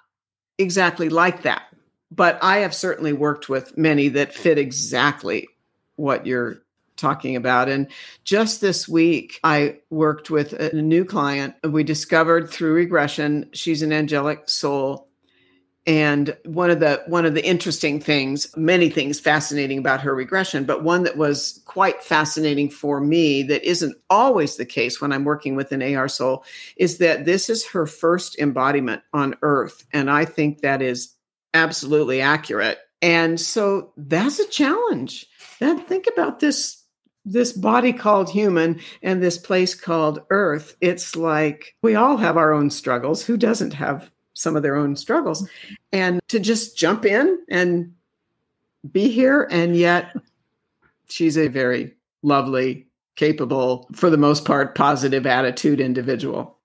exactly 0.58 1.08
like 1.08 1.42
that, 1.42 1.62
but 2.10 2.38
I 2.42 2.58
have 2.58 2.74
certainly 2.74 3.12
worked 3.12 3.48
with 3.48 3.76
many 3.76 4.08
that 4.08 4.34
fit 4.34 4.58
exactly 4.58 5.48
what 5.96 6.26
you're 6.26 6.62
talking 6.96 7.36
about. 7.36 7.68
And 7.68 7.88
just 8.24 8.60
this 8.60 8.88
week, 8.88 9.40
I 9.44 9.78
worked 9.90 10.30
with 10.30 10.52
a 10.52 10.74
new 10.74 11.04
client. 11.04 11.54
We 11.64 11.84
discovered 11.84 12.50
through 12.50 12.74
regression 12.74 13.48
she's 13.52 13.82
an 13.82 13.92
angelic 13.92 14.48
soul. 14.48 15.07
And 15.88 16.36
one 16.44 16.68
of 16.68 16.80
the 16.80 17.02
one 17.06 17.24
of 17.24 17.32
the 17.32 17.42
interesting 17.42 17.98
things, 17.98 18.54
many 18.58 18.90
things 18.90 19.18
fascinating 19.18 19.78
about 19.78 20.02
her 20.02 20.14
regression, 20.14 20.64
but 20.64 20.84
one 20.84 21.02
that 21.04 21.16
was 21.16 21.62
quite 21.64 22.02
fascinating 22.02 22.68
for 22.68 23.00
me 23.00 23.42
that 23.44 23.64
isn't 23.64 23.96
always 24.10 24.56
the 24.56 24.66
case 24.66 25.00
when 25.00 25.14
I'm 25.14 25.24
working 25.24 25.56
with 25.56 25.72
an 25.72 25.82
AR 25.82 26.06
soul 26.06 26.44
is 26.76 26.98
that 26.98 27.24
this 27.24 27.48
is 27.48 27.66
her 27.68 27.86
first 27.86 28.38
embodiment 28.38 29.00
on 29.14 29.34
earth. 29.40 29.86
And 29.90 30.10
I 30.10 30.26
think 30.26 30.60
that 30.60 30.82
is 30.82 31.14
absolutely 31.54 32.20
accurate. 32.20 32.80
And 33.00 33.40
so 33.40 33.94
that's 33.96 34.38
a 34.40 34.48
challenge. 34.48 35.26
Then 35.58 35.80
think 35.80 36.06
about 36.06 36.40
this 36.40 36.84
this 37.24 37.52
body 37.52 37.94
called 37.94 38.28
human 38.28 38.78
and 39.02 39.22
this 39.22 39.38
place 39.38 39.74
called 39.74 40.22
earth 40.30 40.76
it's 40.80 41.14
like 41.14 41.74
we 41.82 41.94
all 41.94 42.16
have 42.16 42.38
our 42.38 42.52
own 42.52 42.70
struggles 42.70 43.22
who 43.22 43.36
doesn't 43.36 43.74
have 43.74 44.10
some 44.38 44.56
of 44.56 44.62
their 44.62 44.76
own 44.76 44.96
struggles. 44.96 45.42
Mm-hmm. 45.42 45.74
And 45.92 46.20
to 46.28 46.38
just 46.38 46.76
jump 46.76 47.04
in 47.04 47.38
and 47.50 47.92
be 48.90 49.10
here 49.10 49.48
and 49.50 49.76
yet 49.76 50.14
she's 51.08 51.36
a 51.36 51.48
very 51.48 51.94
lovely 52.22 52.86
capable 53.16 53.88
for 53.94 54.08
the 54.08 54.16
most 54.16 54.44
part 54.44 54.76
positive 54.76 55.26
attitude 55.26 55.80
individual. 55.80 56.58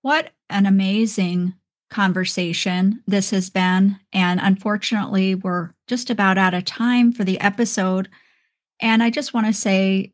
What 0.00 0.30
an 0.48 0.64
amazing 0.64 1.54
conversation 1.90 3.02
this 3.06 3.30
has 3.30 3.50
been. 3.50 3.98
And 4.12 4.40
unfortunately 4.42 5.34
we're 5.34 5.74
just 5.86 6.08
about 6.08 6.38
out 6.38 6.54
of 6.54 6.64
time 6.64 7.12
for 7.12 7.24
the 7.24 7.38
episode. 7.40 8.08
And 8.80 9.02
I 9.02 9.10
just 9.10 9.34
want 9.34 9.46
to 9.46 9.52
say 9.52 10.12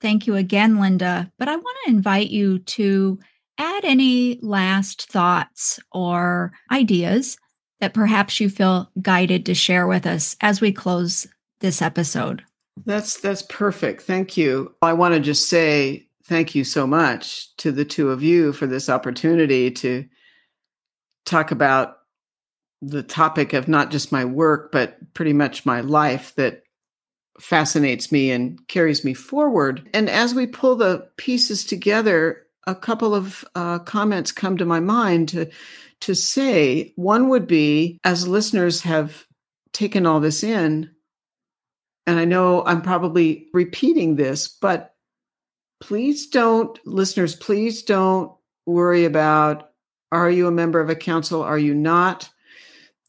thank 0.00 0.26
you 0.26 0.36
again, 0.36 0.78
Linda. 0.78 1.32
But 1.38 1.48
I 1.48 1.56
want 1.56 1.76
to 1.84 1.90
invite 1.90 2.30
you 2.30 2.60
to 2.60 3.18
add 3.58 3.84
any 3.84 4.38
last 4.42 5.10
thoughts 5.10 5.80
or 5.92 6.52
ideas 6.70 7.36
that 7.80 7.94
perhaps 7.94 8.40
you 8.40 8.48
feel 8.48 8.90
guided 9.00 9.46
to 9.46 9.54
share 9.54 9.86
with 9.86 10.06
us 10.06 10.36
as 10.40 10.60
we 10.60 10.72
close 10.72 11.26
this 11.60 11.82
episode. 11.82 12.42
That's 12.84 13.20
that's 13.20 13.42
perfect. 13.42 14.02
Thank 14.02 14.36
you. 14.36 14.74
I 14.82 14.92
want 14.92 15.14
to 15.14 15.20
just 15.20 15.48
say 15.48 16.08
thank 16.24 16.54
you 16.54 16.64
so 16.64 16.86
much 16.86 17.54
to 17.56 17.72
the 17.72 17.84
two 17.84 18.10
of 18.10 18.22
you 18.22 18.52
for 18.52 18.66
this 18.66 18.88
opportunity 18.88 19.70
to 19.70 20.04
talk 21.24 21.50
about 21.50 21.96
the 22.82 23.02
topic 23.02 23.52
of 23.52 23.68
not 23.68 23.90
just 23.90 24.12
my 24.12 24.24
work 24.24 24.70
but 24.70 24.98
pretty 25.14 25.32
much 25.32 25.64
my 25.64 25.80
life 25.80 26.34
that 26.36 26.62
fascinates 27.40 28.12
me 28.12 28.30
and 28.30 28.66
carries 28.68 29.04
me 29.04 29.14
forward. 29.14 29.88
And 29.92 30.08
as 30.08 30.34
we 30.34 30.46
pull 30.46 30.76
the 30.76 31.06
pieces 31.16 31.64
together, 31.64 32.45
a 32.66 32.74
couple 32.74 33.14
of 33.14 33.44
uh, 33.54 33.78
comments 33.80 34.32
come 34.32 34.56
to 34.56 34.64
my 34.64 34.80
mind 34.80 35.28
to, 35.30 35.48
to 36.00 36.14
say. 36.14 36.92
One 36.96 37.28
would 37.28 37.46
be 37.46 37.98
as 38.04 38.28
listeners 38.28 38.82
have 38.82 39.26
taken 39.72 40.06
all 40.06 40.20
this 40.20 40.42
in, 40.42 40.90
and 42.06 42.18
I 42.18 42.24
know 42.24 42.64
I'm 42.64 42.82
probably 42.82 43.48
repeating 43.52 44.16
this, 44.16 44.48
but 44.48 44.94
please 45.80 46.28
don't, 46.28 46.78
listeners, 46.86 47.34
please 47.34 47.82
don't 47.82 48.32
worry 48.64 49.04
about 49.04 49.70
are 50.12 50.30
you 50.30 50.46
a 50.46 50.52
member 50.52 50.80
of 50.80 50.88
a 50.88 50.94
council? 50.94 51.42
Are 51.42 51.58
you 51.58 51.74
not? 51.74 52.30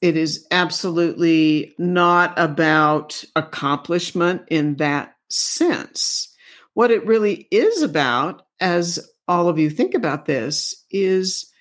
it 0.01 0.15
is 0.15 0.45
absolutely 0.51 1.73
not 1.77 2.34
about 2.38 3.23
accomplishment 3.35 4.43
in 4.49 4.75
that 4.75 5.15
sense. 5.29 6.34
What 6.73 6.91
it 6.91 7.05
really 7.05 7.47
is 7.51 7.81
about, 7.81 8.45
as 8.59 8.99
all 9.28 9.49
of 9.49 9.60
you 9.60 9.70
think 9.70 9.94
about 9.94 10.26
this, 10.26 10.86
is 10.90 11.52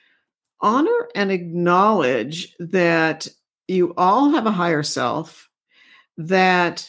honor 0.60 1.08
and 1.14 1.30
acknowledge 1.30 2.54
that 2.58 3.28
you 3.68 3.94
all 3.96 4.30
have 4.30 4.46
a 4.46 4.52
higher 4.52 4.82
self, 4.82 5.48
that 6.16 6.88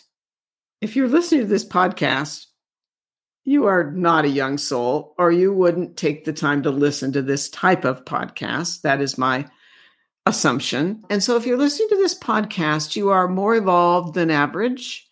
if 0.81 0.95
you're 0.95 1.07
listening 1.07 1.41
to 1.41 1.47
this 1.47 1.67
podcast, 1.67 2.45
you 3.43 3.65
are 3.65 3.91
not 3.91 4.25
a 4.25 4.29
young 4.29 4.57
soul, 4.57 5.15
or 5.17 5.31
you 5.31 5.53
wouldn't 5.53 5.97
take 5.97 6.25
the 6.25 6.33
time 6.33 6.63
to 6.63 6.69
listen 6.69 7.13
to 7.13 7.21
this 7.21 7.49
type 7.49 7.85
of 7.85 8.05
podcast. 8.05 8.81
That 8.81 9.01
is 9.01 9.17
my 9.17 9.47
assumption. 10.25 11.03
And 11.09 11.23
so 11.23 11.37
if 11.37 11.45
you're 11.45 11.57
listening 11.57 11.89
to 11.89 11.95
this 11.95 12.17
podcast, 12.17 12.95
you 12.95 13.09
are 13.09 13.29
more 13.29 13.55
evolved 13.55 14.13
than 14.13 14.29
average. 14.29 15.07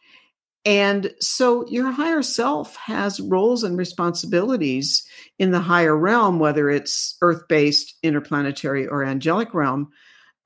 And 0.65 1.13
so 1.19 1.65
your 1.67 1.91
higher 1.91 2.21
self 2.21 2.75
has 2.75 3.21
roles 3.21 3.63
and 3.63 3.77
responsibilities 3.77 5.07
in 5.39 5.51
the 5.51 5.59
higher 5.59 5.95
realm, 5.95 6.39
whether 6.39 6.69
it's 6.69 7.17
earth 7.21 7.47
based, 7.47 7.95
interplanetary, 8.03 8.87
or 8.87 9.03
angelic 9.03 9.53
realm, 9.53 9.89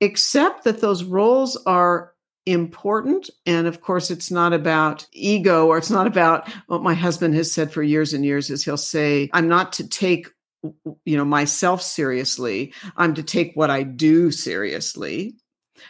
except 0.01 0.63
that 0.63 0.81
those 0.81 1.03
roles 1.03 1.55
are 1.65 2.13
important. 2.45 3.29
And 3.45 3.67
of 3.67 3.81
course, 3.81 4.09
it's 4.09 4.31
not 4.31 4.53
about 4.53 5.05
ego 5.11 5.67
or 5.67 5.77
it's 5.77 5.91
not 5.91 6.07
about 6.07 6.49
what 6.67 6.81
my 6.81 6.93
husband 6.93 7.35
has 7.35 7.51
said 7.51 7.71
for 7.71 7.83
years 7.83 8.13
and 8.13 8.25
years 8.25 8.49
is 8.49 8.63
he'll 8.63 8.77
say, 8.77 9.29
I'm 9.33 9.47
not 9.47 9.73
to 9.73 9.87
take 9.87 10.27
you 11.05 11.15
know 11.15 11.25
myself 11.25 11.81
seriously. 11.81 12.73
I'm 12.97 13.13
to 13.15 13.23
take 13.23 13.53
what 13.55 13.69
i 13.69 13.83
do 13.83 14.31
seriously. 14.31 15.35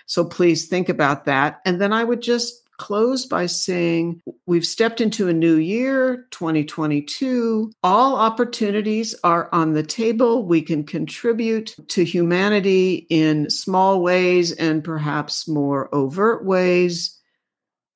So 0.05 0.25
please 0.25 0.67
think 0.67 0.89
about 0.89 1.25
that. 1.25 1.59
And 1.65 1.81
then 1.81 1.93
i 1.93 2.03
would 2.03 2.21
just 2.21 2.68
close 2.79 3.25
by 3.25 3.45
saying 3.45 4.21
we've 4.47 4.65
stepped 4.65 4.99
into 4.99 5.27
a 5.27 5.33
new 5.33 5.57
year, 5.57 6.25
2022. 6.31 7.71
All 7.83 8.15
opportunities 8.15 9.13
are 9.23 9.49
on 9.51 9.73
the 9.73 9.83
table. 9.83 10.47
We 10.47 10.63
can 10.63 10.83
contribute 10.83 11.75
to 11.89 12.03
humanity 12.03 13.05
in 13.09 13.49
small 13.49 14.01
ways 14.01 14.53
and 14.53 14.83
perhaps 14.83 15.47
more 15.47 15.93
overt 15.93 16.43
ways. 16.45 17.15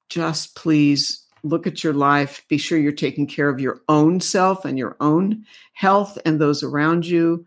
Just 0.10 0.56
please 0.56 1.26
look 1.44 1.66
at 1.66 1.84
your 1.84 1.94
life. 1.94 2.46
Be 2.48 2.58
sure 2.58 2.78
you're 2.78 2.92
taking 2.92 3.26
care 3.26 3.50
of 3.50 3.60
your 3.60 3.82
own 3.90 4.20
self 4.20 4.66
and 4.66 4.78
your 4.78 4.96
own 5.00 5.46
health 5.74 6.18
and 6.26 6.40
those 6.40 6.62
around 6.62 7.06
you, 7.06 7.46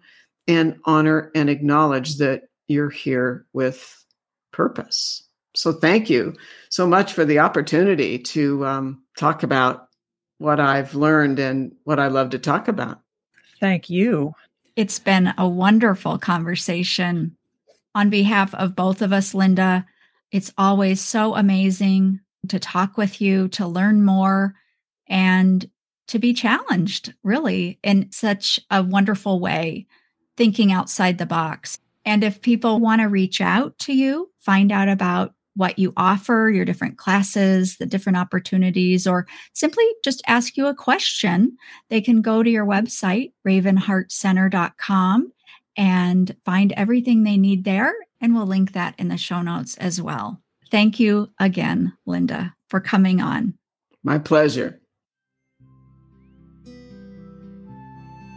and 0.49 0.77
honor 0.85 1.31
and 1.35 1.51
acknowledge 1.51 2.17
that 2.17 2.43
you're 2.69 2.91
here 2.91 3.47
with 3.53 4.05
purpose. 4.53 5.26
So 5.57 5.73
thank 5.73 6.11
you 6.11 6.35
so 6.69 6.87
much 6.87 7.12
for 7.12 7.24
the 7.24 7.39
opportunity 7.39 8.19
to 8.19 8.65
um, 8.66 9.03
talk 9.16 9.43
about 9.43 9.89
what 10.39 10.61
I've 10.61 10.95
learned 10.95 11.39
and 11.39 11.74
what 11.85 11.99
I 11.99 12.09
love 12.09 12.31
to 12.31 12.39
talk 12.39 12.69
about. 12.69 13.01
Thank 13.59 13.89
you. 13.89 14.35
It's 14.77 14.99
been 14.99 15.33
a 15.39 15.49
wonderful 15.49 16.19
conversation. 16.19 17.37
On 17.95 18.11
behalf 18.11 18.55
of 18.55 18.77
both 18.77 19.01
of 19.01 19.12
us, 19.12 19.33
Linda, 19.33 19.87
it's 20.31 20.53
always 20.59 21.01
so 21.01 21.35
amazing 21.35 22.20
to 22.49 22.59
talk 22.59 22.99
with 22.99 23.20
you, 23.23 23.49
to 23.49 23.66
learn 23.66 24.05
more, 24.05 24.55
and 25.09 25.69
to 26.09 26.19
be 26.19 26.35
challenged, 26.35 27.15
really, 27.23 27.78
in 27.83 28.12
such 28.12 28.61
a 28.70 28.83
wonderful 28.83 29.41
way, 29.41 29.87
thinking 30.37 30.70
outside 30.70 31.16
the 31.16 31.27
box. 31.27 31.78
And 32.05 32.23
if 32.23 32.43
people 32.43 32.78
want 32.78 33.01
to 33.01 33.09
reach 33.09 33.41
out 33.41 33.78
to 33.81 33.95
you, 33.95 34.31
find 34.39 34.70
out 34.70 34.89
about 34.89 35.35
what 35.57 35.78
you 35.78 35.93
offer, 35.97 36.51
your 36.55 36.65
different 36.65 36.99
classes, 36.99 37.78
the 37.78 37.87
different 37.87 38.19
opportunities, 38.19 39.07
or 39.07 39.27
simply 39.55 39.85
just 40.05 40.23
ask 40.27 40.57
you 40.57 40.66
a 40.66 40.74
question, 40.74 41.57
they 41.89 42.01
can 42.01 42.20
go 42.23 42.43
to 42.43 42.51
your 42.51 42.66
website, 42.66 43.33
ravenheartcenter.com, 43.47 45.33
and 45.77 46.37
find 46.45 46.73
everything 46.73 47.24
they 47.24 47.37
need 47.37 47.65
there. 47.65 47.95
And 48.20 48.35
we'll 48.35 48.47
link 48.47 48.73
that 48.73 48.95
in 48.99 49.09
the 49.09 49.16
show 49.16 49.43
notes 49.43 49.77
as 49.78 50.01
well. 50.01 50.41
Thank 50.70 51.01
you 51.01 51.31
again, 51.41 51.93
Linda, 52.07 52.55
for 52.69 52.81
coming 52.81 53.20
on. 53.20 53.55
My 54.03 54.19
pleasure. 54.19 54.81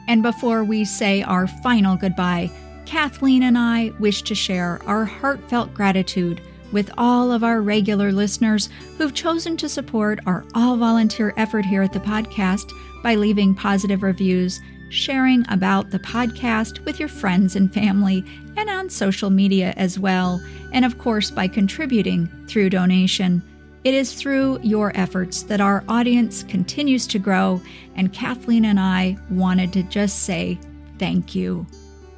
And 0.08 0.24
before 0.24 0.64
we 0.64 0.86
say 0.86 1.22
our 1.22 1.48
final 1.48 1.96
goodbye, 1.96 2.50
Kathleen 2.86 3.44
and 3.44 3.58
I 3.58 3.92
wish 4.00 4.24
to 4.24 4.34
share 4.34 4.82
our 4.88 5.06
heartfelt 5.06 5.74
gratitude 5.76 6.42
with 6.72 6.90
all 6.98 7.32
of 7.32 7.44
our 7.44 7.62
regular 7.62 8.12
listeners 8.12 8.70
who've 8.98 9.14
chosen 9.14 9.58
to 9.58 9.70
support 9.70 10.20
our 10.26 10.46
all 10.54 10.78
volunteer 10.78 11.34
effort 11.38 11.66
here 11.66 11.82
at 11.82 11.94
the 11.94 12.00
podcast 12.00 12.72
by 13.04 13.16
leaving 13.16 13.56
positive 13.56 14.04
reviews, 14.04 14.60
sharing 14.90 15.46
about 15.50 15.90
the 15.90 16.00
podcast 16.00 16.84
with 16.86 17.00
your 17.00 17.10
friends 17.10 17.56
and 17.56 17.74
family, 17.74 18.24
and 18.58 18.70
on 18.70 18.90
social 18.90 19.30
media 19.30 19.74
as 19.78 20.00
well, 20.00 20.42
and 20.74 20.84
of 20.84 20.98
course 20.98 21.32
by 21.32 21.48
contributing 21.48 22.28
through 22.48 22.70
donation. 22.70 23.42
It 23.86 23.94
is 23.94 24.14
through 24.14 24.60
your 24.62 24.92
efforts 24.96 25.44
that 25.44 25.62
our 25.62 25.84
audience 25.88 26.44
continues 26.44 27.08
to 27.08 27.20
grow, 27.20 27.62
and 27.96 28.12
Kathleen 28.12 28.66
and 28.66 28.80
I 28.80 29.18
wanted 29.30 29.72
to 29.74 29.84
just 29.84 30.24
say 30.24 30.60
thank 30.98 31.34
you. 31.34 31.66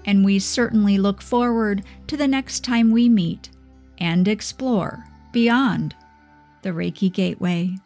And 0.05 0.25
we 0.25 0.39
certainly 0.39 0.97
look 0.97 1.21
forward 1.21 1.83
to 2.07 2.17
the 2.17 2.27
next 2.27 2.63
time 2.63 2.89
we 2.89 3.07
meet 3.07 3.51
and 4.01 4.27
explore 4.27 5.05
beyond 5.31 5.95
the 6.63 6.71
Reiki 6.71 7.13
Gateway. 7.13 7.77